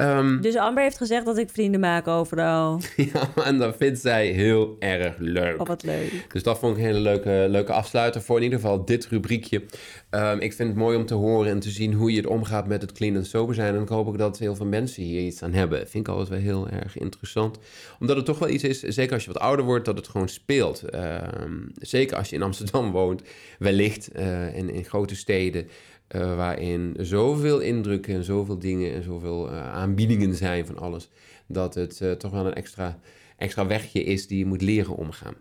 Ehm, 0.00 0.40
Dus 0.40 0.56
Amber 0.56 0.82
heeft 0.82 0.96
gezegd 0.96 1.24
dat 1.26 1.38
ik 1.38 1.50
vrienden 1.50 1.80
maak 1.80 2.08
overal. 2.08 2.80
Ja, 3.12 3.44
en 3.44 3.58
dat 3.58 3.76
vindt 3.76 3.98
zij 4.00 4.26
heel 4.26 4.76
erg 4.78 5.14
leuk. 5.18 5.60
Oh, 5.60 5.66
wat 5.66 5.82
leuk. 5.82 6.26
Dus 6.32 6.42
dat 6.42 6.58
vond 6.58 6.72
ik 6.76 6.78
een 6.82 6.86
hele 6.86 7.00
leuke, 7.00 7.46
leuke 7.48 7.72
afsluiter 7.72 8.22
voor 8.22 8.36
in 8.36 8.42
ieder 8.42 8.58
geval 8.58 8.84
dit 8.84 9.06
rubriekje. 9.06 9.62
Ehm, 10.10 10.38
ik 10.38 10.52
vind 10.52 10.68
het 10.68 10.78
mooi 10.78 10.96
om 10.96 11.06
te 11.06 11.14
horen 11.14 11.50
en 11.50 11.60
te 11.60 11.70
zien 11.70 11.92
hoe 11.92 12.10
je 12.10 12.16
het 12.16 12.26
omgaat 12.26 12.66
met 12.66 12.82
het 12.82 12.92
clean 12.92 13.16
en 13.16 13.26
sober 13.26 13.54
zijn. 13.54 13.74
En 13.74 13.82
ik 13.82 13.88
hoop 13.88 14.06
ook 14.06 14.18
dat 14.18 14.38
heel 14.38 14.54
veel 14.54 14.66
mensen 14.66 15.02
hier 15.02 15.20
iets 15.20 15.42
aan 15.42 15.52
hebben. 15.52 15.78
Vind 15.78 16.06
ik 16.06 16.08
altijd 16.08 16.28
wel 16.28 16.38
heel 16.38 16.68
erg 16.68 16.98
interessant. 16.98 17.58
Omdat 18.00 18.16
het 18.16 18.24
toch 18.24 18.38
wel 18.38 18.48
iets 18.48 18.64
is, 18.64 18.80
zeker 18.80 19.12
als 19.14 19.24
je 19.24 19.32
wat 19.32 19.42
ouder 19.42 19.64
wordt, 19.64 19.84
dat 19.84 19.96
het 19.96 20.08
gewoon 20.08 20.28
speelt. 20.28 20.82
Ehm, 20.82 21.58
zeker 21.74 22.16
als 22.16 22.30
je 22.30 22.36
in 22.36 22.42
Amsterdam 22.42 22.90
woont, 22.90 23.22
wellicht 23.58 24.08
eh, 24.12 24.56
in, 24.56 24.70
in 24.70 24.84
grote 24.84 25.16
steden. 25.16 25.68
Eh, 26.10 26.36
waarin 26.36 26.96
zoveel 26.98 27.60
indrukken 27.60 28.14
en 28.14 28.24
zoveel 28.24 28.58
dingen 28.58 28.94
en 28.94 29.02
zoveel 29.02 29.50
eh, 29.50 29.72
aanbiedingen 29.72 30.34
zijn 30.34 30.66
van 30.66 30.78
alles, 30.78 31.08
dat 31.46 31.74
het 31.74 32.00
eh, 32.00 32.12
toch 32.12 32.30
wel 32.30 32.46
een 32.46 32.54
extra, 32.54 32.98
extra 33.36 33.66
wegje 33.66 34.04
is 34.04 34.26
die 34.26 34.38
je 34.38 34.46
moet 34.46 34.62
leren 34.62 34.96
omgaan. 34.96 35.34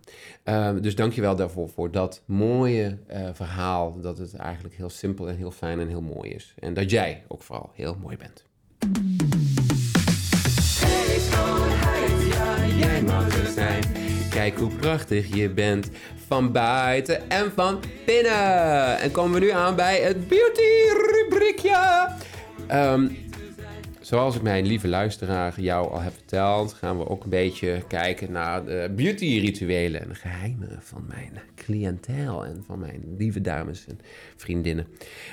Ehm, 0.44 0.82
dus 0.82 0.96
dankjewel 0.96 1.36
daarvoor, 1.36 1.70
voor 1.70 1.92
dat 1.92 2.24
mooie 2.26 2.98
verhaal, 3.34 4.02
dat 4.02 4.18
het 4.18 4.36
eigenlijk 4.36 4.76
heel 4.76 4.90
simpel 4.90 5.30
en 5.30 5.36
heel 5.36 5.52
fijn 5.52 5.80
en 5.80 5.88
heel 5.88 6.02
mooi 6.02 6.30
is. 6.30 6.54
En 6.60 6.74
dat 6.74 6.92
jij 6.92 7.24
ook 7.28 7.42
vooral 7.42 7.72
heel 7.74 7.96
mooi 8.02 8.18
bent. 8.18 8.49
Kijk 14.30 14.58
hoe 14.58 14.76
prachtig 14.76 15.36
je 15.36 15.50
bent. 15.50 15.90
Van 16.28 16.52
buiten 16.52 17.30
en 17.30 17.52
van 17.52 17.80
binnen. 18.06 19.00
En 19.00 19.12
komen 19.12 19.40
we 19.40 19.46
nu 19.46 19.52
aan 19.52 19.76
bij 19.76 20.02
het 20.02 20.28
beauty-rubriekje. 20.28 22.10
Ehm, 22.68 23.08
zoals 24.00 24.36
ik 24.36 24.42
mijn 24.42 24.66
lieve 24.66 24.88
luisteraar 24.88 25.62
jou 25.62 25.92
al 25.92 26.02
heb 26.02 26.14
verteld, 26.14 26.74
gaan 26.74 26.98
we 26.98 27.08
ook 27.08 27.24
een 27.24 27.30
beetje 27.30 27.84
kijken 27.88 28.32
naar 28.32 28.66
de 28.66 28.92
beauty-rituelen 28.96 30.02
en 30.02 30.16
geheimen 30.16 30.80
van 30.82 31.06
mijn 31.08 31.40
cliëntel 31.56 32.46
en 32.46 32.64
van 32.66 32.80
mijn 32.80 33.04
lieve 33.18 33.42
dames 33.42 33.86
en 33.88 34.00
vriendinnen. 34.36 34.88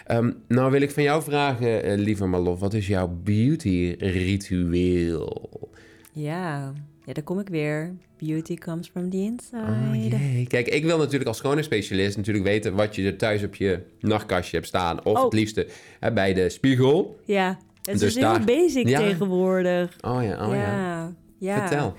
Ehm, 0.07 0.33
nou 0.49 0.71
wil 0.71 0.81
ik 0.81 0.91
van 0.91 1.03
jou 1.03 1.23
vragen, 1.23 1.83
eh, 1.83 1.99
lieve 1.99 2.27
Malof, 2.27 2.61
wat 2.61 2.75
is 2.75 2.87
jouw 2.87 3.21
beauty-ritueel? 3.25 5.71
Ja. 6.13 6.73
Ja, 7.07 7.13
daar 7.13 7.25
kom 7.25 7.39
ik 7.39 7.49
weer. 7.49 7.95
Beauty 8.19 8.55
comes 8.57 8.89
from 8.89 9.11
the 9.11 9.17
inside. 9.17 9.57
Oh 9.57 9.95
jee. 9.95 10.47
Kijk, 10.47 10.67
ik 10.69 10.85
wil 10.85 10.99
natuurlijk 10.99 11.27
als 11.29 11.37
schoonheidsspecialist 11.37 12.17
natuurlijk 12.17 12.45
weten 12.45 12.75
wat 12.75 12.95
je 12.97 13.07
er 13.07 13.17
thuis 13.17 13.43
op 13.43 13.55
je 13.55 13.81
nachtkastje 14.01 14.57
hebt 14.57 14.69
staan. 14.69 15.05
Of 15.05 15.17
Oh. 15.19 15.25
het 15.25 15.33
liefste 15.33 15.67
hè, 16.01 16.13
bij 16.13 16.35
de 16.35 16.49
spiegel. 16.49 17.21
Ja, 17.25 17.59
het 17.83 17.99
Dus 17.99 18.03
is 18.03 18.15
heel 18.15 18.23
daar- 18.33 18.45
basic 18.45 18.89
Ja. 18.89 18.99
tegenwoordig. 18.99 19.97
Oh 20.01 20.23
ja, 20.23 20.47
oh 20.47 20.53
ja. 20.55 20.77
ja. 20.77 21.13
ja. 21.39 21.61
Vertel. 21.69 21.95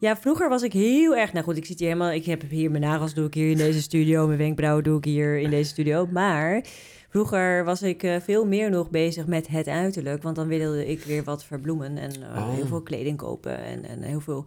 Ja, 0.00 0.16
vroeger 0.16 0.48
was 0.48 0.62
ik 0.62 0.72
heel 0.72 1.16
erg... 1.16 1.32
Nou 1.32 1.44
goed, 1.44 1.56
ik 1.56 1.64
zit 1.64 1.78
hier 1.78 1.88
helemaal... 1.88 2.12
Ik 2.12 2.24
heb 2.24 2.42
hier 2.50 2.70
mijn 2.70 2.82
nagels 2.82 3.14
doe 3.14 3.26
ik 3.26 3.34
hier 3.34 3.50
in 3.50 3.56
deze 3.56 3.82
studio. 3.82 4.26
Mijn 4.26 4.38
wenkbrauwen 4.38 4.84
doe 4.84 4.98
ik 4.98 5.04
hier 5.04 5.38
in 5.38 5.50
deze 5.50 5.68
studio. 5.70 6.06
Maar 6.12 6.64
vroeger 7.08 7.64
was 7.64 7.82
ik 7.82 8.02
eh, 8.02 8.16
veel 8.20 8.46
meer 8.46 8.70
nog 8.70 8.90
bezig 8.90 9.26
met 9.26 9.48
het 9.48 9.68
uiterlijk. 9.68 10.22
Want 10.22 10.36
dan 10.36 10.48
wilde 10.48 10.86
ik 10.86 11.02
weer 11.04 11.24
wat 11.24 11.44
verbloemen. 11.44 11.98
En 11.98 12.10
eh, 12.12 12.36
Oh. 12.36 12.54
heel 12.54 12.66
veel 12.66 12.82
kleding 12.82 13.16
kopen. 13.16 13.58
En, 13.62 13.84
en 13.84 14.02
heel 14.02 14.20
veel... 14.20 14.44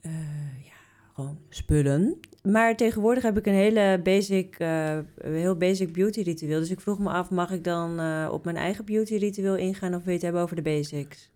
eh, 0.00 0.12
ja, 0.64 0.72
gewoon 1.14 1.38
spullen. 1.48 2.18
Maar 2.42 2.76
tegenwoordig 2.76 3.22
heb 3.22 3.38
ik 3.38 3.46
een 3.46 3.52
hele 3.54 4.00
basic, 4.02 4.56
heel 5.22 5.56
basic 5.56 5.92
beauty 5.92 6.20
ritueel. 6.20 6.58
Dus 6.60 6.70
ik 6.70 6.80
vroeg 6.80 6.98
me 6.98 7.08
af, 7.10 7.30
mag 7.30 7.50
ik 7.50 7.64
dan 7.64 7.90
op 8.30 8.44
mijn 8.44 8.56
eigen 8.56 8.84
beauty 8.84 9.14
ritueel 9.16 9.56
ingaan... 9.56 9.94
of 9.94 9.98
wil 9.98 10.06
je 10.06 10.12
het 10.12 10.22
hebben 10.22 10.42
over 10.42 10.56
de 10.56 10.62
basics? 10.62 11.32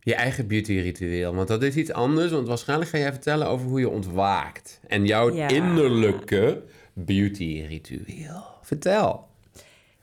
Je 0.00 0.14
eigen 0.14 0.46
beauty-ritueel. 0.46 1.34
Want 1.34 1.48
dat 1.48 1.62
is 1.62 1.76
iets 1.76 1.92
anders. 1.92 2.30
Want 2.32 2.48
waarschijnlijk 2.48 2.90
ga 2.90 2.98
jij 2.98 3.10
vertellen 3.12 3.46
over 3.48 3.66
hoe 3.68 3.80
je 3.80 3.88
ontwaakt. 3.88 4.80
En 4.86 5.04
jouw 5.06 5.34
Ja. 5.34 5.48
innerlijke 5.48 6.62
beauty-ritueel. 6.92 8.42
Vertel. 8.62 9.26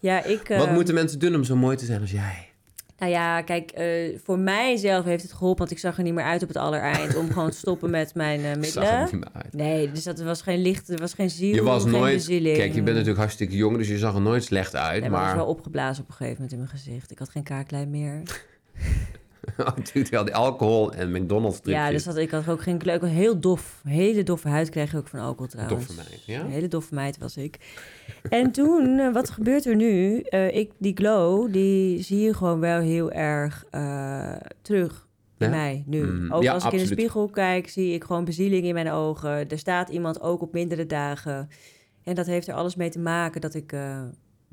Ja, 0.01 0.23
ik... 0.23 0.47
Wat 0.47 0.67
eh, 0.67 0.73
moeten 0.73 0.93
mensen 0.93 1.19
doen 1.19 1.35
om 1.35 1.43
zo 1.43 1.55
mooi 1.55 1.77
te 1.77 1.85
zijn 1.85 2.01
als 2.01 2.11
jij? 2.11 2.49
Nou 2.97 3.11
ja, 3.13 3.41
kijk, 3.41 3.71
eh, 3.71 4.19
voor 4.23 4.39
mijzelf 4.39 5.05
heeft 5.05 5.23
het 5.23 5.31
geholpen, 5.31 5.59
want 5.59 5.71
ik 5.71 5.79
zag 5.79 5.97
er 5.97 6.03
niet 6.03 6.13
meer 6.13 6.23
uit 6.23 6.41
op 6.41 6.47
het 6.47 6.57
allereind 6.57 7.15
om 7.15 7.31
gewoon 7.31 7.49
te 7.49 7.57
stoppen 7.57 7.89
met 7.89 8.15
mijn 8.15 8.39
Zag 8.45 8.57
middelen. 8.57 9.03
niet 9.03 9.11
meer 9.11 9.29
uit. 9.33 9.53
Nee, 9.53 9.91
dus 9.91 10.03
dat 10.03 10.21
was 10.21 10.41
geen 10.41 10.61
licht, 10.61 10.89
er 10.89 10.99
was 10.99 11.13
geen 11.13 11.29
ziel, 11.29 11.53
Je 11.55 11.63
was 11.63 11.85
nooit... 11.85 12.25
Kijk, 12.25 12.43
je 12.43 12.71
bent 12.71 12.85
natuurlijk 12.85 13.17
hartstikke 13.17 13.55
jong, 13.55 13.77
dus 13.77 13.87
je 13.87 13.97
zag 13.97 14.15
er 14.15 14.21
nooit 14.21 14.43
slecht 14.43 14.75
uit. 14.75 15.01
Nee, 15.01 15.09
maar 15.09 15.19
ik 15.19 15.25
was 15.25 15.35
maar 15.35 15.45
wel 15.45 15.53
opgeblazen 15.53 16.03
op 16.03 16.09
een 16.09 16.15
gegeven 16.15 16.33
moment 16.33 16.51
in 16.51 16.57
mijn 16.57 16.69
gezicht. 16.69 17.11
Ik 17.11 17.19
had 17.19 17.29
geen 17.29 17.43
kaaklijn 17.43 17.89
meer. 17.89 18.21
natuurlijk 19.75 20.09
wel 20.09 20.25
die 20.25 20.35
alcohol 20.35 20.93
en 20.93 21.11
McDonald's. 21.11 21.59
Ja, 21.63 21.89
dus 21.89 22.03
dat, 22.03 22.17
ik 22.17 22.31
had 22.31 22.49
ook 22.49 22.61
geen 22.61 22.77
kleur. 22.77 23.05
Heel 23.05 23.39
dof. 23.39 23.81
Hele 23.83 24.23
doffe 24.23 24.47
huid 24.47 24.69
kreeg 24.69 24.91
ik 24.91 24.97
ook 24.99 25.07
van 25.07 25.19
alcohol 25.19 25.47
trouwens. 25.47 25.87
Doffe 25.87 26.09
meid, 26.09 26.25
ja? 26.25 26.39
Een 26.39 26.51
hele 26.51 26.67
doffe 26.67 26.93
meid 26.95 27.17
was 27.17 27.37
ik. 27.37 27.57
En 28.29 28.51
toen, 28.51 28.99
eh, 28.99 29.13
wat 29.13 29.29
gebeurt 29.29 29.65
er 29.65 29.75
nu? 29.75 30.19
Eh, 30.19 30.55
ik, 30.55 30.71
die 30.77 30.95
glow, 30.95 31.53
die 31.53 32.03
zie 32.03 32.19
je 32.19 32.33
gewoon 32.33 32.59
wel 32.59 32.79
heel 32.79 33.11
erg 33.11 33.65
eh, 33.69 34.33
terug 34.61 35.07
in 35.37 35.45
Ja? 35.45 35.49
mij 35.49 35.83
nu. 35.85 36.03
Mm, 36.03 36.31
ook 36.33 36.43
ja, 36.43 36.53
als 36.53 36.65
ik 36.65 36.71
in 36.71 36.77
de 36.77 36.85
spiegel 36.85 37.27
kijk, 37.27 37.69
zie 37.69 37.93
ik 37.93 38.03
gewoon 38.03 38.25
bezieling 38.25 38.65
in 38.65 38.73
mijn 38.73 38.91
ogen. 38.91 39.49
Er 39.49 39.59
staat 39.59 39.89
iemand 39.89 40.21
ook 40.21 40.41
op 40.41 40.53
mindere 40.53 40.85
dagen. 40.85 41.49
En 42.03 42.15
dat 42.15 42.25
heeft 42.25 42.47
er 42.47 42.53
alles 42.53 42.75
mee 42.75 42.89
te 42.89 42.99
maken 42.99 43.41
dat 43.41 43.53
ik 43.53 43.75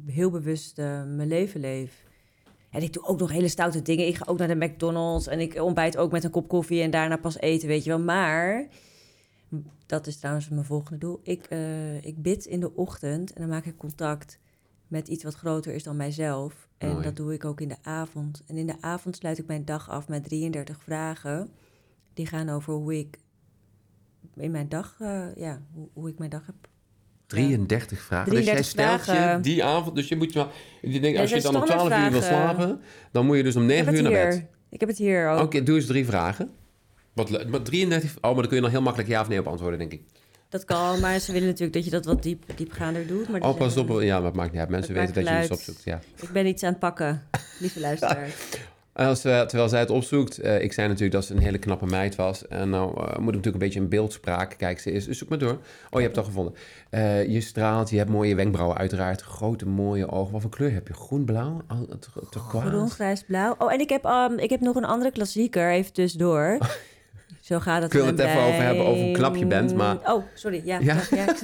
heel 0.07 0.31
bewust 0.31 0.77
mijn 0.77 1.29
leven 1.29 1.61
leef. 1.61 2.07
En 2.71 2.83
ik 2.83 2.93
doe 2.93 3.05
ook 3.05 3.19
nog 3.19 3.31
hele 3.31 3.49
stoute 3.49 3.83
dingen. 3.83 4.07
Ik 4.07 4.17
ga 4.17 4.25
ook 4.29 4.39
naar 4.39 4.49
de 4.49 4.67
McDonald's 4.67 5.27
en 5.27 5.41
ik 5.41 5.63
ontbijt 5.63 5.97
ook 5.97 6.13
met 6.13 6.25
een 6.25 6.31
kop 6.31 6.49
koffie 6.49 6.83
en 6.83 6.91
daarna 6.91 7.17
pas 7.17 7.39
eten, 7.39 7.69
weet 7.69 7.85
je 7.85 7.91
wel. 7.91 8.01
Maar, 8.01 8.69
dat 9.87 10.07
is 10.07 10.19
trouwens 10.19 10.49
mijn 10.49 10.65
volgende 10.65 10.99
doel. 10.99 11.21
Ik, 11.23 11.45
eh, 11.45 12.05
ik 12.05 12.23
bid 12.23 12.45
in 12.45 12.61
de 12.61 12.75
ochtend 12.75 13.33
en 13.33 13.41
dan 13.41 13.51
maak 13.51 13.65
ik 13.65 13.77
contact 13.77 14.39
met 14.87 15.09
iets 15.09 15.25
wat 15.25 15.35
groter 15.35 15.75
is 15.75 15.83
dan 15.83 15.97
mijzelf. 15.97 16.69
En 16.79 16.91
Mooi. 16.91 17.03
dat 17.03 17.17
doe 17.17 17.33
ik 17.33 17.45
ook 17.45 17.61
in 17.61 17.69
de 17.69 17.83
avond. 17.83 18.43
En 18.47 18.57
in 18.57 18.67
de 18.67 18.77
avond 18.81 19.17
sluit 19.17 19.39
ik 19.39 19.47
mijn 19.47 19.65
dag 19.65 19.91
af 19.91 20.09
met 20.09 20.25
33 20.25 20.83
vragen. 20.83 21.51
Die 22.15 22.27
gaan 22.27 22.49
over 22.49 22.75
hoe 22.75 22.99
ik 22.99 23.19
in 24.35 24.51
mijn 24.51 24.69
dag, 24.69 24.97
eh, 25.01 25.35
ja, 25.37 25.63
hoe, 25.73 25.89
hoe 25.93 26.09
ik 26.09 26.19
mijn 26.19 26.31
dag 26.31 26.47
heb 26.47 26.69
33 27.29 28.01
vragen. 28.01 28.31
33 28.31 28.65
dus 28.65 28.75
jij 28.75 28.97
stelt 28.99 29.17
je 29.19 29.39
die 29.41 29.65
avond, 29.65 29.97
dus 29.97 30.09
je 30.09 30.17
moet 30.17 30.33
je 30.33 31.01
denkt, 31.01 31.19
als 31.19 31.31
je 31.31 31.41
dan 31.41 31.57
om 31.57 31.65
12 31.65 31.99
uur 31.99 32.11
wil 32.11 32.23
slapen, 32.23 32.81
dan 33.13 33.27
moet 33.27 33.37
je 33.37 33.43
dus 33.43 33.57
om 33.57 33.63
Ik 33.63 33.69
9 33.69 33.85
heb 33.87 33.95
uur 33.95 34.03
naar 34.03 34.13
hier. 34.13 34.29
bed. 34.29 34.45
Ik 34.71 34.81
heb 34.81 34.89
het 34.89 34.99
hier 34.99 35.29
ook. 35.29 35.41
Oké, 35.41 35.63
doe 35.63 35.77
eens 35.77 35.87
drie 35.87 36.05
vragen. 36.07 36.51
Wat, 37.13 37.49
maar 37.49 37.63
33... 37.63 38.17
Oh, 38.17 38.23
maar 38.23 38.35
dan 38.35 38.47
kun 38.47 38.57
je 38.57 38.63
nog 38.63 38.71
heel 38.71 38.83
makkelijk 38.83 39.11
ja 39.11 39.21
of 39.21 39.29
nee 39.29 39.39
op 39.39 39.47
antwoorden, 39.47 39.79
denk 39.79 39.93
ik. 39.93 40.03
Dat 40.49 40.65
kan, 40.65 41.01
maar 41.01 41.19
ze 41.19 41.33
willen 41.33 41.47
natuurlijk 41.49 41.73
dat 41.75 41.85
je 41.85 41.91
dat 41.91 42.05
wat 42.05 42.23
diep, 42.23 42.45
diepgaander 42.57 43.07
doet. 43.07 43.29
Maar 43.29 43.41
Oh, 43.41 43.57
pas 43.57 43.77
op. 43.77 44.01
Ja, 44.01 44.17
maar 44.17 44.27
het 44.27 44.35
maakt 44.35 44.51
niet 44.53 44.61
uit. 44.61 44.69
Mensen 44.71 44.95
weten 44.95 45.15
dat 45.15 45.29
je 45.29 45.41
iets 45.43 45.51
opzoekt, 45.51 45.83
ja. 45.85 46.01
Ik 46.21 46.31
ben 46.31 46.47
iets 46.47 46.63
aan 46.63 46.71
het 46.71 46.79
pakken, 46.79 47.23
lieve 47.59 47.81
luisteraar. 47.89 48.29
Als, 48.99 49.21
terwijl 49.21 49.69
zij 49.69 49.81
het 49.81 49.91
opzoekt, 49.91 50.39
eh, 50.39 50.63
ik 50.63 50.73
zei 50.73 50.87
natuurlijk 50.87 51.15
dat 51.15 51.25
ze 51.25 51.35
een 51.35 51.43
hele 51.43 51.59
knappe 51.59 51.87
meid 51.87 52.17
was. 52.17 52.49
En 52.49 52.71
nou 52.71 52.91
eh, 52.91 53.03
moet 53.03 53.09
ik 53.09 53.25
natuurlijk 53.25 53.45
een 53.45 53.59
beetje 53.59 53.81
in 53.81 53.89
beeldspraak. 53.89 54.55
Kijk, 54.57 54.81
ze 54.81 54.93
is, 54.93 55.07
zoek 55.07 55.29
maar 55.29 55.39
door. 55.39 55.59
Oh, 55.91 56.01
je 56.01 56.01
hebt 56.01 56.17
het 56.17 56.19
al 56.19 56.25
gevonden. 56.25 56.55
Eh, 56.91 57.27
je 57.27 57.41
straalt, 57.41 57.91
je 57.91 57.97
hebt 57.97 58.11
mooie 58.11 58.35
wenkbrauwen 58.35 58.77
uiteraard. 58.77 59.21
Grote, 59.21 59.67
mooie 59.67 60.11
ogen. 60.11 60.33
Wat 60.33 60.41
voor 60.41 60.51
kleur 60.51 60.73
heb 60.73 60.89
je? 60.89 60.95
Groen, 60.95 61.25
blauw? 61.25 61.61
Oh, 61.69 61.91
turquoise? 62.31 62.69
Groen, 62.69 62.91
grijs, 62.91 63.23
blauw. 63.23 63.55
Oh, 63.59 63.73
en 63.73 63.81
ik 63.81 63.89
heb, 63.89 64.05
um, 64.05 64.39
ik 64.39 64.51
heb 64.51 64.61
nog 64.61 64.77
een 64.77 64.85
andere 64.85 65.11
klassieker, 65.11 65.71
even 65.71 65.93
tussendoor. 65.93 66.59
Zo 67.49 67.59
gaat 67.61 67.83
het 67.83 67.93
Ik 67.95 67.99
wil 67.99 68.07
het 68.07 68.19
even 68.19 68.41
over 68.41 68.63
hebben 68.63 68.87
over 68.87 69.03
hoe 69.05 69.13
knap 69.13 69.37
je 69.37 69.47
bent, 69.47 69.75
maar- 69.75 69.99
Oh, 70.05 70.25
sorry, 70.35 70.63
ja. 70.65 70.79
Ja? 70.79 70.97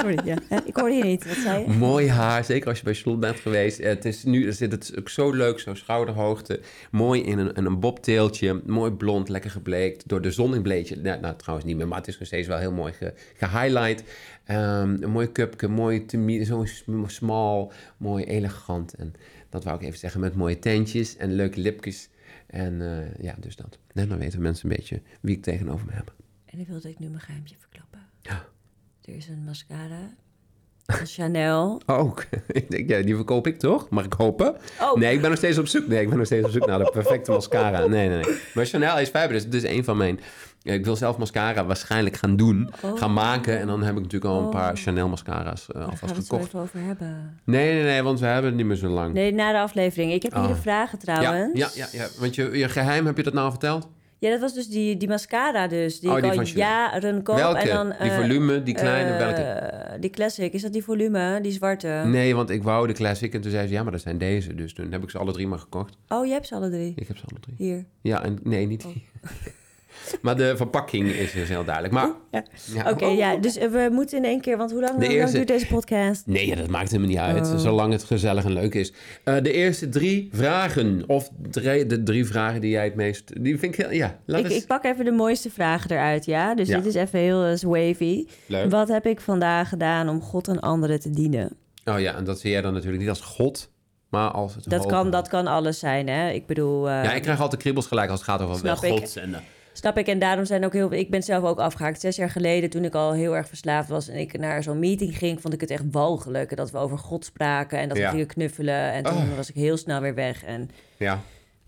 sorry, 0.00 0.18
ja. 0.24 0.36
Ik 0.64 0.76
hoorde 0.76 0.94
je 0.94 1.04
niet, 1.04 1.26
wat 1.26 1.36
zei 1.36 1.62
je? 1.62 1.68
Mooi 1.70 2.08
haar, 2.08 2.44
zeker 2.44 2.68
als 2.68 2.78
je 2.78 2.84
bij 2.84 2.94
Charlotte 2.94 3.26
bent 3.26 3.40
geweest. 3.40 3.78
Eh, 3.78 3.88
Het 3.88 4.04
is 4.04 4.24
nu 4.24 4.52
zit 4.52 4.72
het 4.72 4.92
ook 4.98 5.08
zo 5.08 5.30
leuk, 5.32 5.58
zo 5.60 5.74
schouderhoogte. 5.74 6.60
Mooi 6.90 7.22
in 7.22 7.38
een, 7.38 7.52
in 7.54 7.64
een 7.64 7.80
bobteeltje. 7.80 8.60
Mooi 8.66 8.90
blond, 8.90 9.28
lekker 9.28 9.50
gebleekt. 9.50 10.08
Door 10.08 10.20
de 10.22 10.30
zon 10.30 10.54
in 10.54 10.62
bleetje. 10.62 10.96
Nou, 10.96 11.20
nou, 11.20 11.36
trouwens 11.36 11.66
niet 11.68 11.76
meer, 11.76 11.88
maar 11.88 11.98
het 11.98 12.08
is 12.08 12.18
nog 12.18 12.26
steeds 12.28 12.48
wel 12.48 12.58
heel 12.58 12.72
mooi 12.72 12.92
ge, 12.92 13.12
gehighlight. 13.36 14.02
Ehm, 14.44 14.96
een 15.02 15.10
mooi 15.10 15.32
cupje, 15.32 15.68
mooi 15.68 16.04
temi- 16.04 16.44
zo 16.44 16.64
sm- 16.64 17.06
smal, 17.06 17.72
mooi 17.96 18.24
elegant. 18.24 18.94
En 18.94 19.14
dat 19.50 19.64
wou 19.64 19.76
ik 19.76 19.82
even 19.86 19.98
zeggen 19.98 20.20
met 20.20 20.34
mooie 20.34 20.58
tentjes 20.58 21.16
en 21.16 21.34
leuke 21.34 21.60
lipjes. 21.60 22.08
En 22.52 22.80
eh, 22.80 23.24
ja, 23.24 23.34
dus 23.38 23.56
dat. 23.56 23.78
En 23.94 24.08
dan 24.08 24.18
weten 24.18 24.42
mensen 24.42 24.70
een 24.70 24.76
beetje 24.76 25.02
wie 25.20 25.36
ik 25.36 25.42
tegenover 25.42 25.86
me 25.86 25.92
heb. 25.92 26.14
En 26.44 26.58
ik 26.58 26.68
wilde 26.68 26.88
ik 26.88 26.98
nu 26.98 27.08
mijn 27.08 27.20
geheimje 27.20 27.54
verklappen. 27.58 28.00
Ja. 28.20 28.44
Er 29.04 29.14
is 29.14 29.28
een 29.28 29.44
mascara 29.44 30.14
van 30.86 31.06
Chanel. 31.06 31.82
Ook. 31.86 32.24
ik 32.46 32.70
denk, 32.70 32.88
ja, 32.88 33.02
die 33.02 33.14
verkoop 33.14 33.46
ik 33.46 33.58
toch? 33.58 33.88
Mag 33.88 34.04
ik 34.04 34.12
hopen? 34.12 34.56
Oh. 34.80 34.94
Nee, 34.94 35.14
ik 35.14 35.20
ben 35.20 35.30
nog 35.30 35.38
steeds 35.38 35.58
op 35.58 35.66
zoek. 35.66 35.86
Nee, 35.86 36.00
ik 36.00 36.08
ben 36.08 36.18
nog 36.18 36.26
steeds 36.26 36.44
op 36.44 36.50
zoek 36.50 36.66
naar 36.66 36.78
de 36.78 36.90
perfecte 36.90 37.30
mascara. 37.30 37.86
Nee, 37.86 38.08
nee, 38.08 38.24
nee. 38.24 38.36
Maar 38.54 38.66
Chanel 38.66 38.98
is 38.98 39.08
fabulous. 39.08 39.44
Het 39.44 39.54
is 39.54 39.64
een 39.64 39.84
van 39.84 39.96
mijn... 39.96 40.20
Ik 40.62 40.84
wil 40.84 40.96
zelf 40.96 41.18
mascara 41.18 41.64
waarschijnlijk 41.66 42.16
gaan 42.16 42.36
doen, 42.36 42.70
Oh. 42.84 42.98
gaan 42.98 43.12
maken. 43.12 43.58
En 43.58 43.66
dan 43.66 43.82
heb 43.82 43.94
ik 43.96 44.02
natuurlijk 44.02 44.32
al 44.32 44.38
een 44.38 44.44
Oh. 44.44 44.50
paar 44.50 44.76
Chanel 44.76 45.08
mascara's 45.08 45.60
eh, 45.66 45.74
Daar 45.74 45.82
gaan 45.82 45.90
alvast 45.90 46.12
we 46.12 46.18
het 46.18 46.28
gekocht. 46.28 46.46
even 46.46 46.60
over 46.60 46.80
hebben. 46.80 47.38
Nee, 47.44 47.72
nee, 47.72 47.82
nee, 47.82 48.02
want 48.02 48.20
we 48.20 48.26
hebben 48.26 48.44
het 48.46 48.54
niet 48.56 48.66
meer 48.66 48.76
zo 48.76 48.88
lang. 48.88 49.14
Nee, 49.14 49.32
na 49.32 49.52
de 49.52 49.58
aflevering. 49.58 50.12
Ik 50.12 50.22
heb 50.22 50.32
hier 50.34 50.42
Oh. 50.42 50.48
de 50.48 50.54
vragen 50.56 50.98
trouwens. 50.98 51.58
ja, 51.58 51.68
ja, 51.74 51.86
ja, 51.92 52.06
want 52.18 52.34
je, 52.34 52.50
je 52.58 52.68
geheim, 52.68 53.06
heb 53.06 53.16
je 53.16 53.22
dat 53.22 53.32
nou 53.32 53.44
al 53.44 53.50
verteld? 53.50 53.88
Ja, 54.18 54.30
dat 54.30 54.40
was 54.40 54.54
dus 54.54 54.68
die, 54.68 54.96
die 54.96 55.08
mascara 55.08 55.66
dus. 55.68 56.00
Die 56.00 56.10
Oh, 56.10 56.16
ik 56.16 56.22
die 56.22 56.30
al 56.30 56.36
van 56.36 56.46
Chanel. 56.46 56.66
jaren 56.68 57.22
koop. 57.22 57.36
welke? 57.36 57.58
En 57.58 57.68
dan, 57.68 57.86
die 57.88 58.10
eh, 58.10 58.16
volume, 58.16 58.62
die 58.62 58.74
kleine, 58.74 59.10
eh, 59.10 59.18
welke? 59.18 59.98
Die 60.00 60.10
classic. 60.10 60.52
Is 60.52 60.62
dat 60.62 60.72
die 60.72 60.84
volume? 60.84 61.38
Die 61.42 61.52
zwarte? 61.52 62.02
Nee, 62.06 62.34
want 62.34 62.50
ik 62.50 62.62
wou 62.62 62.86
de 62.86 62.92
classic 62.92 63.34
en 63.34 63.40
toen 63.40 63.50
zei 63.50 63.66
ze, 63.66 63.72
ja, 63.72 63.82
maar 63.82 63.92
dat 63.92 64.00
zijn 64.00 64.18
deze. 64.18 64.54
Dus 64.54 64.74
toen 64.74 64.92
heb 64.92 65.02
ik 65.02 65.10
ze 65.10 65.18
alle 65.18 65.32
drie 65.32 65.46
maar 65.46 65.58
gekocht. 65.58 65.96
Oh, 66.08 66.26
je 66.26 66.32
hebt 66.32 66.46
ze 66.46 66.54
alle 66.54 66.70
drie. 66.70 66.92
Ik 66.96 67.08
heb 67.08 67.16
ze 67.16 67.24
alle 67.30 67.40
drie. 67.40 67.54
Hier. 67.58 67.84
Ja, 68.02 68.22
en 68.24 68.38
nee, 68.42 68.66
niet 68.66 68.84
Oh. 68.84 68.92
die. 68.92 69.04
Maar 70.22 70.36
de 70.36 70.56
verpakking 70.56 71.08
is 71.08 71.32
dus 71.32 71.48
heel 71.48 71.64
duidelijk. 71.64 71.94
Maar, 71.94 72.10
Ja. 72.30 72.44
ja, 72.74 72.90
Oké, 72.90 73.04
oh, 73.04 73.16
ja, 73.16 73.36
dus 73.36 73.56
eh, 73.56 73.68
we 73.70 73.88
moeten 73.92 74.18
in 74.18 74.24
één 74.24 74.40
keer, 74.40 74.56
want 74.56 74.70
hoe 74.70 74.80
lang, 74.80 74.98
De 74.98 75.06
hoe 75.06 75.18
lang 75.18 75.30
duurt 75.30 75.48
deze 75.48 75.66
podcast? 75.66 76.26
Nee, 76.26 76.46
ja, 76.46 76.54
dat 76.56 76.68
maakt 76.68 76.90
helemaal 76.90 77.08
niet 77.10 77.18
uit. 77.18 77.46
Oh. 77.52 77.58
Zolang 77.58 77.92
het 77.92 78.04
gezellig 78.04 78.44
en 78.44 78.52
leuk 78.52 78.74
is. 78.74 78.92
Eh, 79.24 79.34
de 79.42 79.52
eerste 79.52 79.88
drie 79.88 80.28
vragen. 80.32 81.04
Of 81.06 81.30
drie, 81.50 81.86
de 81.86 82.02
drie 82.02 82.26
vragen 82.26 82.60
die 82.60 82.70
jij 82.70 82.84
het 82.84 82.94
meest... 82.94 83.42
Die 83.42 83.58
vind 83.58 83.78
ik 83.78 83.84
heel... 83.86 83.92
Ja, 83.96 84.18
laat 84.26 84.40
Ik, 84.40 84.46
eens... 84.50 84.54
ik 84.62 84.66
pak 84.66 84.84
even 84.84 85.04
de 85.04 85.10
mooiste 85.10 85.50
vragen 85.50 85.90
eruit, 85.90 86.24
ja? 86.24 86.54
Dus 86.54 86.68
Ja. 86.68 86.76
dit 86.76 86.86
is 86.86 86.94
even 86.94 87.18
heel 87.18 87.44
eh, 87.44 87.58
wavy. 87.60 88.26
Leuk. 88.46 88.70
Wat 88.70 88.88
heb 88.88 89.06
ik 89.06 89.20
vandaag 89.20 89.68
gedaan 89.68 90.08
om 90.08 90.20
God 90.20 90.48
en 90.48 90.60
anderen 90.60 91.00
te 91.00 91.10
dienen? 91.10 91.56
Oh 91.84 92.00
ja, 92.00 92.14
en 92.16 92.24
dat 92.24 92.40
zie 92.40 92.50
jij 92.50 92.60
dan 92.60 92.72
natuurlijk 92.72 93.00
niet 93.00 93.08
als 93.10 93.20
God, 93.20 93.70
maar 94.08 94.30
als 94.30 94.54
het 94.54 94.64
Dat 94.64 94.72
hoger. 94.84 94.90
kan, 94.92 95.10
dat 95.10 95.28
kan 95.28 95.46
alles 95.46 95.78
zijn, 95.78 96.08
hè? 96.08 96.30
Ik 96.30 96.46
bedoel... 96.46 96.88
Ja, 96.88 97.12
ik 97.12 97.22
krijg 97.22 97.40
altijd 97.40 97.62
kribbels 97.62 97.86
gelijk 97.86 98.10
als 98.10 98.20
het 98.20 98.28
gaat 98.28 98.40
over 98.42 98.62
wel 98.62 98.84
ik. 98.84 98.90
God. 98.92 99.16
En, 99.16 99.34
Snap 99.72 99.98
ik. 99.98 100.06
En 100.06 100.18
daarom 100.18 100.44
zijn 100.44 100.64
ook 100.64 100.72
heel... 100.72 100.92
Ik 100.92 101.10
ben 101.10 101.22
zelf 101.22 101.44
ook 101.44 101.58
afgehaakt. 101.58 102.00
Zes 102.00 102.16
jaar 102.16 102.30
geleden, 102.30 102.70
toen 102.70 102.84
ik 102.84 102.94
al 102.94 103.12
heel 103.12 103.36
erg 103.36 103.48
verslaafd 103.48 103.88
was... 103.88 104.08
en 104.08 104.18
ik 104.18 104.38
naar 104.38 104.62
zo'n 104.62 104.78
meeting 104.78 105.18
ging, 105.18 105.40
vond 105.40 105.54
ik 105.54 105.60
het 105.60 105.70
echt 105.70 105.84
walgelijk. 105.90 106.56
Dat 106.56 106.70
we 106.70 106.78
over 106.78 106.98
God 106.98 107.24
spraken 107.24 107.78
en 107.78 107.88
dat 107.88 107.96
Ja. 107.98 108.04
we 108.04 108.10
gingen 108.10 108.26
knuffelen. 108.26 108.92
En 108.92 109.02
toen 109.02 109.12
Oh. 109.16 109.36
was 109.36 109.48
ik 109.48 109.54
heel 109.54 109.76
snel 109.76 110.00
weer 110.00 110.14
weg. 110.14 110.44
En... 110.44 110.70
ja. 110.96 111.20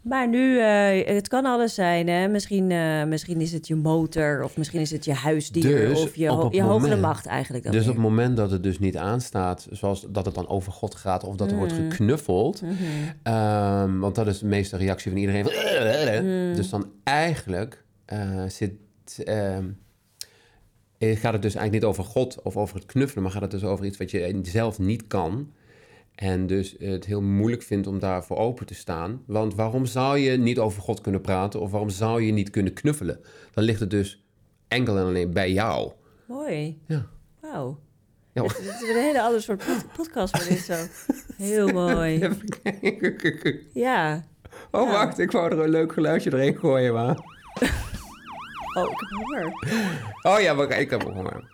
Maar 0.03 0.29
nu, 0.29 0.59
eh, 0.61 1.15
het 1.15 1.29
kan 1.29 1.45
alles 1.45 1.75
zijn, 1.75 2.09
hè? 2.09 2.29
Misschien, 2.29 2.71
eh, 2.71 3.05
misschien 3.05 3.41
is 3.41 3.53
het 3.53 3.67
je 3.67 3.75
motor... 3.75 4.43
of 4.45 4.57
misschien 4.57 4.81
is 4.81 4.91
het 4.91 5.05
je 5.05 5.13
huisdier... 5.13 5.89
Dus 5.89 6.03
of 6.03 6.17
je, 6.17 6.29
ho- 6.29 6.49
je 6.51 6.63
hogere 6.63 6.81
moment- 6.81 7.01
macht 7.01 7.27
eigenlijk. 7.27 7.65
Dan 7.65 7.73
Dus 7.73 7.87
op 7.87 7.93
het 7.95 8.03
moment 8.03 8.37
dat 8.37 8.51
het 8.51 8.63
dus 8.63 8.79
niet 8.79 8.97
aanstaat, 8.97 9.67
zoals 9.71 10.07
dat 10.09 10.25
het 10.25 10.35
dan 10.35 10.49
over 10.49 10.73
God 10.73 10.95
gaat 10.95 11.25
of 11.25 11.37
dat 11.37 11.51
er 11.51 11.57
wordt 11.57 11.79
Mm. 11.79 11.91
geknuffeld, 11.91 12.63
Mhm. 12.63 12.73
ehm, 13.23 13.99
want 13.99 14.15
dat 14.15 14.27
is 14.27 14.39
de 14.39 14.47
meeste 14.47 14.77
reactie 14.77 15.11
van 15.11 15.21
iedereen. 15.21 15.45
van, 15.45 16.25
Mm. 16.25 16.55
Dus 16.55 16.71
dan 16.71 16.87
eigenlijk 17.05 17.84
zit, 18.49 18.73
ehm, 19.25 19.69
eh, 20.99 21.17
gaat 21.17 21.33
het 21.33 21.43
dus 21.43 21.55
eigenlijk 21.55 21.73
niet 21.73 21.85
over 21.85 22.05
God 22.05 22.43
of 22.43 22.57
over 22.57 22.77
het 22.77 22.87
knuffelen, 22.87 23.23
maar 23.23 23.33
gaat 23.33 23.43
het 23.43 23.51
dus 23.51 23.65
over 23.65 23.85
iets 23.85 23.97
wat 23.99 24.11
je 24.11 24.39
zelf 24.43 24.79
niet 24.79 25.07
kan. 25.07 25.53
En 26.15 26.47
dus 26.47 26.75
het 26.79 27.05
heel 27.05 27.23
moeilijk 27.23 27.63
vindt 27.63 27.87
om 27.87 27.99
daarvoor 27.99 28.37
open 28.37 28.67
te 28.67 28.75
staan. 28.75 29.23
Want 29.27 29.55
waarom 29.55 29.87
zou 29.87 30.19
je 30.19 30.37
niet 30.39 30.59
over 30.59 30.83
God 30.83 31.01
kunnen 31.01 31.21
praten 31.21 31.61
of 31.61 31.71
waarom 31.71 31.89
zou 31.91 32.23
je 32.23 32.33
niet 32.33 32.51
kunnen 32.51 32.73
knuffelen? 32.73 33.21
Dan 33.53 33.65
ligt 33.65 33.81
het 33.81 33.91
dus 33.91 34.25
enkel 34.69 34.97
en 34.99 35.05
alleen 35.05 35.33
bij 35.33 35.53
jou. 35.53 35.93
Mooi. 36.29 36.81
Ja. 36.87 37.07
Wauw. 37.41 37.79
Ja. 38.33 38.43
Het 38.43 38.59
is 38.83 38.89
een 38.89 39.03
hele 39.03 39.23
andere 39.23 39.41
soort 39.43 39.65
pod- 39.65 39.87
podcast 39.97 40.37
voor 40.37 40.49
dit 40.55 40.65
zo. 40.65 40.75
Heel 41.37 41.69
mooi. 41.83 42.21
Even 42.81 43.17
kijken. 43.17 43.61
Ja. 43.73 44.25
Oh, 44.71 44.87
Ja. 44.87 44.91
wacht, 44.93 45.19
ik 45.19 45.31
wou 45.31 45.51
er 45.53 45.59
een 45.59 45.71
leuk 45.71 45.93
geluidje 45.93 46.33
erin 46.33 46.57
gooien, 46.57 46.93
maar... 46.95 47.17
Oh, 48.75 48.91
ik 48.91 48.99
heb 49.01 49.11
honger. 49.11 49.53
Oh 50.23 50.41
ja, 50.41 50.53
maar 50.55 50.79
ik 50.79 50.91
heb 50.91 51.03
honger. 51.03 51.49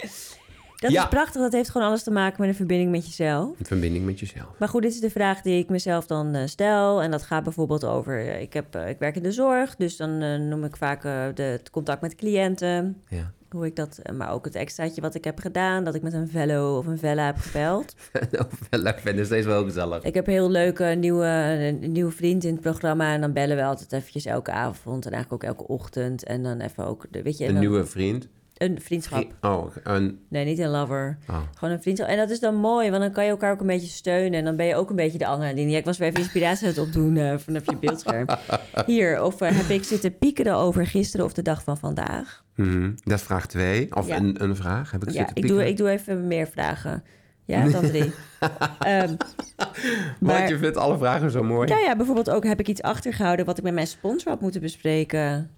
Dat 0.76 0.90
Ja. 0.90 1.02
is 1.02 1.08
prachtig. 1.08 1.40
Dat 1.40 1.52
heeft 1.52 1.70
gewoon 1.70 1.86
alles 1.86 2.02
te 2.02 2.10
maken 2.10 2.40
met 2.40 2.48
een 2.48 2.54
verbinding 2.56 2.90
met 2.90 3.06
jezelf. 3.06 3.58
Een 3.58 3.66
verbinding 3.66 4.04
met 4.04 4.20
jezelf. 4.20 4.48
Maar 4.58 4.68
goed, 4.68 4.82
dit 4.82 4.92
is 4.92 5.00
de 5.00 5.10
vraag 5.10 5.42
die 5.42 5.58
ik 5.58 5.68
mezelf 5.68 6.06
dan 6.06 6.34
eh, 6.34 6.46
stel. 6.46 7.02
En 7.02 7.10
dat 7.10 7.22
gaat 7.22 7.44
bijvoorbeeld 7.44 7.84
over... 7.84 8.18
eh, 8.28 8.40
ik, 8.40 8.52
heb, 8.52 8.74
eh, 8.74 8.88
ik 8.88 8.98
werk 8.98 9.16
in 9.16 9.22
de 9.22 9.32
zorg, 9.32 9.76
dus 9.76 9.96
dan 9.96 10.48
noem 10.48 10.64
ik 10.64 10.76
vaak 10.76 11.02
de, 11.36 11.42
het 11.42 11.70
contact 11.70 12.00
met 12.00 12.14
cliënten. 12.14 13.02
Ja. 13.08 13.32
Hoe 13.50 13.66
ik 13.66 13.76
dat... 13.76 13.98
eh, 14.02 14.14
Maar 14.14 14.32
ook 14.32 14.44
het 14.44 14.54
extraatje 14.54 15.00
wat 15.00 15.14
ik 15.14 15.24
heb 15.24 15.38
gedaan. 15.38 15.84
Dat 15.84 15.94
ik 15.94 16.02
met 16.02 16.12
een 16.12 16.28
fellow 16.28 16.76
of 16.76 16.86
een 16.86 16.98
vella 16.98 17.26
heb 17.26 17.36
gebeld. 17.38 17.94
Nou, 18.70 18.86
ik 18.88 18.98
vind 18.98 19.16
het 19.18 19.26
steeds 19.26 19.46
wel 19.46 19.64
gezellig. 19.64 20.02
Ik 20.02 20.14
heb 20.14 20.26
heel 20.26 20.50
leuke 20.50 20.84
nieuwe, 20.84 21.26
een 21.82 21.92
nieuwe 21.92 22.10
vriend 22.12 22.44
in 22.44 22.52
het 22.52 22.60
programma. 22.62 23.12
En 23.14 23.20
dan 23.20 23.32
bellen 23.32 23.56
we 23.56 23.62
altijd 23.64 23.92
eventjes 23.92 24.24
elke 24.24 24.50
avond. 24.52 25.06
En 25.06 25.12
eigenlijk 25.12 25.44
ook 25.44 25.50
elke 25.50 25.72
ochtend. 25.72 26.24
En 26.24 26.42
dan 26.42 26.60
even 26.60 26.86
ook... 26.86 27.06
De, 27.10 27.22
weet 27.22 27.38
je, 27.38 27.44
en 27.44 27.48
Een 27.48 27.54
dan- 27.60 27.64
nieuwe 27.68 27.86
vriend. 27.86 28.28
Een 28.56 28.80
vriendschap. 28.80 29.24
Oh, 29.40 29.76
een... 29.82 30.20
Nee, 30.28 30.44
niet 30.44 30.58
een 30.58 30.68
lover. 30.68 31.18
Oh. 31.30 31.36
Gewoon 31.54 31.74
een 31.74 31.82
vriendschap. 31.82 32.08
En 32.08 32.16
dat 32.16 32.30
is 32.30 32.40
dan 32.40 32.54
mooi, 32.54 32.90
want 32.90 33.02
dan 33.02 33.12
kan 33.12 33.24
je 33.24 33.30
elkaar 33.30 33.52
ook 33.52 33.60
een 33.60 33.66
beetje 33.66 33.86
steunen. 33.88 34.38
En 34.38 34.44
dan 34.44 34.56
ben 34.56 34.66
je 34.66 34.74
ook 34.74 34.90
een 34.90 34.96
beetje 34.96 35.18
de 35.18 35.26
adrenaline. 35.26 35.70
Ja, 35.70 35.78
ik 35.78 35.84
was 35.84 35.98
weer 35.98 36.08
even 36.08 36.20
inspiratie 36.20 36.66
aan 36.66 36.72
het 36.72 36.82
opdoen 36.82 37.16
eh, 37.16 37.38
vanaf 37.38 37.64
je 37.66 37.76
beeldscherm. 37.76 38.26
Hier, 38.86 39.22
of 39.22 39.40
eh, 39.40 39.50
heb 39.56 39.68
ik 39.68 39.84
zitten 39.84 40.18
piekeren 40.18 40.54
over 40.56 40.86
gisteren 40.86 41.26
of 41.26 41.32
de 41.32 41.42
dag 41.42 41.62
van 41.62 41.78
vandaag? 41.78 42.44
Mhm, 42.64 42.90
Dat 43.04 43.18
is 43.18 43.24
vraag 43.24 43.46
twee. 43.46 43.94
Of 43.96 44.06
Ja. 44.06 44.16
een, 44.16 44.42
een 44.42 44.56
vraag. 44.56 44.90
Heb 44.90 45.02
ik 45.02 45.10
Ja, 45.10 45.30
ik 45.34 45.46
doe, 45.48 45.68
ik 45.68 45.76
doe 45.76 45.90
even 45.90 46.26
meer 46.26 46.46
vragen. 46.46 47.04
Ja, 47.44 47.68
dan 47.68 47.82
drie. 47.82 48.12
Want 48.78 49.24
maar- 50.20 50.48
je 50.48 50.58
vindt 50.58 50.76
alle 50.76 50.98
vragen 50.98 51.30
zo 51.30 51.42
mooi. 51.42 51.68
nou 51.68 51.82
ja, 51.82 51.96
bijvoorbeeld 51.96 52.30
ook 52.30 52.44
heb 52.44 52.60
ik 52.60 52.68
iets 52.68 52.82
achtergehouden... 52.82 53.46
wat 53.46 53.58
ik 53.58 53.64
met 53.64 53.74
mijn 53.74 53.86
sponsor 53.86 54.30
had 54.32 54.40
moeten 54.40 54.60
bespreken. 54.60 55.50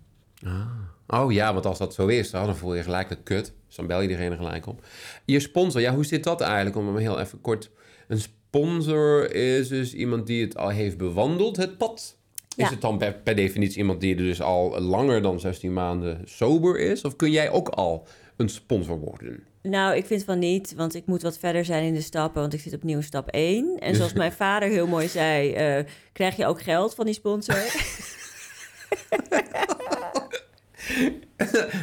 Oh 1.06 1.32
ja, 1.32 1.52
want 1.52 1.66
als 1.66 1.78
dat 1.78 1.94
zo 1.94 2.06
is, 2.06 2.30
dan 2.30 2.56
voel 2.56 2.74
je 2.74 2.82
gelijk 2.82 3.08
het 3.08 3.22
kut. 3.22 3.52
Dus 3.66 3.76
dan 3.76 3.86
bel 3.86 4.00
je 4.00 4.08
diegene 4.08 4.36
gelijk 4.36 4.66
op. 4.66 4.86
Je 5.24 5.40
sponsor, 5.40 5.80
ja, 5.80 5.94
hoe 5.94 6.04
zit 6.04 6.24
dat 6.24 6.40
eigenlijk? 6.40 6.76
Om 6.76 6.86
hem 6.86 6.96
heel 6.96 7.20
even 7.20 7.40
kort... 7.40 7.70
Een 8.08 8.20
sponsor 8.20 9.34
is 9.34 9.68
dus 9.68 9.94
iemand 9.94 10.26
die 10.26 10.44
het 10.44 10.56
al 10.56 10.68
heeft 10.68 10.96
bewandeld, 10.96 11.56
het 11.56 11.78
pad. 11.78 12.16
Ja. 12.56 12.64
Is 12.64 12.70
het 12.70 12.80
dan 12.80 12.98
per, 12.98 13.14
per 13.14 13.34
definitie 13.34 13.78
iemand 13.78 14.00
die 14.00 14.16
er 14.16 14.22
dus 14.22 14.42
al 14.42 14.80
langer 14.80 15.22
dan 15.22 15.40
16 15.40 15.72
maanden 15.72 16.20
sober 16.24 16.78
is? 16.78 17.02
Of 17.02 17.16
kun 17.16 17.30
jij 17.30 17.50
ook 17.50 17.68
al 17.68 18.06
een 18.36 18.48
sponsor 18.48 18.98
worden? 18.98 19.44
Nou, 19.62 19.96
ik 19.96 20.06
vind 20.06 20.24
van 20.24 20.38
niet, 20.38 20.74
want 20.74 20.94
ik 20.94 21.06
moet 21.06 21.22
wat 21.22 21.38
verder 21.38 21.64
zijn 21.64 21.84
in 21.84 21.94
de 21.94 22.00
stappen, 22.00 22.40
want 22.40 22.54
ik 22.54 22.60
zit 22.60 22.74
opnieuw 22.74 23.00
stap 23.00 23.28
1. 23.28 23.78
En 23.78 23.94
zoals 23.94 24.12
mijn 24.12 24.32
vader 24.32 24.68
heel 24.68 24.86
mooi 24.86 25.08
zei, 25.08 25.52
eh, 25.52 25.84
krijg 26.12 26.36
je 26.36 26.46
ook 26.46 26.62
geld 26.62 26.94
van 26.94 27.04
die 27.04 27.14
sponsor? 27.14 27.56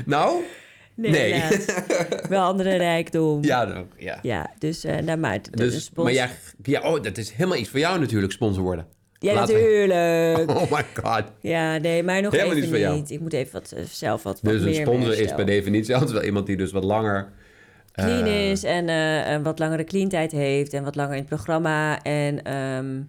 Nou? 0.06 0.44
Nee, 0.96 1.44
wel 2.30 2.44
andere 2.44 2.76
rijkdom. 2.76 3.44
Ja, 3.44 3.66
dan, 3.66 3.88
ja. 3.98 4.20
Ja, 4.22 4.54
dus 4.58 4.86
uh, 4.86 4.98
nou, 4.98 5.18
maar, 5.18 5.40
Dus, 5.52 5.92
maar 5.96 6.14
ja, 6.14 6.30
oh, 6.82 7.04
dat 7.04 7.18
is 7.18 7.32
helemaal 7.32 7.58
iets 7.58 7.70
voor 7.70 7.80
jou 7.80 8.00
natuurlijk, 8.00 8.34
sponsor 8.34 8.64
worden. 8.64 8.88
Ja, 9.20 9.34
laten 9.34 9.54
natuurlijk. 9.56 10.52
Oh 10.62 10.72
my 10.72 10.86
god. 11.04 11.24
Ja, 11.42 11.78
nee, 11.78 12.04
maar 12.04 12.22
nog 12.22 12.32
Helemaal 12.32 12.56
even 12.56 12.70
niet 12.72 12.80
jou. 12.80 13.04
Ik 13.08 13.20
moet 13.20 13.34
even 13.34 13.54
wat, 13.54 13.72
eh, 13.72 13.84
zelf 13.84 14.24
wat, 14.24 14.40
wat 14.42 14.54
Dus 14.54 14.64
een 14.64 14.74
sponsor 14.74 15.20
is 15.20 15.34
per 15.34 15.46
definitie 15.46 15.94
altijd 15.94 16.12
wel 16.14 16.24
iemand 16.24 16.46
die 16.46 16.58
dus 16.58 16.72
wat 16.72 16.84
langer... 16.84 17.30
eh, 17.94 18.06
clean 18.06 18.26
is 18.26 18.64
en 18.64 18.90
eh, 18.90 19.32
een 19.32 19.44
wat 19.44 19.60
langere 19.60 19.84
cleantijd 19.84 20.32
heeft 20.32 20.74
en 20.74 20.84
wat 20.84 20.96
langer 20.96 21.14
in 21.14 21.20
het 21.20 21.28
programma. 21.30 22.02
En 22.02 22.44
ehm, 22.44 23.02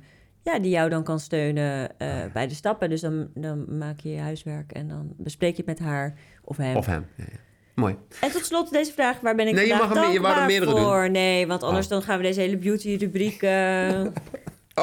ja, 0.42 0.58
die 0.58 0.70
jou 0.70 0.88
dan 0.90 1.04
kan 1.04 1.20
steunen 1.20 1.98
eh, 1.98 2.08
bij 2.32 2.46
de 2.46 2.54
stappen. 2.54 2.88
Dus 2.90 3.00
dan, 3.00 3.28
dan 3.34 3.78
maak 3.78 4.00
je 4.00 4.11
je 4.11 4.18
huiswerk 4.20 4.72
en 4.72 4.88
dan 4.88 5.12
bespreek 5.16 5.50
je 5.56 5.62
het 5.66 5.78
met 5.78 5.88
haar 5.88 6.14
of 6.44 6.56
hem. 6.56 6.76
Of 6.76 6.86
hem. 6.86 7.06
Ja, 7.16 7.24
ja. 7.30 7.38
Mooi. 7.74 7.96
En 8.20 8.30
tot 8.30 8.44
slot 8.44 8.70
deze 8.72 8.92
vraag, 8.92 9.20
waar 9.20 9.34
ben 9.34 9.46
ik 9.48 9.54
Nee, 9.54 9.66
je 9.66 9.74
mag 9.74 9.80
hem- 9.80 9.92
je 9.92 9.98
er 10.06 10.12
dankbaar 10.12 10.46
meerdere 10.46 10.70
voor? 10.76 11.11
Nee, 11.11 11.46
want 11.46 11.62
anders 11.62 11.84
Oh. 11.86 11.92
dan 11.92 12.02
gaan 12.02 12.16
we 12.16 12.22
deze 12.22 12.40
hele 12.40 12.56
beauty-rubriek... 12.56 13.42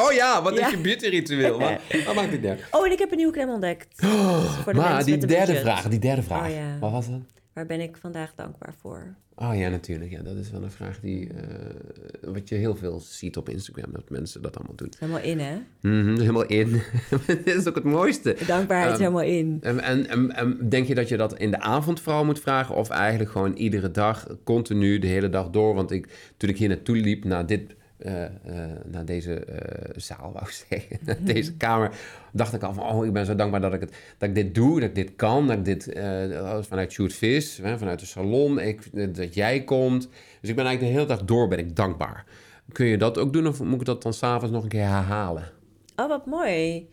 Oh 0.06 0.12
ja, 0.12 0.42
wat 0.42 0.58
is 0.60 0.70
je 0.70 0.78
beauty-ritueel? 0.78 1.60
Wat, 1.60 1.72
wat 2.06 2.16
maakt 2.16 2.32
dit 2.32 2.42
nou? 2.42 2.58
Oh, 2.72 2.86
en 2.86 2.92
ik 2.92 3.00
heb 3.00 3.12
een 3.12 3.18
nieuwe 3.18 3.32
crème 3.34 3.52
ontdekt. 3.52 3.88
voor 4.64 4.74
de 4.74 4.80
Maar 4.80 5.04
die 5.04 5.18
derde 5.18 5.36
budget. 5.46 5.60
vraag, 5.62 5.88
die 5.88 6.00
derde 6.00 6.22
vraag. 6.24 6.50
Oh. 6.52 6.80
Wat 6.80 6.92
was 6.92 7.10
dat? 7.10 7.20
Waar 7.54 7.66
ben 7.66 7.82
ik 7.82 7.98
vandaag 8.02 8.34
dankbaar 8.36 8.74
voor? 8.82 9.16
Oh 9.36 9.56
ja, 9.58 9.70
natuurlijk. 9.70 10.12
Ja, 10.12 10.22
dat 10.22 10.36
is 10.36 10.52
wel 10.52 10.64
een 10.64 10.72
vraag 10.72 11.00
die... 11.00 11.28
eh, 11.30 12.32
wat 12.34 12.50
je 12.50 12.56
heel 12.56 12.76
veel 12.76 13.00
ziet 13.00 13.38
op 13.38 13.50
Instagram, 13.50 13.92
dat 13.92 14.10
mensen 14.10 14.42
dat 14.42 14.58
allemaal 14.58 14.76
doen. 14.76 14.92
Helemaal 15.00 15.22
in, 15.22 15.40
hè? 15.40 15.56
Mhm, 15.82 16.20
helemaal 16.20 16.46
in. 16.46 16.82
Dit 17.28 17.46
is 17.48 17.68
ook 17.68 17.76
het 17.76 17.84
mooiste. 17.84 18.36
Dankbaarheid 18.48 18.92
is 18.94 19.00
Ehm, 19.00 19.14
helemaal 19.14 19.32
in. 19.38 19.58
En, 19.62 19.80
en, 19.80 20.08
en, 20.10 20.32
en 20.36 20.70
denk 20.70 20.88
je 20.88 20.96
dat 20.96 21.08
je 21.10 21.18
dat 21.18 21.38
in 21.38 21.52
de 21.52 21.60
avond 21.60 22.00
vooral 22.00 22.26
moet 22.26 22.40
vragen? 22.40 22.76
Of 22.76 22.90
eigenlijk 22.90 23.32
gewoon 23.32 23.54
iedere 23.54 23.92
dag, 23.92 24.28
continu, 24.44 25.00
de 25.00 25.08
hele 25.08 25.30
dag 25.30 25.50
door? 25.50 25.74
Want 25.74 25.92
ik, 25.92 26.34
toen 26.38 26.50
ik 26.50 26.58
hier 26.58 26.68
naartoe 26.70 26.96
liep, 26.96 27.24
naar, 27.24 27.46
dit, 27.46 27.62
eh, 27.98 28.24
naar 28.86 29.06
deze 29.06 29.46
eh, 29.46 29.94
zaal, 29.96 30.32
wou 30.34 30.46
ik 30.46 30.66
zeggen, 30.70 31.00
naar 31.06 31.24
deze 31.24 31.58
kamer, 31.58 31.92
dacht 32.32 32.54
ik 32.54 32.64
al 32.64 32.74
van, 32.74 32.84
oh, 32.84 33.06
ik 33.06 33.14
ben 33.14 33.26
zo 33.26 33.36
dankbaar 33.36 33.62
dat 33.62 33.74
ik, 33.74 33.80
het, 33.80 33.96
dat 34.18 34.30
ik 34.30 34.36
dit 34.36 34.56
doe, 34.56 34.80
dat 34.80 34.90
ik 34.90 34.96
dit 34.96 35.16
kan, 35.16 35.48
dat 35.48 35.58
ik 35.58 35.66
dit 35.66 35.84
vanuit 36.68 36.92
Shoot 36.92 37.14
Vis, 37.14 37.58
hè, 37.58 37.78
vanuit 37.78 38.00
de 38.00 38.06
salon, 38.06 38.60
ik, 38.60 39.16
dat 39.16 39.34
jij 39.34 39.64
komt. 39.64 40.10
Dus 40.42 40.50
ik 40.50 40.56
ben 40.56 40.66
eigenlijk 40.66 40.80
de 40.80 41.00
hele 41.00 41.18
dag 41.18 41.26
door 41.26 41.48
ben 41.48 41.60
ik 41.60 41.76
dankbaar. 41.76 42.26
Kun 42.72 42.86
je 42.86 42.98
dat 42.98 43.18
ook 43.18 43.34
doen 43.34 43.48
of 43.48 43.64
moet 43.64 43.80
ik 43.80 43.86
dat 43.86 44.04
dan 44.04 44.14
s'avonds 44.14 44.54
nog 44.54 44.64
een 44.64 44.70
keer 44.70 44.88
herhalen? 44.88 45.52
Oh, 45.96 46.08
wat 46.08 46.26
mooi. 46.26 46.90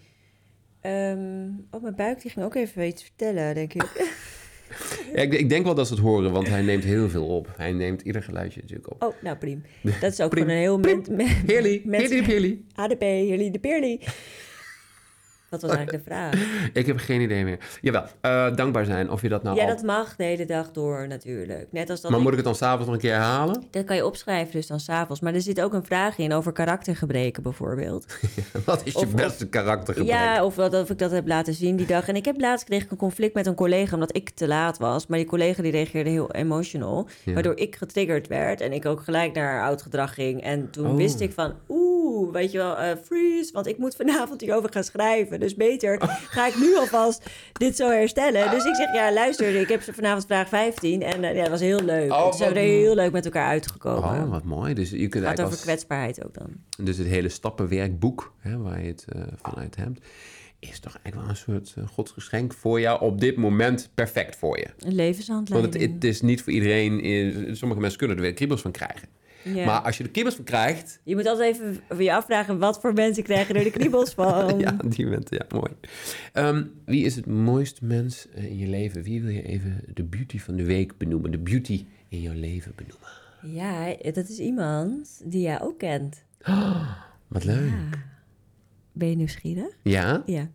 Ehm, 0.80 1.48
oh, 1.70 1.82
mijn 1.82 1.94
buik 1.94 2.22
die 2.22 2.30
ging 2.30 2.44
ook 2.44 2.54
even 2.54 2.86
iets 2.86 3.02
vertellen, 3.02 3.54
denk 3.54 3.74
ik. 3.74 3.90
Ja, 5.14 5.20
ik, 5.22 5.32
ik 5.34 5.48
denk 5.48 5.64
wel 5.64 5.74
dat 5.74 5.86
ze 5.86 5.92
het 5.94 6.02
horen, 6.02 6.32
want 6.32 6.48
hij 6.48 6.62
neemt 6.62 6.84
heel 6.84 7.08
veel 7.08 7.26
op. 7.26 7.48
Hij 7.56 7.72
neemt 7.72 8.02
ieder 8.02 8.22
geluidje 8.22 8.60
natuurlijk 8.60 8.92
op. 8.92 9.02
Oh, 9.02 9.14
nou, 9.22 9.36
prima. 9.36 9.60
Dat 10.00 10.12
is 10.12 10.20
ook 10.20 10.30
Priem. 10.30 10.48
gewoon 10.48 10.84
een 10.84 11.00
heel... 11.16 11.16
Heerly, 11.46 11.82
heerly, 11.90 12.22
heerly. 12.24 12.58
ADP, 12.74 13.02
jullie 13.02 13.50
de 13.50 13.58
Peerly. 13.58 14.00
Wat 15.60 15.62
was 15.62 15.70
eigenlijk 15.78 16.04
de 16.04 16.10
vraag? 16.10 16.34
Ik 16.72 16.86
heb 16.86 16.98
geen 16.98 17.20
idee 17.20 17.44
meer. 17.44 17.58
Jawel, 17.80 18.02
eh, 18.20 18.56
dankbaar 18.56 18.84
zijn. 18.84 19.10
Of 19.10 19.22
je 19.22 19.28
dat 19.28 19.42
nou 19.42 19.56
ja, 19.56 19.62
al... 19.62 19.68
dat 19.68 19.82
mag 19.82 20.16
de 20.16 20.24
hele 20.24 20.44
dag 20.44 20.70
door 20.70 21.08
natuurlijk. 21.08 21.66
Net 21.70 21.90
als 21.90 22.00
dat 22.00 22.10
Maar 22.10 22.18
ik- 22.18 22.24
moet 22.24 22.32
ik 22.34 22.38
het 22.38 22.46
dan 22.48 22.56
s'avonds 22.56 22.84
nog 22.86 22.94
een 22.94 23.00
keer 23.00 23.12
herhalen? 23.12 23.64
Dat 23.70 23.84
kan 23.84 23.96
je 23.96 24.06
opschrijven 24.06 24.52
dus 24.52 24.66
dan 24.66 24.80
s'avonds. 24.80 25.20
Maar 25.20 25.34
er 25.34 25.40
zit 25.40 25.60
ook 25.60 25.72
een 25.72 25.84
vraag 25.84 26.18
in 26.18 26.32
over 26.32 26.52
karaktergebreken 26.52 27.42
bijvoorbeeld. 27.42 28.06
Wat 28.64 28.80
is 28.84 28.92
je 28.92 29.06
beste 29.06 29.46
karaktergebrek? 29.48 30.12
Ja, 30.14 30.44
of, 30.44 30.54
wat, 30.56 30.74
of 30.74 30.90
ik 30.90 30.98
dat 30.98 31.10
heb 31.10 31.26
laten 31.26 31.54
zien 31.54 31.76
die 31.76 31.86
dag. 31.86 32.08
En 32.08 32.16
ik 32.16 32.24
heb 32.24 32.40
laatst 32.40 32.64
kreeg 32.66 32.82
ik 32.84 32.90
een 32.90 32.96
conflict 32.96 33.34
met 33.34 33.46
een 33.46 33.54
collega 33.54 33.94
omdat 33.94 34.16
ik 34.16 34.30
te 34.30 34.46
laat 34.48 34.78
was. 34.78 35.06
Maar 35.06 35.18
die 35.18 35.26
collega 35.26 35.62
die 35.62 35.70
reageerde 35.72 36.10
heel 36.10 36.30
emotional. 36.32 37.08
Ja. 37.24 37.32
Waardoor 37.32 37.56
ik 37.56 37.76
getriggerd 37.76 38.26
werd. 38.28 38.60
En 38.60 38.72
ik 38.72 38.86
ook 38.86 39.00
gelijk 39.02 39.34
naar 39.34 39.52
haar 39.52 39.64
oud 39.68 39.82
gedrag 39.82 40.14
ging. 40.14 40.42
En 40.42 40.70
toen 40.70 40.86
Oh. 40.90 40.96
wist 40.96 41.20
ik 41.20 41.32
van, 41.32 41.52
oeh, 41.68 42.03
weet 42.32 42.52
je 42.52 42.58
wel, 42.58 42.76
eh, 42.76 42.96
freeze. 43.04 43.52
Want 43.52 43.66
ik 43.66 43.78
moet 43.78 43.96
vanavond 43.96 44.40
hierover 44.40 44.72
gaan 44.72 44.84
schrijven. 44.84 45.40
Dus 45.40 45.54
beter 45.54 45.98
ga 46.36 46.46
ik 46.46 46.56
nu 46.56 46.76
alvast 46.76 47.30
dit 47.52 47.76
zo 47.76 47.90
herstellen. 47.90 48.50
Dus 48.50 48.64
ik 48.64 48.74
zeg, 48.74 48.94
ja, 48.94 49.12
luister, 49.12 49.54
ik 49.54 49.68
heb 49.68 49.82
ze 49.82 49.92
vanavond 49.92 50.26
vraag 50.26 50.48
15. 50.48 51.02
En 51.02 51.24
eh, 51.24 51.34
ja, 51.34 51.40
dat 51.40 51.50
was 51.50 51.60
heel 51.60 51.80
leuk. 51.80 52.12
Oh, 52.12 52.22
Toen 52.22 52.32
zijn 52.32 52.50
er 52.50 52.62
heel 52.62 52.94
leuk 52.94 53.12
met 53.12 53.24
elkaar 53.24 53.48
uitgekomen. 53.48 54.22
Oh, 54.22 54.30
wat 54.30 54.44
mooi. 54.44 54.74
Dus 54.74 54.90
je 54.90 55.08
kunt 55.08 55.14
Het 55.14 55.24
gaat 55.24 55.40
over 55.40 55.52
als, 55.52 55.62
kwetsbaarheid 55.62 56.24
ook 56.24 56.34
dan. 56.34 56.50
dus 56.76 56.98
het 56.98 57.06
hele 57.06 57.28
stappenwerkboek, 57.28 58.32
hè, 58.38 58.58
waar 58.58 58.82
je 58.82 58.88
het 58.88 59.04
eh, 59.08 59.22
vanuit 59.42 59.76
hebt, 59.76 60.00
is 60.58 60.80
toch 60.80 60.98
eigenlijk 61.02 61.14
wel 61.14 61.28
een 61.28 61.64
soort 61.64 61.74
uh, 61.78 61.88
godsgeschenk 61.88 62.54
voor 62.54 62.80
jou 62.80 63.00
op 63.00 63.20
dit 63.20 63.36
moment 63.36 63.90
perfect 63.94 64.36
voor 64.36 64.58
je. 64.58 64.66
Een 64.66 64.74
Want 64.78 64.92
levenshandleiding. 64.92 65.82
het, 65.82 65.92
het 65.92 66.04
is 66.04 66.20
niet 66.20 66.42
voor 66.42 66.52
iedereen, 66.52 67.56
sommige 67.56 67.80
mensen 67.80 67.98
kunnen 67.98 68.16
er 68.16 68.22
weer 68.22 68.34
kriebels 68.34 68.60
van 68.60 68.70
krijgen. 68.70 69.08
Ja. 69.44 69.64
Maar 69.64 69.80
als 69.80 69.96
je 69.96 70.04
er 70.04 70.10
kriebels 70.10 70.34
van 70.34 70.44
krijgt, 70.44 71.00
Je 71.04 71.14
moet 71.14 71.26
altijd 71.26 71.54
even 71.54 72.04
je 72.04 72.14
afvragen 72.14 72.58
wat 72.58 72.80
voor 72.80 72.92
mensen 72.92 73.22
krijgen 73.22 73.54
er 73.54 73.64
de 73.64 73.70
kriebels 73.70 74.14
van. 74.14 74.58
ja, 74.64 74.76
die 74.86 75.08
bent, 75.08 75.30
ja, 75.30 75.46
mooi. 75.48 75.72
Ehm, 76.32 76.64
wie 76.84 77.04
is 77.04 77.16
het 77.16 77.26
mooiste 77.26 77.84
mens 77.84 78.28
eh, 78.34 78.44
in 78.44 78.58
je 78.58 78.66
leven? 78.66 79.02
Wie 79.02 79.22
wil 79.22 79.30
je 79.30 79.42
even 79.42 79.80
de 79.94 80.04
beauty 80.04 80.38
van 80.38 80.56
de 80.56 80.64
week 80.64 80.98
benoemen? 80.98 81.30
De 81.30 81.38
beauty 81.38 81.84
in 82.08 82.20
jouw 82.20 82.34
leven 82.34 82.72
benoemen? 82.76 83.08
Ja, 83.42 83.96
dat 84.12 84.28
is 84.28 84.38
iemand 84.38 85.20
die 85.24 85.40
jij 85.40 85.60
ook 85.60 85.78
kent. 85.78 86.24
Wat 87.28 87.44
leuk. 87.44 87.72
Ben 88.92 89.08
je 89.08 89.16
nieuwsgierig? 89.16 89.76
Ja? 89.82 90.22
Ja. 90.26 90.50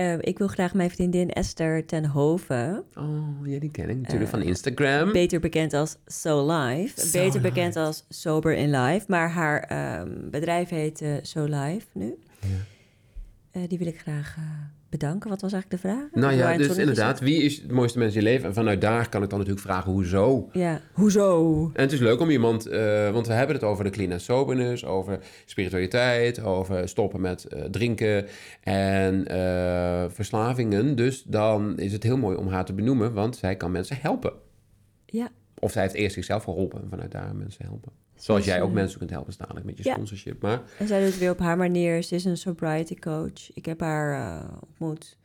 Eh, 0.00 0.18
ik 0.20 0.38
wil 0.38 0.46
graag 0.48 0.74
mijn 0.74 0.90
vriendin 0.90 1.30
Esther 1.30 1.86
ten 1.86 2.06
Hoven, 2.06 2.84
Oh, 2.94 3.46
ja, 3.46 3.58
die 3.58 3.70
ken 3.70 3.88
ik 3.88 3.96
natuurlijk 3.96 4.30
van 4.30 4.42
Instagram. 4.42 5.12
beter 5.12 5.40
bekend 5.40 5.72
als 5.74 5.96
So 6.06 6.46
Life, 6.46 7.00
So 7.00 7.18
beter 7.18 7.40
bekend 7.40 7.76
als 7.76 8.04
Sober 8.08 8.54
in 8.54 8.70
Life, 8.70 9.04
maar 9.08 9.30
haar 9.30 9.60
ehm, 9.60 10.30
bedrijf 10.30 10.68
heet 10.68 11.00
eh, 11.02 11.14
So 11.22 11.44
Life 11.44 11.86
nu. 11.92 12.18
Eh, 13.50 13.62
die 13.68 13.78
wil 13.78 13.86
ik 13.86 13.98
graag 13.98 14.36
bedanken. 14.90 15.30
Wat 15.30 15.40
was 15.40 15.52
eigenlijk 15.52 15.82
de 15.82 15.88
vraag? 15.88 16.08
Nou 16.12 16.34
ja, 16.34 16.56
dus 16.56 16.76
inderdaad, 16.76 17.20
wie 17.20 17.42
is 17.42 17.56
het 17.56 17.70
mooiste 17.70 17.98
mens 17.98 18.14
in 18.14 18.20
je 18.20 18.26
leven? 18.26 18.48
En 18.48 18.54
vanuit 18.54 18.80
daar 18.80 19.08
kan 19.08 19.22
ik 19.22 19.30
dan 19.30 19.38
natuurlijk 19.38 19.66
vragen, 19.66 19.92
hoezo? 19.92 20.48
Ja, 20.52 20.80
hoezo? 20.92 21.64
En 21.74 21.82
het 21.82 21.92
is 21.92 22.00
leuk 22.00 22.20
om 22.20 22.30
iemand, 22.30 22.66
eh, 22.66 23.10
want 23.10 23.26
we 23.26 23.32
hebben 23.32 23.56
het 23.56 23.64
over 23.64 23.84
de 23.84 23.90
clean 23.90 24.12
and 24.12 24.20
soberness, 24.20 24.84
over 24.84 25.18
spiritualiteit, 25.44 26.42
over 26.42 26.88
stoppen 26.88 27.20
met 27.20 27.44
eh, 27.44 27.62
drinken 27.62 28.26
en 28.60 29.26
eh, 29.26 30.04
verslavingen. 30.08 30.96
Dus 30.96 31.22
dan 31.22 31.78
is 31.78 31.92
het 31.92 32.02
heel 32.02 32.18
mooi 32.18 32.36
om 32.36 32.48
haar 32.48 32.64
te 32.64 32.72
benoemen, 32.72 33.12
want 33.12 33.36
zij 33.36 33.56
kan 33.56 33.70
mensen 33.70 33.96
helpen. 34.00 34.32
Ja, 35.06 35.28
Of 35.58 35.72
zij 35.72 35.82
heeft 35.82 35.94
eerst 35.94 36.14
zichzelf 36.14 36.44
geholpen 36.44 36.82
en 36.82 36.88
vanuit 36.88 37.12
daar 37.12 37.34
mensen 37.36 37.64
helpen. 37.64 37.92
Zoals 38.20 38.44
jij 38.44 38.62
ook 38.62 38.72
mensen 38.72 38.98
kunt 38.98 39.10
helpen 39.10 39.34
dadelijk 39.38 39.66
met 39.66 39.76
je 39.78 39.84
Ja. 39.84 39.92
sponsorship. 39.94 40.42
Maar 40.42 40.60
En 40.78 40.86
zij 40.86 41.00
doet 41.00 41.08
het 41.10 41.18
weer 41.18 41.30
op 41.30 41.38
haar 41.38 41.56
manier. 41.56 42.02
Ze 42.02 42.14
is 42.14 42.24
een 42.24 42.36
sobriety 42.36 42.94
coach. 42.94 43.52
Ik 43.54 43.64
heb 43.66 43.80
haar 43.80 44.38
eh, 44.42 44.48
ontmoet. 44.60 45.16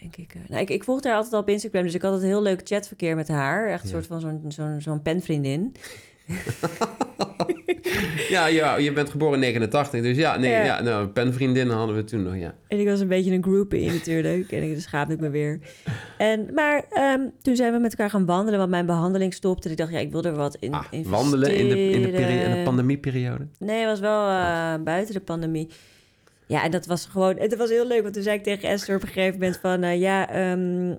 Denk 0.00 0.16
ik. 0.16 0.34
eh. 0.34 0.40
Nou, 0.48 0.60
ik. 0.62 0.70
Ik 0.70 0.84
volgde 0.84 1.06
haar 1.08 1.16
altijd 1.16 1.34
al 1.34 1.40
op 1.40 1.48
Instagram. 1.48 1.82
Dus 1.82 1.94
ik 1.94 2.02
had 2.02 2.12
het 2.12 2.22
heel 2.22 2.42
leuk 2.42 2.60
chatverkeer 2.64 3.16
met 3.16 3.28
haar. 3.28 3.68
Echt 3.68 3.82
een 3.82 3.88
Ja. 3.88 3.94
soort 3.94 4.06
van 4.06 4.20
zo'n 4.20 4.44
zo'n 4.52 4.80
zo'n 4.80 5.02
penvriendin. 5.02 5.74
ja, 8.30 8.46
ja, 8.46 8.76
je 8.76 8.92
bent 8.92 9.10
geboren 9.10 9.34
in 9.34 9.40
89, 9.40 10.02
dus 10.02 10.16
ja, 10.16 10.36
nee, 10.38 10.50
Ja. 10.50 10.64
ja. 10.64 10.82
nou, 10.82 11.06
penvriendinnen 11.06 11.76
hadden 11.76 11.96
we 11.96 12.04
toen 12.04 12.22
nog, 12.22 12.36
ja. 12.36 12.54
En 12.68 12.78
ik 12.80 12.86
was 12.86 13.00
een 13.00 13.08
beetje 13.08 13.32
een 13.32 13.42
groupie 13.42 13.90
natuurlijk. 13.92 14.52
En 14.52 14.62
ik 14.62 14.74
dus 14.74 14.82
schaamde 14.82 15.14
ik 15.14 15.20
me 15.20 15.30
weer. 15.30 15.58
En, 16.18 16.48
maar 16.54 16.84
ehm, 16.90 17.20
toen 17.42 17.56
zijn 17.56 17.72
we 17.72 17.78
met 17.78 17.90
elkaar 17.90 18.10
gaan 18.10 18.26
wandelen. 18.26 18.58
Want 18.58 18.70
mijn 18.70 18.86
behandeling 18.86 19.34
stopte. 19.34 19.64
En 19.66 19.70
ik 19.70 19.76
dacht, 19.78 19.92
ja, 19.92 19.98
ik 19.98 20.10
wil 20.12 20.22
er 20.22 20.34
wat 20.34 20.56
in 20.60 20.72
Ah, 20.72 20.84
wandelen 21.04 21.54
in 21.54 21.68
de, 21.68 21.90
in 21.90 22.02
de, 22.02 22.08
in 22.08 22.50
de 22.50 22.62
pandemieperiode. 22.64 23.46
Nee, 23.58 23.78
het 23.80 23.88
was 23.88 24.00
wel 24.00 24.28
eh, 24.28 24.74
buiten 24.84 25.14
de 25.14 25.20
pandemie. 25.20 25.68
Ja, 26.46 26.64
en 26.64 26.70
dat 26.70 26.86
was 26.86 27.06
gewoon... 27.06 27.36
Het 27.38 27.56
was 27.56 27.68
heel 27.70 27.86
leuk, 27.86 28.02
want 28.02 28.14
toen 28.14 28.22
zei 28.22 28.36
ik 28.36 28.42
tegen 28.42 28.68
Esther 28.68 28.96
op 28.96 29.02
een 29.02 29.08
gegeven 29.08 29.38
moment 29.38 29.58
van... 29.62 29.82
eh, 29.82 30.00
ja, 30.00 30.28
ehm, 30.30 30.94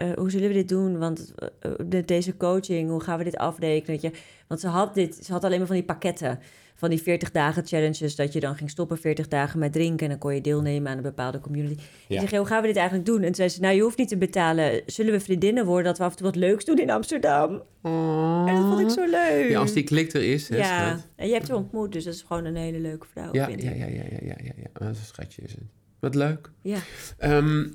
eh, 0.00 0.12
hoe 0.14 0.30
zullen 0.30 0.48
we 0.48 0.54
dit 0.54 0.68
doen? 0.68 0.98
Want 0.98 1.32
eh, 1.36 1.70
eh, 1.98 2.06
deze 2.06 2.36
coaching, 2.36 2.90
hoe 2.90 3.00
gaan 3.00 3.18
we 3.18 3.24
dit 3.24 3.36
afrekenen? 3.36 3.98
Je? 4.02 4.10
Want 4.46 4.60
ze 4.60 4.68
had, 4.68 4.94
dit, 4.94 5.24
ze 5.24 5.32
had 5.32 5.44
alleen 5.44 5.58
maar 5.58 5.66
van 5.66 5.76
die 5.76 5.84
pakketten. 5.84 6.38
Van 6.74 6.90
die 6.90 7.02
40 7.02 7.30
dagen 7.30 7.66
challenges, 7.66 8.16
dat 8.16 8.32
je 8.32 8.40
dan 8.40 8.56
ging 8.56 8.70
stoppen 8.70 8.98
40 8.98 9.28
dagen 9.28 9.58
met 9.58 9.72
drinken... 9.72 10.04
en 10.04 10.08
dan 10.08 10.18
kon 10.18 10.34
je 10.34 10.40
deelnemen 10.40 10.90
aan 10.90 10.96
een 10.96 11.02
bepaalde 11.02 11.40
community. 11.40 11.82
Ja. 12.08 12.20
Ik 12.20 12.28
zeg, 12.28 12.38
hoe 12.38 12.46
gaan 12.46 12.60
we 12.60 12.66
dit 12.66 12.76
eigenlijk 12.76 13.06
doen? 13.06 13.16
En 13.16 13.24
toen 13.24 13.34
zei 13.34 13.48
ze, 13.48 13.60
nou, 13.60 13.74
je 13.74 13.82
hoeft 13.82 13.98
niet 13.98 14.08
te 14.08 14.16
betalen. 14.16 14.82
Zullen 14.86 15.12
we 15.12 15.20
vriendinnen 15.20 15.66
worden 15.66 15.84
dat 15.84 15.98
we 15.98 16.04
af 16.04 16.10
en 16.10 16.16
toe 16.16 16.26
wat 16.26 16.36
leuks 16.36 16.64
doen 16.64 16.78
in 16.78 16.90
Amsterdam? 16.90 17.62
En 17.82 18.54
dat 18.54 18.64
vond 18.64 18.80
ik 18.80 18.90
zo 18.90 19.10
leuk. 19.10 19.50
Ja, 19.50 19.60
als 19.60 19.72
die 19.72 19.84
klik 19.84 20.12
er 20.12 20.32
is, 20.32 20.48
hè, 20.48 20.56
Ja, 20.56 20.88
schat. 20.88 21.06
en 21.16 21.26
je 21.26 21.32
hebt 21.32 21.48
haar 21.48 21.56
ontmoet, 21.56 21.92
dus 21.92 22.04
dat 22.04 22.14
is 22.14 22.22
gewoon 22.22 22.44
een 22.44 22.56
hele 22.56 22.78
leuke 22.78 23.06
vrouw, 23.06 23.28
Ja, 23.32 23.46
vind 23.46 23.62
ja, 23.62 23.70
ja, 23.70 23.86
ja, 23.86 24.02
ja, 24.10 24.18
ja, 24.20 24.34
ja, 24.42 24.52
ja. 24.56 24.68
Dat 24.72 24.90
is 24.90 24.98
een 24.98 25.04
schatje 25.04 25.42
is 25.42 25.52
het. 25.52 25.62
Wat 25.98 26.14
leuk. 26.14 26.50
Ja. 26.62 26.78
Ehm, 27.18 27.66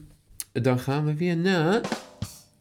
dan 0.61 0.80
gaan 0.80 1.05
we 1.05 1.15
weer 1.15 1.38
naar... 1.38 1.82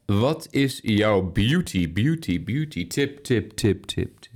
Wat 0.07 0.47
is 0.51 0.81
jouw 0.83 1.23
beauty, 1.33 1.93
beauty, 1.93 2.45
beauty 2.45 2.87
tip, 2.87 3.19
tip, 3.25 3.51
tip, 3.53 3.85
tip, 3.85 4.19
tip? 4.21 4.33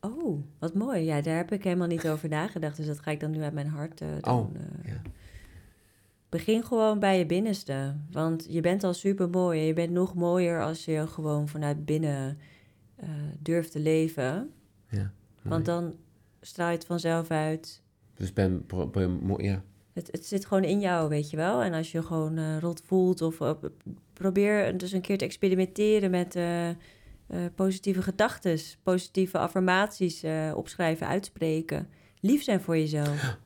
Oh, 0.00 0.42
wat 0.58 0.74
mooi. 0.74 1.00
Ja, 1.04 1.20
daar 1.20 1.36
heb 1.36 1.52
ik 1.52 1.64
helemaal 1.64 1.86
niet 1.86 2.08
over 2.08 2.28
nagedacht. 2.28 2.76
Dus 2.76 2.86
dat 2.86 3.00
ga 3.00 3.10
ik 3.10 3.20
dan 3.20 3.30
nu 3.30 3.42
uit 3.42 3.52
mijn 3.52 3.66
hart 3.66 4.00
eh, 4.00 4.08
doen. 4.20 4.34
Oh, 4.34 4.54
eh. 4.54 4.90
ja. 4.92 5.02
Begin 6.28 6.64
gewoon 6.64 6.98
bij 6.98 7.18
je 7.18 7.26
binnenste. 7.26 7.96
Want 8.10 8.46
je 8.48 8.60
bent 8.60 8.84
al 8.84 8.94
super 8.94 9.28
mooi. 9.28 9.60
En 9.60 9.66
je 9.66 9.72
bent 9.72 9.92
nog 9.92 10.14
mooier 10.14 10.62
als 10.62 10.84
je 10.84 11.06
gewoon 11.06 11.48
vanuit 11.48 11.84
binnen 11.84 12.38
eh, 12.96 13.08
durft 13.38 13.72
te 13.72 13.78
leven. 13.80 14.50
Ja, 14.90 15.12
Want 15.42 15.64
dan 15.64 15.94
straal 16.40 16.68
je 16.70 16.74
het 16.76 16.86
vanzelf 16.86 17.30
uit. 17.30 17.82
Dus 18.14 18.32
ben, 18.32 18.66
pro- 18.66 18.90
mo- 19.20 19.40
ja. 19.42 19.62
Het, 19.98 20.08
het 20.12 20.26
zit 20.26 20.46
gewoon 20.46 20.64
in 20.64 20.80
jou, 20.80 21.08
weet 21.08 21.30
je 21.30 21.36
wel. 21.36 21.62
En 21.62 21.72
als 21.72 21.92
je 21.92 22.02
gewoon 22.02 22.36
eh, 22.38 22.58
rot 22.58 22.82
voelt 22.86 23.22
of 23.22 23.40
eh, 23.40 23.50
probeer 24.12 24.76
dus 24.78 24.92
een 24.92 25.00
keer 25.00 25.18
te 25.18 25.24
experimenteren 25.24 26.10
met 26.10 26.36
eh, 26.36 26.68
eh, 26.68 26.76
positieve 27.54 28.02
gedachten, 28.02 28.58
positieve 28.82 29.38
affirmaties 29.38 30.22
eh, 30.22 30.52
opschrijven, 30.54 31.06
uitspreken. 31.06 31.88
Lief 32.20 32.42
zijn 32.42 32.60
voor 32.60 32.76
jezelf. 32.76 33.36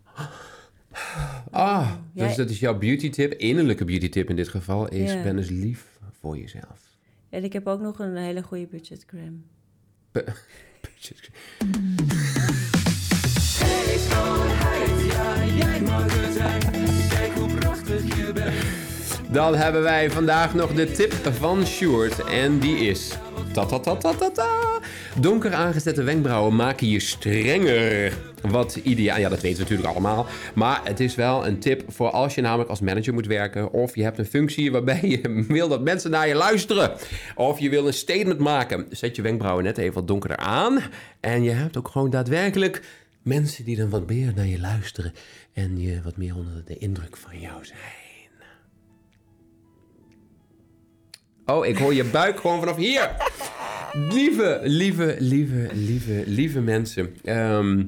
Ah, 1.50 1.90
Ja. 2.14 2.26
dus 2.26 2.36
dat 2.36 2.50
is 2.50 2.60
jouw 2.60 2.78
beauty 2.78 3.10
tip. 3.10 3.32
Innerlijke 3.32 3.84
beauty 3.84 4.08
tip 4.08 4.30
in 4.30 4.36
dit 4.36 4.48
geval 4.48 4.88
is 4.88 5.12
Ja. 5.12 5.22
ben 5.22 5.38
eens 5.38 5.48
lief 5.50 5.98
voor 6.10 6.38
jezelf. 6.38 6.80
En 7.28 7.44
ik 7.44 7.52
heb 7.52 7.66
ook 7.66 7.80
nog 7.80 7.98
een 7.98 8.16
hele 8.16 8.42
goede 8.42 8.66
schoonheid, 8.82 9.32
ja, 14.08 14.51
jij 15.56 15.80
mag 15.80 16.04
er 16.04 16.32
zijn. 16.32 16.60
Kijk 17.08 17.32
hoe 17.34 17.54
prachtig 17.54 18.16
je 18.16 18.32
bent. 18.32 18.54
Dan 19.32 19.54
hebben 19.54 19.82
wij 19.82 20.10
vandaag 20.10 20.54
nog 20.54 20.74
de 20.74 20.92
tip 20.92 21.12
van 21.12 21.66
Sjoerd. 21.66 22.24
En 22.24 22.58
die 22.58 22.76
is... 22.76 23.18
Ta 23.52 23.64
-ta 23.64 23.78
-ta. 23.78 24.80
Donker 25.20 25.52
aangezette 25.52 26.02
wenkbrauwen 26.02 26.56
maken 26.56 26.88
je 26.88 27.00
strenger. 27.00 28.12
Wat 28.42 28.76
ideaal... 28.82 29.18
Ja, 29.18 29.28
dat 29.28 29.40
weten 29.40 29.56
we 29.56 29.62
natuurlijk 29.62 29.88
allemaal. 29.88 30.26
Maar 30.54 30.80
het 30.84 31.00
is 31.00 31.14
wel 31.14 31.46
een 31.46 31.58
tip 31.58 31.82
voor 31.88 32.10
als 32.10 32.34
je 32.34 32.40
namelijk 32.40 32.70
als 32.70 32.80
manager 32.80 33.12
moet 33.12 33.26
werken... 33.26 33.72
of 33.72 33.94
je 33.94 34.02
hebt 34.02 34.18
een 34.18 34.26
functie 34.26 34.72
waarbij 34.72 35.00
je 35.02 35.44
wil 35.48 35.68
dat 35.68 35.82
mensen 35.82 36.10
naar 36.10 36.28
je 36.28 36.34
luisteren... 36.34 36.92
of 37.34 37.58
je 37.58 37.68
wil 37.68 37.86
een 37.86 37.92
statement 37.92 38.38
maken. 38.38 38.86
Zet 38.90 39.16
je 39.16 39.22
wenkbrauwen 39.22 39.64
net 39.64 39.78
even 39.78 39.94
wat 39.94 40.08
donkerder 40.08 40.36
aan... 40.38 40.82
en 41.20 41.42
je 41.42 41.50
hebt 41.50 41.76
ook 41.76 41.88
gewoon 41.88 42.10
daadwerkelijk 42.10 42.82
mensen 43.22 43.64
die 43.64 43.76
dan 43.76 43.90
wat 43.90 44.08
meer 44.08 44.32
naar 44.34 44.46
je 44.46 44.60
luisteren... 44.60 45.12
en 45.52 45.80
je 45.80 46.00
wat 46.02 46.16
meer 46.16 46.36
onder 46.36 46.62
de 46.64 46.78
indruk 46.78 47.16
van 47.16 47.40
jou 47.40 47.64
zijn. 47.64 47.80
Oh, 51.46 51.66
ik 51.66 51.76
hoor 51.76 51.94
je 51.94 52.04
buik 52.04 52.40
gewoon 52.40 52.58
vanaf 52.60 52.76
hier. 52.76 53.10
Lieve, 53.92 54.60
lieve, 54.62 55.16
lieve, 55.18 55.68
lieve, 55.72 56.22
lieve 56.26 56.60
mensen. 56.60 57.16
Ehm, 57.24 57.84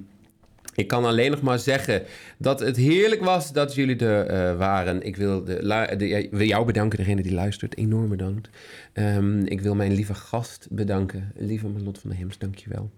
Ik 0.74 0.88
kan 0.88 1.04
alleen 1.04 1.30
nog 1.30 1.42
maar 1.42 1.58
zeggen 1.58 2.02
dat 2.38 2.60
het 2.60 2.76
heerlijk 2.76 3.24
was 3.24 3.52
dat 3.52 3.74
jullie 3.74 3.96
er 3.96 4.26
eh, 4.26 4.56
waren. 4.56 5.02
Ik 5.02 5.16
wil, 5.16 5.44
de, 5.44 5.94
de, 5.96 6.28
wil 6.30 6.46
jou 6.46 6.66
bedanken, 6.66 6.98
degene 6.98 7.22
die 7.22 7.34
luistert. 7.34 7.76
Enorm 7.76 8.08
bedankt. 8.08 8.48
Ehm, 8.94 9.44
ik 9.44 9.60
wil 9.60 9.74
mijn 9.74 9.92
lieve 9.92 10.14
gast 10.14 10.66
bedanken. 10.70 11.32
Lieve 11.36 11.68
Marlot 11.68 11.98
van 11.98 12.10
der 12.10 12.18
Hems, 12.18 12.38
dankjewel. 12.38 12.90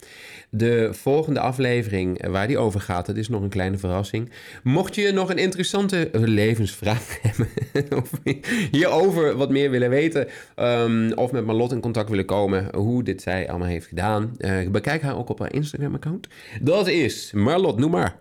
De 0.50 0.88
volgende 0.92 1.40
aflevering 1.40 2.18
eh, 2.18 2.30
waar 2.30 2.46
die 2.46 2.58
over 2.58 2.80
gaat, 2.80 3.06
dat 3.06 3.16
is 3.16 3.28
nog 3.28 3.42
een 3.42 3.48
kleine 3.48 3.78
verrassing. 3.78 4.30
Mocht 4.62 4.94
je 4.94 5.12
nog 5.12 5.30
een 5.30 5.38
interessante 5.38 6.10
levensvraag 6.12 7.18
hebben, 7.22 7.48
of 7.96 8.10
hierover 8.70 9.36
wat 9.36 9.50
meer 9.50 9.70
willen 9.70 9.90
weten, 9.90 10.26
ehm, 10.54 11.12
of 11.14 11.32
met 11.32 11.46
Marlot 11.46 11.72
in 11.72 11.80
contact 11.80 12.08
willen 12.08 12.24
komen, 12.24 12.74
hoe 12.74 13.02
dit 13.02 13.22
zij 13.22 13.48
allemaal 13.48 13.68
heeft 13.68 13.86
gedaan, 13.86 14.34
eh, 14.38 14.68
bekijk 14.68 15.02
haar 15.02 15.16
ook 15.16 15.28
op 15.28 15.38
haar 15.38 15.54
Instagram-account. 15.54 16.28
Dat 16.62 16.88
is 16.88 17.32
Marlot, 17.32 17.78
noem 17.78 17.90
maar. 17.90 18.16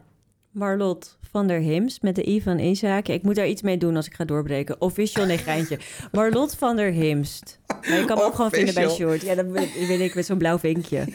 Marlot 0.51 1.17
van 1.35 1.47
der 1.47 1.59
Hims 1.59 1.99
met 1.99 2.15
de 2.15 2.29
I 2.29 2.41
van 2.41 2.59
Isaac. 2.59 3.07
Ik 3.07 3.23
moet 3.23 3.35
daar 3.35 3.47
iets 3.47 3.61
mee 3.61 3.77
doen 3.77 3.95
als 3.95 4.05
ik 4.05 4.13
ga 4.13 4.25
doorbreken. 4.25 4.81
Official, 4.81 5.25
nee, 5.25 5.37
geintje. 5.37 5.79
Marlot 6.11 6.55
van 6.55 6.75
der 6.75 6.91
Himst. 6.91 7.59
Maar 7.67 7.99
je 7.99 8.05
kan 8.05 8.17
me 8.17 8.23
ook 8.23 8.35
gewoon 8.35 8.51
vinden 8.51 8.73
bij. 8.73 8.89
Short. 8.89 9.21
Ja, 9.21 9.35
dan 9.35 9.51
ben 9.51 10.01
ik 10.01 10.15
met 10.15 10.25
zo'n 10.25 10.37
blauw 10.37 10.59
vinkje. 10.59 11.05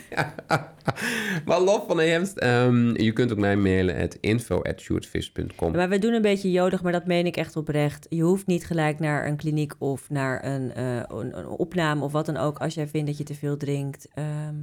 Marlot 1.47 1.85
van 1.87 1.97
der 1.97 2.09
Hemst. 2.09 2.37
Ehm, 2.39 3.03
je 3.03 3.13
kunt 3.13 3.33
ook 3.33 3.39
mij 3.39 3.57
mailen 3.57 4.03
at 4.03 4.17
info.shortfish.com. 4.21 5.73
Maar 5.73 5.89
we 5.89 5.99
doen 5.99 6.13
een 6.13 6.23
beetje 6.23 6.51
jodig, 6.51 6.83
maar 6.83 6.93
dat 6.93 7.07
meen 7.07 7.27
ik 7.27 7.37
echt 7.37 7.57
oprecht. 7.57 8.07
Je 8.09 8.23
hoeft 8.23 8.47
niet 8.47 8.67
gelijk 8.67 8.99
naar 8.99 9.27
een 9.27 9.37
kliniek 9.37 9.75
of 9.79 10.11
naar 10.11 10.45
een, 10.45 10.73
eh, 10.75 10.97
een, 10.97 11.39
een 11.39 11.47
opname 11.47 12.05
of 12.05 12.13
wat 12.13 12.27
dan 12.27 12.37
ook... 12.37 12.59
als 12.59 12.75
jij 12.75 12.89
vindt 12.89 13.07
dat 13.07 13.19
je 13.19 13.25
te 13.25 13.35
veel 13.35 13.57
drinkt. 13.57 14.09
Ehm, 14.15 14.55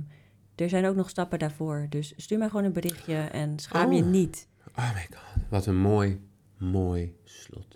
er 0.55 0.69
zijn 0.69 0.85
ook 0.85 0.95
nog 0.95 1.09
stappen 1.09 1.39
daarvoor. 1.39 1.85
Dus 1.89 2.13
stuur 2.17 2.37
mij 2.37 2.49
gewoon 2.49 2.65
een 2.65 2.73
berichtje 2.73 3.15
en 3.15 3.59
schaam 3.59 3.91
je 3.91 4.03
Oh. 4.03 4.09
niet. 4.09 4.47
Oh 4.76 4.93
my 4.93 5.07
god, 5.09 5.43
wat 5.49 5.65
een 5.65 5.78
mooi, 5.78 6.22
mooi 6.57 7.15
slot. 7.24 7.66